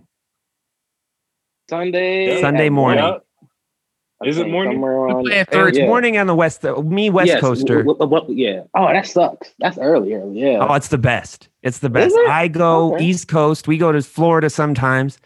Sunday. 1.69 2.41
Sunday 2.41 2.69
morning. 2.71 3.03
one, 3.05 3.21
I 4.21 4.27
Is 4.27 4.39
it 4.39 4.49
morning? 4.49 4.75
somewhere 4.75 5.07
We 5.07 5.13
on- 5.13 5.25
play 5.25 5.41
Uh, 5.41 5.45
It's. 5.45 5.79
Yeah. 5.79 5.87
morning 5.87 6.19
on 6.19 6.27
the 6.27 6.35
west. 6.35 6.65
Me 6.85 7.09
West 7.09 7.29
Yes, 7.29 7.41
Coaster. 7.41 7.83
w- 7.85 7.97
w- 7.99 8.21
w- 8.21 8.45
yeah. 8.47 8.63
Oh, 8.75 8.89
that 8.89 9.07
sucks. 9.07 9.55
That's 9.61 9.79
early, 9.79 10.13
early. 10.15 10.41
Yeah. 10.41 10.67
Oh, 10.69 10.75
it's 10.75 10.89
the 10.89 10.99
best. 10.99 11.49
It's 11.63 11.79
the 11.79 11.89
best. 11.91 12.15
it? 12.17 12.29
I 12.29 12.49
go 12.49 12.95
Okay. 12.95 13.05
East 13.05 13.29
Coast. 13.29 13.69
We 13.69 13.79
go 13.79 13.93
to 13.93 14.03
Florida 14.03 14.51
sometimes, 14.51 15.19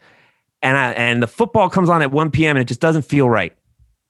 and 0.60 0.76
I, 0.76 0.92
and 0.92 1.22
the 1.22 1.26
football 1.26 1.70
comes 1.70 1.88
on 1.88 2.02
at 2.02 2.12
1 2.12 2.30
p.m. 2.32 2.56
and 2.56 2.62
it 2.62 2.68
just 2.68 2.80
doesn't 2.80 3.02
feel 3.02 3.30
right. 3.30 3.54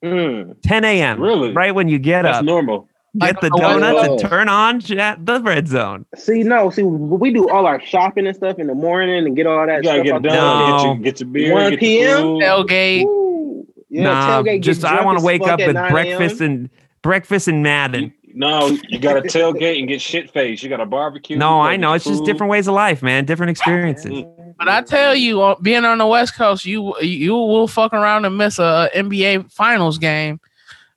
Mm. 0.05 0.57
10 0.65 0.85
a.m. 0.85 1.21
Really? 1.21 1.53
Right 1.53 1.73
when 1.75 1.89
you 1.89 2.01
get 2.01 2.23
That's 2.23 2.39
up, 2.39 2.45
normal. 2.45 2.89
Get 3.21 3.41
the 3.41 3.51
don't 3.51 3.61
donuts 3.83 4.09
and 4.09 4.19
turn 4.19 4.49
on 4.49 4.79
the 4.79 5.41
red 5.45 5.69
zone. 5.69 6.07
See, 6.17 6.43
no, 6.43 6.71
see, 6.71 6.83
we 6.83 7.31
do 7.31 7.49
all 7.51 7.67
our 7.67 7.79
shopping 7.81 8.27
and 8.27 8.35
stuff 8.35 8.59
in 8.59 8.67
the 8.69 8.75
morning 8.75 9.27
and 9.27 9.37
get 9.37 9.47
all 9.47 9.65
that 9.67 9.77
You 9.77 9.83
gotta 9.83 9.99
stuff 9.99 10.05
get 10.07 10.15
out 10.15 10.17
it 10.17 10.23
the 10.23 10.29
done. 10.31 10.39
No. 10.39 10.77
Get, 10.77 10.85
your, 10.85 10.97
get 10.97 11.21
your 11.21 11.29
beer. 11.29 11.53
1 11.53 11.71
get 11.73 11.79
p.m. 11.79 12.25
Your. 12.37 12.41
Tailgate. 12.41 13.05
Ooh. 13.05 13.67
Yeah, 13.93 14.05
nah, 14.05 14.43
tailgate, 14.43 14.63
just 14.63 14.87
I 14.87 15.05
want 15.05 15.19
to 15.19 15.25
wake 15.25 15.43
up 15.43 15.61
with 15.61 15.77
breakfast 15.91 16.41
and 16.41 16.71
breakfast 17.03 17.47
and 17.47 17.63
Madden. 17.63 18.15
No, 18.35 18.69
you 18.89 18.99
got 18.99 19.23
to 19.23 19.29
tailgate 19.29 19.79
and 19.81 19.87
get 19.87 20.01
shit 20.01 20.31
faced. 20.31 20.63
You 20.63 20.71
got 20.71 20.81
a 20.81 20.87
barbecue. 20.87 21.37
No, 21.37 21.61
I 21.61 21.77
know 21.77 21.91
get 21.91 21.97
it's 21.97 22.05
just 22.07 22.25
different 22.25 22.51
ways 22.51 22.67
of 22.69 22.75
life, 22.75 23.03
man. 23.03 23.27
Different 23.27 23.51
experiences. 23.51 24.25
But 24.59 24.69
I 24.71 24.81
tell 24.81 25.15
you, 25.15 25.43
uh, 25.43 25.57
being 25.61 25.85
on 25.85 25.99
the 25.99 26.07
West 26.07 26.35
Coast, 26.35 26.65
you 26.65 26.99
you 27.01 27.35
will 27.35 27.69
fuck 27.69 27.93
around 27.93 28.25
and 28.25 28.39
miss 28.39 28.59
a 28.59 28.89
NBA 28.95 29.53
Finals 29.53 29.99
game 29.99 30.41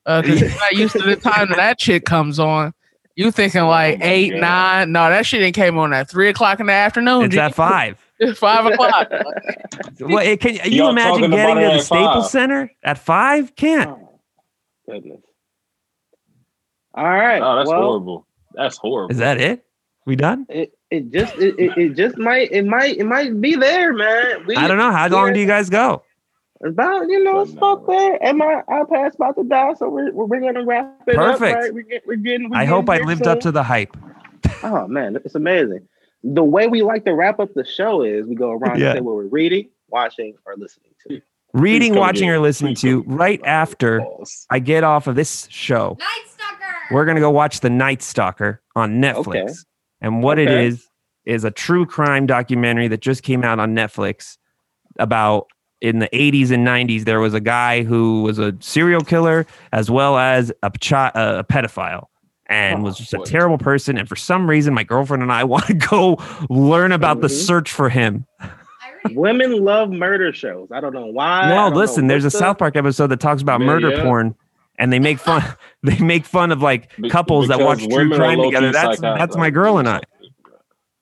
because 0.06 0.40
you're 0.40 0.50
not 0.52 0.72
used 0.78 0.94
to 0.94 1.02
the 1.02 1.18
time 1.18 1.50
that 1.50 1.58
that 1.58 1.82
shit 1.82 2.06
comes 2.06 2.40
on. 2.40 2.74
You 3.18 3.30
thinking 3.30 3.64
like 3.64 3.96
Oh 3.96 4.00
my 4.00 4.06
eight, 4.06 4.30
God. 4.32 4.40
nine? 4.42 4.92
No, 4.94 5.10
that 5.10 5.26
shit 5.26 5.42
ain't 5.42 5.56
came 5.56 5.78
on 5.78 5.92
at 5.94 6.10
three 6.10 6.30
o'clock 6.30 6.62
in 6.62 6.68
the 6.68 6.74
afternoon. 6.74 7.26
It's 7.26 7.34
G. 7.34 7.40
at 7.42 7.54
five. 7.56 7.98
It's 8.20 8.40
five 8.40 8.66
o'clock. 8.72 9.12
Well, 10.00 10.26
it, 10.26 10.40
can 10.40 10.56
you 10.56 10.84
Y'all 10.84 10.90
imagine 10.90 11.32
getting 11.32 11.56
to 11.56 11.62
the 11.62 11.74
at 11.74 11.82
Staples. 11.84 12.32
Center 12.32 12.72
at 12.84 12.98
five? 12.98 13.56
Can't. 13.56 13.90
Oh, 13.90 14.20
goodness. 14.90 15.22
All 16.94 17.04
right. 17.04 17.42
Oh, 17.42 17.56
that's 17.58 17.70
well, 17.70 17.82
horrible. 17.82 18.28
That's 18.54 18.78
horrible. 18.78 19.12
Is 19.12 19.18
that 19.18 19.40
it? 19.40 19.66
We 20.06 20.16
done? 20.16 20.46
It, 20.50 20.78
it 20.92 21.12
just 21.12 21.36
it, 21.36 21.56
it, 21.58 21.78
it 21.78 21.96
just 21.96 22.18
might 22.18 22.52
it 22.52 22.66
might 22.66 22.98
it 22.98 23.06
might 23.06 23.42
be 23.42 23.56
there, 23.56 23.92
man. 23.92 24.46
We, 24.46 24.56
I 24.56 24.68
don't 24.68 24.78
know. 24.78 24.92
How 24.92 25.08
long 25.08 25.34
do 25.34 25.40
you 25.40 25.48
guys 25.48 25.70
go? 25.70 26.04
About 26.64 27.10
you 27.10 27.24
know, 27.24 27.42
it's 27.42 27.52
about 27.52 27.80
fuck 27.80 27.88
no. 27.88 28.00
there, 28.00 28.24
and 28.24 28.38
my 28.38 28.62
iPad's 28.70 29.16
about 29.16 29.36
to 29.36 29.44
die, 29.44 29.74
so 29.74 29.90
we're 29.90 30.12
we're, 30.12 30.26
we're 30.26 30.40
gonna 30.40 30.64
wrap 30.64 31.02
it 31.08 31.16
Perfect. 31.16 31.56
up. 31.56 31.64
Right? 31.64 31.74
We're, 31.74 31.82
get, 31.82 32.08
we're 32.08 32.16
getting. 32.16 32.50
We're 32.50 32.58
I 32.58 32.66
hope 32.66 32.88
I 32.88 32.94
getting 32.94 33.08
there 33.08 33.16
lived 33.16 33.28
up 33.28 33.40
to 33.42 33.52
the 33.52 33.64
hype. 33.64 33.98
Oh 34.64 34.88
man, 34.88 35.16
it's 35.18 35.36
amazing. 35.36 35.88
The 36.28 36.44
way 36.44 36.68
we 36.68 36.82
like 36.82 37.06
to 37.06 37.14
wrap 37.14 37.40
up 37.40 37.54
the 37.54 37.64
show 37.66 38.02
is 38.02 38.26
we 38.26 38.36
go 38.36 38.52
around 38.52 38.80
Yeah. 38.80 38.88
and 38.92 38.98
say 38.98 39.02
what 39.02 39.16
we're 39.16 39.28
reading, 39.28 39.70
watching, 39.90 40.34
or 40.46 40.56
listening 40.58 40.92
to. 41.08 41.22
Reading, 41.54 41.96
watching, 41.96 42.30
or 42.30 42.40
listening 42.40 42.76
to 42.76 43.04
right 43.04 43.40
after 43.46 44.04
I 44.50 44.60
get 44.60 44.84
off 44.84 45.08
of 45.08 45.16
this 45.16 45.48
show. 45.52 45.96
Night 46.00 46.24
Stalker. 46.28 46.76
We're 46.92 47.06
gonna 47.06 47.20
go 47.22 47.30
watch 47.32 47.60
The 47.62 47.70
Night 47.70 48.02
Stalker 48.02 48.62
on 48.76 48.96
Netflix. 49.02 49.44
Okay. 49.44 49.54
And 50.02 50.22
what 50.24 50.40
it 50.40 50.48
Okay. 50.50 50.66
is 50.68 50.88
is 51.26 51.44
a 51.44 51.52
true 51.52 51.86
crime 51.86 52.26
documentary 52.26 52.88
that 52.90 53.00
just 53.02 53.24
came 53.24 53.44
out 53.44 53.58
on 53.60 53.74
Netflix 53.76 54.38
about 55.00 55.48
in 55.82 56.00
the 56.00 56.10
80s 56.14 56.52
and 56.52 56.66
90s 56.66 57.04
there 57.06 57.20
was 57.20 57.34
a 57.34 57.40
guy 57.40 57.84
who 57.84 58.22
was 58.24 58.38
a 58.40 58.54
serial 58.60 59.02
killer 59.02 59.46
as 59.72 59.90
well 59.92 60.18
as 60.18 60.52
a, 60.64 60.72
chi- 60.72 61.12
a 61.16 61.44
pedophile 61.44 62.08
and 62.48 62.80
Oh, 62.80 62.84
was 62.84 62.98
just 62.98 63.14
a 63.14 63.20
terrible 63.20 63.58
person 63.58 63.98
and 63.98 64.08
for 64.08 64.16
some 64.16 64.50
reason 64.50 64.74
my 64.74 64.84
girlfriend 64.84 65.24
and 65.24 65.32
I 65.32 65.44
want 65.54 65.66
to 65.68 65.74
go 65.74 66.18
learn 66.50 66.92
about 66.92 67.22
the 67.22 67.28
Mhm. 67.28 67.46
search 67.46 67.72
for 67.72 67.90
him. 67.90 68.26
Women 69.12 69.64
love 69.64 69.92
murder 69.92 70.34
shows. 70.34 70.70
I 70.72 70.80
don't 70.82 70.94
know 70.94 71.06
why. 71.06 71.42
I 71.44 71.50
no, 71.50 71.56
don't 71.56 71.74
know 71.74 71.78
listen, 71.80 72.08
there's 72.08 72.24
a 72.26 72.28
the- 72.30 72.38
South 72.38 72.58
Park 72.58 72.76
episode 72.76 73.08
that 73.08 73.20
talks 73.20 73.42
about 73.42 73.60
Yeah, 73.62 73.66
murder 73.68 73.90
yeah. 73.92 74.02
porn 74.04 74.36
and 74.80 74.92
they 74.92 75.00
make 75.00 75.20
fun 75.20 75.44
they 75.84 76.00
make 76.00 76.26
fun 76.26 76.52
of 76.52 76.62
like 76.62 76.96
Be- 76.98 77.10
couples 77.10 77.48
that 77.50 77.60
watch 77.60 77.88
true 77.88 78.14
crime 78.16 78.42
together. 78.42 78.72
That's 78.72 78.98
psychotic, 79.00 79.20
that's 79.20 79.38
my 79.38 79.50
girl 79.50 79.78
and 79.78 79.88
I. 79.88 80.02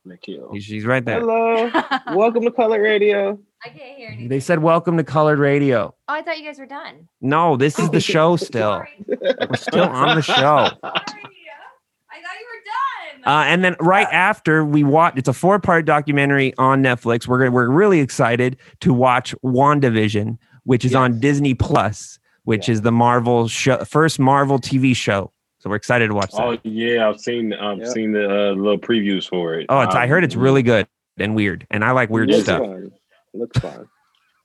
They 0.05 0.17
kill. 0.17 0.53
She's 0.59 0.85
right 0.85 1.03
there. 1.05 1.21
Hello, 1.21 1.71
welcome 2.13 2.43
to 2.43 2.51
Color 2.51 2.81
Radio. 2.81 3.39
I 3.65 3.69
can't 3.69 3.97
hear 3.97 4.07
anything. 4.09 4.27
They 4.29 4.39
said 4.39 4.59
welcome 4.59 4.97
to 4.97 5.03
Colored 5.03 5.39
Radio. 5.39 5.95
Oh, 6.07 6.13
I 6.13 6.21
thought 6.21 6.37
you 6.37 6.43
guys 6.45 6.59
were 6.59 6.65
done. 6.65 7.07
No, 7.21 7.55
this 7.55 7.79
is 7.79 7.89
the 7.89 7.99
show 8.13 8.35
still. 8.35 8.83
We're 9.07 9.55
still 9.55 9.83
on 9.87 10.15
the 10.15 10.21
show. 10.23 10.33
Sorry. 10.33 10.77
I 10.81 12.21
thought 12.21 12.37
you 12.39 12.47
were 12.47 13.21
done. 13.21 13.23
Uh, 13.25 13.43
and 13.47 13.63
then 13.63 13.75
right 13.79 14.07
after 14.11 14.65
we 14.65 14.83
watch, 14.83 15.13
it's 15.15 15.29
a 15.29 15.33
four 15.33 15.59
part 15.59 15.85
documentary 15.85 16.53
on 16.57 16.83
Netflix. 16.83 17.25
We're 17.27 17.39
gonna, 17.39 17.51
we're 17.51 17.69
really 17.69 17.99
excited 18.01 18.57
to 18.81 18.93
watch 18.93 19.33
WandaVision, 19.45 20.37
which 20.63 20.83
is 20.83 20.91
Yes. 20.91 20.97
on 20.99 21.19
Disney 21.19 21.53
Plus, 21.53 22.19
which 22.43 22.67
is 22.67 22.81
the 22.81 22.91
Marvel 22.91 23.47
show, 23.47 23.83
first 23.85 24.19
Marvel 24.19 24.59
TV 24.59 24.95
show. 24.95 25.31
So 25.59 25.69
we're 25.69 25.77
excited 25.77 26.09
to 26.09 26.13
watch 26.13 26.31
that. 26.31 26.41
Oh 26.43 26.57
yeah, 26.63 27.07
I've 27.07 27.19
seen 27.21 27.53
I've 27.53 27.77
Yep. 27.79 27.87
seen 27.87 28.11
the 28.11 28.25
uh, 28.25 28.51
little 28.51 28.77
previews 28.77 29.27
for 29.29 29.53
it. 29.55 29.67
Oh, 29.69 29.79
it's, 29.79 29.95
I 29.95 30.07
heard 30.07 30.25
it's 30.25 30.35
Um, 30.35 30.41
really 30.41 30.61
good 30.63 30.85
and 31.17 31.33
weird, 31.35 31.65
and 31.71 31.85
I 31.85 31.91
like 31.91 32.09
weird 32.09 32.29
Is 32.29 32.35
Looks 32.37 32.45
stuff. 32.47 32.59
fun. 32.59 32.91
Looks 33.33 33.59
fun. 33.59 33.87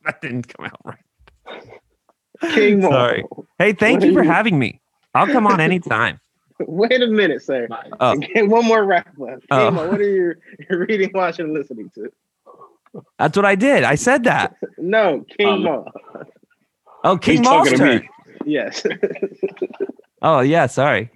That 0.05 0.23
didn't 0.23 0.47
come 0.57 0.67
out 0.67 0.81
right. 0.85 1.65
King 2.55 2.81
Mo. 2.81 2.91
Sorry. 2.91 3.25
Hey, 3.59 3.73
thank 3.73 4.03
you 4.05 4.13
for 4.15 4.23
you- 4.23 4.31
having 4.31 4.59
me. 4.59 4.81
I'll 5.15 5.27
come 5.27 5.47
on 5.47 5.61
anytime. 5.61 6.21
Wait 6.61 7.03
a 7.03 7.07
minute, 7.09 7.43
sir. 7.43 7.69
Oh. 8.01 8.17
Get 8.17 8.49
one 8.49 8.65
more 8.65 8.85
wrap 8.85 9.09
up. 9.21 9.41
Oh. 9.51 9.71
Mo, 9.71 9.89
what 9.89 10.01
are 10.01 10.09
you 10.09 10.35
you're 10.71 10.87
reading, 10.87 11.11
watching, 11.15 11.47
and 11.47 11.55
listening 11.55 11.91
to? 11.97 12.11
That's 13.19 13.37
what 13.37 13.45
I 13.45 13.55
did. 13.55 13.85
I 13.85 13.97
said 13.97 14.25
that. 14.25 14.55
No, 14.79 15.25
King 15.37 15.49
Um, 15.49 15.63
Mo. 15.65 15.87
Oh, 17.05 17.19
King 17.19 17.39
He's 17.39 17.47
talking 17.47 17.77
to 17.77 17.85
Monster. 17.85 18.01
me. 18.01 18.09
Yes. 18.47 18.87
Oh 20.23 20.41
yeah, 20.41 20.67
sorry. 20.67 21.11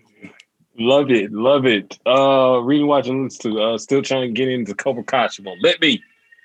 Love 0.79 1.11
it, 1.11 1.33
love 1.33 1.67
it. 1.67 1.99
Uh, 2.07 2.59
reading, 2.63 2.87
watching, 2.89 3.25
listen 3.25 3.53
to. 3.53 3.61
Uh, 3.63 3.79
still 3.79 4.03
trying 4.03 4.23
to 4.23 4.33
get 4.33 4.49
into 4.49 4.75
Cobra 4.75 5.05
Kai. 5.05 5.29
She 5.29 5.43
won't 5.43 5.63
let 5.63 5.81
me. 5.81 6.03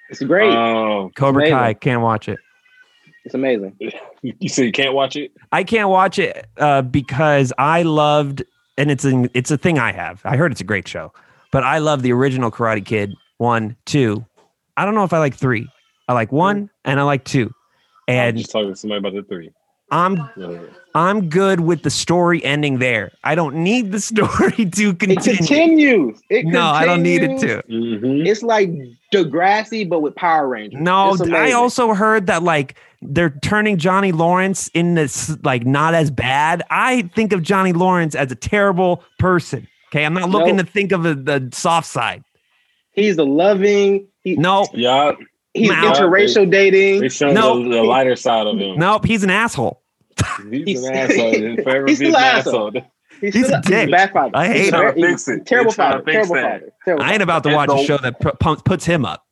It's 0.10 0.22
great. 0.22 0.54
Um, 0.54 1.12
Cobra 1.12 1.44
amazing. 1.44 1.58
Kai 1.58 1.74
can't 1.74 2.02
watch 2.02 2.30
it. 2.30 2.40
it's 3.26 3.36
amazing. 3.36 3.78
you 4.22 4.50
said 4.50 4.66
you 4.66 4.72
can't 4.72 4.94
watch 4.94 5.16
it. 5.16 5.32
I 5.52 5.64
can't 5.64 5.90
watch 5.90 6.20
it 6.20 6.48
uh, 6.58 6.82
because 6.82 7.54
I 7.58 7.84
loved, 7.84 8.44
and 8.78 8.92
it's 8.92 9.06
a, 9.06 9.30
it's 9.34 9.52
a 9.52 9.58
thing 9.58 9.80
I 9.80 9.92
have. 9.92 10.22
I 10.24 10.38
heard 10.38 10.52
it's 10.52 10.62
a 10.62 10.66
great 10.66 10.88
show, 10.88 11.14
but 11.52 11.64
I 11.64 11.80
love 11.80 12.02
the 12.02 12.12
original 12.14 12.52
Karate 12.52 12.86
Kid 12.86 13.14
one, 13.38 13.76
two. 13.86 14.26
I 14.76 14.86
don't 14.86 14.96
know 14.96 15.04
if 15.04 15.14
I 15.14 15.20
like 15.20 15.36
three. 15.36 15.68
I 16.08 16.14
like 16.14 16.32
one 16.32 16.70
and 16.86 17.00
I 17.00 17.04
like 17.04 17.26
two, 17.26 17.52
I'm 18.08 18.16
and 18.16 18.38
just 18.38 18.52
talking 18.52 18.70
to 18.70 18.76
somebody 18.76 19.00
about 19.00 19.14
the 19.14 19.24
three. 19.24 19.52
I'm 19.92 20.30
I'm 20.96 21.30
good 21.30 21.62
with 21.62 21.84
the 21.84 21.90
story 21.90 22.44
ending 22.44 22.80
there. 22.80 23.12
I 23.24 23.36
don't 23.36 23.56
need 23.56 23.92
the 23.92 24.00
story 24.12 24.66
to 24.66 24.94
continue. 24.94 25.20
It 25.20 25.38
continues. 25.38 26.22
It 26.30 26.46
No, 26.46 26.66
I 26.66 26.86
don't 26.86 27.04
need 27.04 27.24
it 27.24 27.40
to. 27.40 27.64
Mm-hmm. 27.70 28.26
It's 28.26 28.44
like 28.44 28.70
Degrassi, 29.14 29.88
but 29.88 30.02
with 30.02 30.16
Power 30.16 30.48
Rangers. 30.48 30.82
No, 30.82 31.16
I 31.34 31.52
also 31.54 31.94
heard 31.94 32.28
that 32.28 32.44
like 32.44 32.76
they're 33.02 33.30
turning 33.42 33.78
Johnny 33.78 34.12
Lawrence 34.12 34.68
in 34.70 34.96
this 34.96 35.36
like 35.44 35.66
not 35.66 35.94
as 35.94 36.12
bad. 36.12 36.64
I 36.70 37.04
think 37.16 37.32
of 37.34 37.42
Johnny 37.42 37.74
Lawrence 37.74 38.16
as 38.16 38.32
a 38.32 38.36
terrible 38.36 39.04
person. 39.20 39.68
Okay, 39.92 40.06
I'm 40.06 40.14
not 40.14 40.30
looking 40.30 40.58
Nope. 40.58 40.66
to 40.66 40.72
think 40.72 40.92
of 40.92 41.04
the, 41.04 41.16
the 41.16 41.50
soft 41.54 41.88
side. 41.88 42.24
he's 42.92 43.18
a 43.18 43.24
loving. 43.24 44.08
He, 44.24 44.36
No, 44.36 44.68
Yeah, 44.74 45.14
he's 45.54 45.70
Nah. 45.70 45.94
interracial 45.94 46.50
dating. 46.52 47.00
they 47.02 47.08
showing 47.10 47.36
No. 47.36 47.64
the, 47.64 47.70
the 47.70 47.84
lighter 47.84 48.16
side 48.18 48.48
of 48.48 48.58
him. 48.60 48.78
nope, 48.78 49.06
he's 49.06 49.24
an 49.24 49.30
asshole. 49.30 49.82
He's, 50.52 50.66
He's- 50.68 50.84
an 50.84 50.94
asshole. 50.96 51.32
He'll 51.32 51.86
he's 51.88 51.98
still 51.98 52.10
an 52.10 52.16
an 52.16 52.22
asshole. 52.22 52.68
asshole. 52.76 52.92
He's 53.22 53.50
a 53.50 53.62
dick. 53.62 53.92
bad 53.92 54.12
father. 54.12 54.32
I 54.36 54.48
hate 54.48 54.58
He's 54.58 54.68
him. 54.70 54.74
a- 54.76 54.78
Trying 54.82 54.94
to 54.96 55.00
he's 55.00 55.10
fix 55.26 55.28
it. 55.28 55.46
Terrible 55.46 55.72
He's 55.72 55.76
trying 55.76 55.92
to 55.92 55.98
father. 56.00 56.12
Terrible 56.12 56.36
that. 56.36 56.62
father. 56.86 57.02
I 57.04 57.14
ain't 57.14 57.22
about 57.24 57.44
to 57.44 57.50
And 57.50 57.56
watch 57.56 57.70
a 57.82 57.86
show 57.86 57.98
that 57.98 58.20
pu- 58.20 58.56
puts 58.58 58.86
him 58.86 59.06
up. 59.06 59.24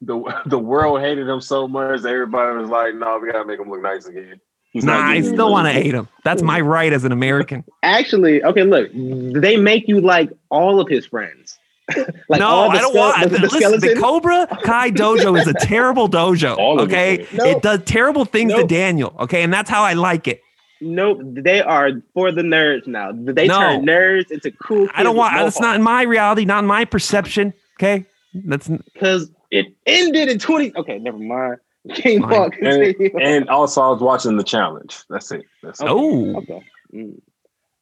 The 0.00 0.42
the 0.46 0.58
world 0.58 1.00
hated 1.00 1.28
him 1.28 1.40
so 1.40 1.66
much. 1.68 2.02
that 2.02 2.08
Everybody 2.10 2.56
was 2.58 2.68
like, 2.68 2.94
"No, 2.94 3.18
we 3.22 3.30
gotta 3.32 3.46
make 3.46 3.58
him 3.60 3.70
look 3.70 3.80
nice 3.82 4.06
again." 4.06 4.40
He's 4.72 4.84
Nah, 4.84 4.98
I 5.00 5.20
still 5.20 5.50
want 5.52 5.66
to 5.68 5.72
hate 5.72 5.94
him. 5.94 6.08
That's 6.24 6.42
my 6.42 6.60
right 6.60 6.92
as 6.92 7.04
an 7.04 7.12
American. 7.12 7.64
Actually, 7.84 8.42
okay, 8.42 8.64
look, 8.64 8.90
they 8.92 9.56
make 9.56 9.86
you 9.88 10.00
like 10.00 10.30
all 10.50 10.80
of 10.80 10.88
his 10.88 11.06
friends. 11.06 11.56
like 12.28 12.40
no, 12.40 12.48
all 12.48 12.70
the 12.72 12.78
I 12.78 12.80
don't 12.80 12.92
skele- 12.94 12.98
want 12.98 13.20
the, 13.22 13.28
the, 13.28 13.34
the 13.36 13.42
listen, 13.42 13.60
skeleton. 13.60 13.94
the 13.94 14.00
Cobra 14.00 14.46
Kai 14.64 14.90
dojo 14.90 15.40
is 15.40 15.46
a 15.46 15.52
terrible 15.60 16.08
dojo. 16.08 16.58
Okay, 16.80 17.20
it. 17.20 17.32
Nope. 17.32 17.46
it 17.56 17.62
does 17.62 17.80
terrible 17.84 18.24
things 18.24 18.52
to 18.52 18.64
Daniel. 18.66 19.14
Okay, 19.20 19.42
and 19.42 19.52
that's 19.52 19.70
how 19.70 19.84
I 19.84 19.92
like 19.92 20.26
it. 20.26 20.40
Nope, 20.84 21.20
they 21.22 21.60
are 21.62 21.90
for 22.12 22.30
the 22.30 22.42
nerds 22.42 22.86
now. 22.86 23.10
They 23.12 23.46
No. 23.46 23.58
turn 23.58 23.86
nerds 23.86 24.30
into 24.30 24.50
cool. 24.52 24.88
I 24.94 25.02
don't 25.02 25.16
want. 25.16 25.34
That's 25.34 25.60
not 25.60 25.76
in 25.76 25.82
my 25.82 26.02
reality, 26.02 26.44
not 26.44 26.64
in 26.64 26.66
my 26.66 26.84
perception. 26.84 27.52
Okay, 27.78 28.04
that's 28.34 28.68
because 28.92 29.30
it 29.50 29.66
ended 29.86 30.28
in 30.28 30.38
twenty. 30.38 30.72
Okay, 30.76 30.98
never 30.98 31.18
mind. 31.18 31.56
King 31.94 32.22
Fine. 32.22 32.52
And, 32.62 32.94
and 33.20 33.48
also, 33.50 33.82
I 33.82 33.88
was 33.90 34.00
watching 34.00 34.36
the 34.36 34.44
challenge. 34.44 35.02
That's 35.10 35.30
it. 35.32 35.42
That's 35.62 35.80
it. 35.80 35.86
oh 35.88 36.36
Okay. 36.38 36.62
Mm. 36.94 37.20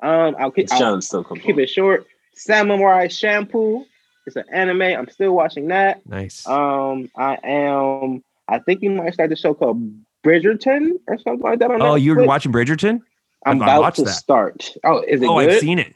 Um, 0.03 0.37
I'll 0.39 0.51
keep, 0.51 0.67
The 0.69 0.75
I'll 0.75 0.81
challenge 0.81 1.05
still 1.05 1.23
keep 1.25 1.59
it 1.59 1.69
short. 1.69 2.07
Samurai 2.35 3.07
Champloo. 3.07 3.85
It's 4.27 4.37
an 4.37 4.45
anime. 4.53 4.83
I'm 4.83 5.09
still 5.09 5.33
watching 5.33 5.69
that. 5.69 6.05
nice. 6.07 6.47
Um, 6.47 7.11
I 7.17 7.39
am. 7.45 8.23
I 8.49 8.59
think 8.59 8.83
you 8.83 8.91
might 8.91 9.15
start 9.15 9.31
the 9.31 9.37
show 9.37 9.55
called 9.55 9.81
Bridgerton 10.25 10.93
or 11.09 11.19
something 11.19 11.41
like 11.43 11.59
that. 11.59 11.71
On 11.71 11.83
oh, 11.83 11.95
you're 11.95 12.25
watching 12.25 12.53
Bridgerton? 12.53 13.01
I'm 13.45 13.57
I've 13.61 13.69
about 13.69 13.81
watched 13.83 13.97
to 13.97 14.05
that. 14.05 14.11
start. 14.13 14.71
Oh, 14.85 15.03
is 15.07 15.21
it 15.23 15.27
Oh, 15.29 15.41
good? 15.41 15.51
I've 15.51 15.59
seen 15.59 15.79
it. 15.79 15.95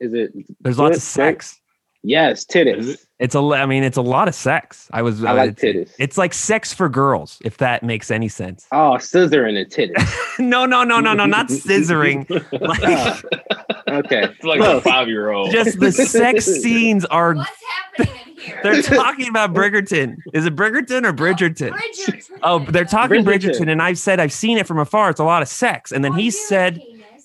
Is 0.00 0.12
it? 0.12 0.32
There's 0.60 0.78
lots 0.78 0.96
of 0.96 1.02
sex. 1.02 1.60
Yes, 2.06 2.40
Is 2.40 2.46
titties. 2.46 3.06
It's 3.18 3.34
a. 3.34 3.40
li- 3.40 3.56
I 3.58 3.64
mean, 3.64 3.82
it's 3.82 3.96
a 3.96 4.02
lot 4.02 4.28
of 4.28 4.34
sex. 4.34 4.88
I 4.92 5.00
was. 5.00 5.24
I 5.24 5.30
uh, 5.30 5.34
like 5.36 5.50
it's, 5.52 5.62
titties. 5.62 5.94
it's 5.98 6.18
like 6.18 6.34
sex 6.34 6.74
for 6.74 6.90
girls, 6.90 7.38
if 7.42 7.56
that 7.58 7.82
makes 7.82 8.10
any 8.10 8.28
sense. 8.28 8.66
Oh, 8.72 8.96
scissoring 8.98 9.54
the 9.54 9.64
titties. 9.64 10.38
no, 10.38 10.66
no, 10.66 10.84
no, 10.84 11.00
no, 11.00 11.14
no, 11.14 11.24
not 11.24 11.48
scissoring. 11.48 12.28
Like, 12.60 12.82
okay. 14.04 14.24
It's 14.24 14.44
like 14.44 14.58
Close. 14.60 14.78
a 14.78 14.80
five 14.82 15.08
year 15.08 15.30
old. 15.30 15.50
just 15.52 15.80
the 15.80 15.90
sex 15.92 16.44
scenes 16.44 17.06
are. 17.06 17.34
What's 17.34 17.50
happening 17.96 18.14
in 18.16 18.23
here? 18.23 18.23
They're 18.62 18.82
talking 18.82 19.28
about 19.28 19.52
Bridgerton. 19.54 20.16
Is 20.32 20.46
it 20.46 20.54
Bridgerton 20.56 21.04
or 21.06 21.12
Bridgerton? 21.12 21.70
Bridgerton. 21.72 22.38
Oh, 22.42 22.58
they're 22.60 22.84
talking 22.84 23.24
Bridgerton. 23.24 23.50
Bridgerton, 23.60 23.70
and 23.70 23.82
I've 23.82 23.98
said 23.98 24.20
I've 24.20 24.32
seen 24.32 24.58
it 24.58 24.66
from 24.66 24.78
afar. 24.78 25.10
It's 25.10 25.20
a 25.20 25.24
lot 25.24 25.42
of 25.42 25.48
sex, 25.48 25.92
and 25.92 26.04
then 26.04 26.12
Oh, 26.12 26.16
he 26.16 26.30
said 26.30 26.80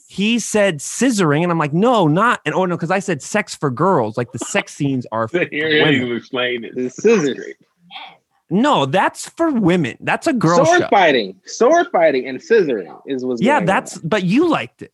he 0.07 0.39
said 0.39 0.79
scissoring, 0.79 1.43
and 1.43 1.51
I'm 1.51 1.59
like, 1.59 1.73
no, 1.73 2.07
not. 2.07 2.41
And 2.45 2.55
oh 2.55 2.65
no, 2.65 2.75
because 2.75 2.91
I 2.91 2.99
said 2.99 3.21
sex 3.21 3.53
for 3.55 3.69
girls. 3.69 4.17
Like 4.17 4.31
the 4.31 4.39
sex 4.39 4.73
scenes 4.73 5.05
are. 5.11 5.27
For 5.29 5.45
Here 5.51 5.83
women. 5.85 6.07
you 6.07 6.15
explain 6.15 6.63
it. 6.65 6.75
The 6.75 6.89
scissors. 6.89 7.37
Men. 7.37 8.61
No, 8.61 8.87
that's 8.87 9.29
for 9.29 9.51
women. 9.51 9.95
That's 9.99 10.25
a 10.25 10.33
girl 10.33 10.65
Sword 10.65 10.81
show. 10.81 10.87
fighting, 10.89 11.39
sword 11.45 11.85
fighting, 11.91 12.27
and 12.27 12.39
scissoring 12.39 12.99
is 13.05 13.23
what's 13.23 13.41
Yeah, 13.41 13.57
going 13.59 13.65
that's. 13.67 13.99
But 13.99 14.23
you 14.23 14.47
liked 14.49 14.81
it, 14.81 14.91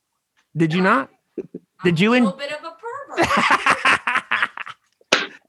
did 0.57 0.73
you 0.73 0.81
not? 0.81 1.09
Did 1.83 1.97
I'm 1.99 2.03
you 2.03 2.13
a 2.13 2.17
in- 2.17 2.23
little 2.25 2.37
bit 2.39 2.51
of 2.51 2.57
a 2.63 2.73
pervert. 3.17 3.77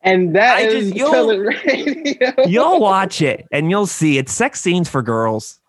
on. 0.06 0.12
And 0.12 0.36
that 0.36 0.56
I 0.58 0.60
is 0.62 0.84
just- 0.86 0.96
you'll- 0.96 1.10
Killer 1.10 1.52
Radio. 1.66 2.32
You'll 2.46 2.80
watch 2.80 3.20
it, 3.22 3.46
and 3.52 3.70
you'll 3.70 3.86
see 3.86 4.18
it's 4.18 4.32
sex 4.32 4.60
scenes 4.60 4.88
for 4.88 5.02
girls, 5.02 5.60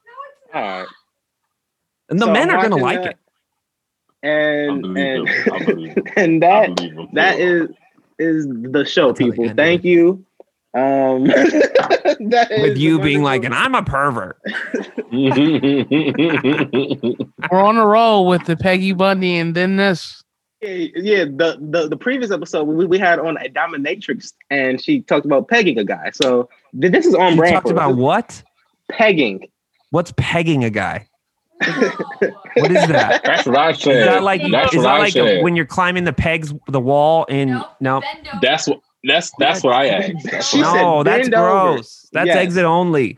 All 0.54 0.62
right. 0.62 0.88
and 2.10 2.20
the 2.20 2.26
So 2.26 2.32
men 2.32 2.50
I'm 2.50 2.58
are 2.58 2.62
gonna 2.70 2.82
watching 2.82 3.02
like 3.02 3.04
that, 3.04 3.12
it. 3.12 3.18
And 4.24 4.86
and, 4.98 5.28
him. 5.30 5.54
I 5.54 5.64
believe 5.66 5.94
him. 5.96 6.04
and 6.18 6.42
that 6.44 6.70
that 7.14 7.40
is 7.40 7.70
is 8.20 8.48
the 8.48 8.84
show, 8.86 9.08
That's 9.08 9.20
people. 9.20 9.46
end 9.50 9.58
Thank 9.58 9.84
you. 9.84 10.24
Um, 10.74 11.24
that 11.26 12.48
is 12.52 12.62
With 12.62 12.74
the 12.76 12.80
you 12.80 13.00
being 13.00 13.24
like, 13.24 13.44
and 13.46 13.54
I'm 13.54 13.74
a 13.76 13.84
pervert. 13.84 14.38
We're 15.12 15.32
on 17.62 17.78
a 17.78 17.86
roll 17.86 18.28
with 18.28 18.46
the 18.46 18.58
Peggy 18.60 18.92
Bundy 18.94 19.38
and 19.38 19.56
then 19.56 19.76
this. 19.78 20.24
Yeah, 20.62 20.70
yeah, 20.96 21.24
the, 21.26 21.58
the 21.62 21.88
the 21.90 21.98
previous 21.98 22.32
episode 22.32 22.64
we, 22.64 22.86
we 22.86 22.98
had 22.98 23.20
on 23.20 23.38
a 23.38 23.48
dominatrix, 23.48 24.34
and 24.50 24.82
she 24.82 25.02
talked 25.02 25.26
about 25.26 25.48
pegging 25.48 25.78
a 25.78 25.84
guy. 25.84 26.10
So 26.12 26.50
th- 26.82 26.92
this 26.92 27.06
is 27.06 27.14
on 27.14 27.34
You 27.34 27.38
brand. 27.38 27.54
talked 27.54 27.68
for 27.68 27.74
us. 27.74 27.78
about 27.78 27.96
what? 27.98 28.44
pegging. 28.90 29.48
What's 29.92 30.14
pegging 30.18 30.64
a 30.64 30.70
guy? 30.72 31.08
What 32.58 32.72
is 32.72 32.88
that? 32.88 33.22
That's 33.24 33.46
what 33.46 33.56
I 33.56 33.70
Is 33.70 33.80
said. 33.82 34.08
that 34.08 34.24
like 34.24 34.42
That's 34.52 34.74
is 34.74 34.78
what 34.78 34.84
that 34.84 34.96
I 34.96 35.00
like 35.00 35.14
said. 35.14 35.44
when 35.44 35.56
you're 35.56 35.66
climbing 35.68 36.06
the 36.06 36.14
pegs 36.14 36.52
the 36.68 36.80
wall 36.80 37.26
in 37.26 37.50
Nope. 37.50 37.66
no 37.80 38.02
That's 38.42 38.68
what. 38.68 38.80
That's 39.04 39.32
that's 39.38 39.64
what 39.64 39.74
I 39.76 39.88
asked. 39.90 40.12
That's 40.32 40.48
She 40.48 40.58
what 40.58 40.68
I 40.68 40.74
said 40.74 40.82
no 40.82 41.04
that's 41.04 41.30
bend 41.30 41.36
over. 41.36 41.74
gross 41.76 42.10
that's 42.12 42.28
Yes. 42.28 42.36
exit 42.38 42.66
only 42.66 43.18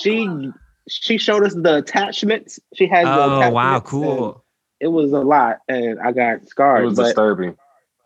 She 0.00 0.28
she 0.88 1.18
showed 1.18 1.44
us 1.44 1.54
the 1.54 1.76
attachments. 1.78 2.58
She 2.74 2.86
has 2.88 3.04
the 3.04 3.10
oh 3.12 3.36
attachments. 3.38 3.54
wow 3.54 3.74
and 3.76 3.84
cool 3.84 4.44
It 4.80 4.88
was 4.88 5.12
a 5.12 5.20
lot, 5.20 5.58
and 5.68 5.98
I 6.00 6.12
got 6.12 6.48
scars. 6.48 6.82
It 6.82 6.86
was 6.86 6.96
but 6.96 7.04
disturbing. 7.04 7.56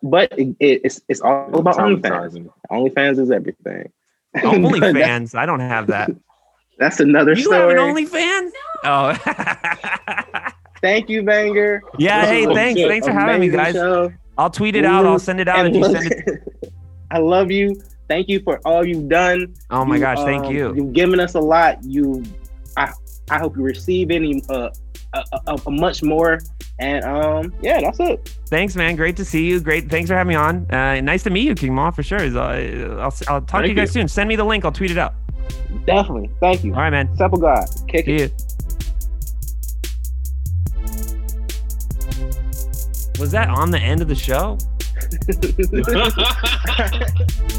but 0.03 0.33
it, 0.39 0.57
it, 0.59 0.81
it's 0.85 1.01
it's 1.09 1.21
all 1.21 1.49
about 1.55 1.77
OnlyFans. 1.77 2.01
Traumatizing. 2.03 2.51
OnlyFans 2.71 3.19
is 3.19 3.31
everything. 3.31 3.93
only 4.43 4.81
But 4.81 4.95
that- 4.95 5.03
fans 5.05 5.35
I 5.35 5.45
don't 5.47 5.61
have 5.61 5.89
that 5.89 6.11
That's 6.79 7.01
another 7.01 7.35
you 7.35 7.51
have 7.51 7.69
an 7.69 7.77
OnlyFans 7.77 8.51
oh 8.85 9.13
Thank 10.81 11.09
you, 11.11 11.23
Vanger. 11.23 11.81
yeah 11.99 12.25
hey 12.27 12.47
Oh, 12.47 12.55
thanks 12.55 12.81
shit. 12.81 12.89
thanks 12.89 13.07
for 13.07 13.13
having 13.13 13.41
me 13.43 13.49
guys 13.51 13.75
show. 13.75 14.11
I'll 14.39 14.51
tweet 14.51 14.75
it 14.75 14.85
out 14.87 15.05
I'll 15.07 15.19
send 15.19 15.39
it 15.41 15.49
out 15.49 15.67
and 15.67 15.77
you 15.77 15.85
send 15.85 16.11
it 16.11 16.49
I 17.11 17.19
love 17.19 17.51
you. 17.51 17.77
Thank 18.09 18.29
you 18.31 18.41
for 18.41 18.59
all 18.65 18.85
you've 18.87 19.09
done. 19.09 19.55
oh 19.71 19.85
my 19.85 19.97
You, 19.97 20.01
gosh 20.01 20.19
thank 20.25 20.47
um, 20.47 20.53
you 20.57 20.75
You've 20.75 20.93
given 20.95 21.21
us 21.21 21.35
a 21.35 21.41
lot. 21.41 21.79
You, 21.85 22.25
I, 22.77 22.91
I 23.31 23.39
hope 23.39 23.55
you 23.57 23.63
receive 23.63 24.11
any, 24.11 24.43
uh, 24.49 24.71
a, 25.13 25.23
a, 25.47 25.59
a 25.67 25.71
much 25.71 26.03
more. 26.03 26.41
And 26.79 27.05
um, 27.05 27.55
yeah, 27.63 27.81
that's 27.81 28.01
it. 28.01 28.29
thanks 28.47 28.75
man 28.75 28.97
great 28.97 29.17
to 29.17 29.25
see 29.25 29.45
you 29.47 29.61
great 29.61 29.89
thanks 29.91 30.09
for 30.11 30.17
having 30.17 30.31
me 30.31 30.35
on 30.35 30.67
uh, 30.73 31.01
nice 31.01 31.23
to 31.25 31.31
meet 31.31 31.47
you 31.47 31.55
King 31.55 31.75
Mo 31.75 31.91
for 31.93 32.03
sure 32.03 32.19
Uh, 32.21 32.97
I'll, 32.99 33.15
I'll 33.29 33.41
talk 33.43 33.63
to 33.63 33.69
you 33.69 33.75
guys 33.75 33.95
you. 33.95 34.01
soon 34.03 34.09
send 34.09 34.29
me 34.29 34.37
the 34.37 34.45
link 34.45 34.65
I'll 34.65 34.73
tweet 34.73 34.91
it 34.91 34.99
out 34.99 35.15
Definitely. 35.87 36.31
Thank 36.41 36.65
you. 36.65 36.73
all 36.73 36.81
right 36.81 36.91
man 36.91 37.15
Simple 37.17 37.39
God. 37.39 37.65
Kick 37.89 38.07
see 38.07 38.17
it. 38.17 38.33
you 38.33 38.37
was 43.21 43.31
that 43.31 43.49
on 43.49 43.71
the 43.71 43.79
end 43.79 44.01
of 44.01 44.09
the 44.09 44.15
show 44.15 44.59
Yeah. 45.13 46.11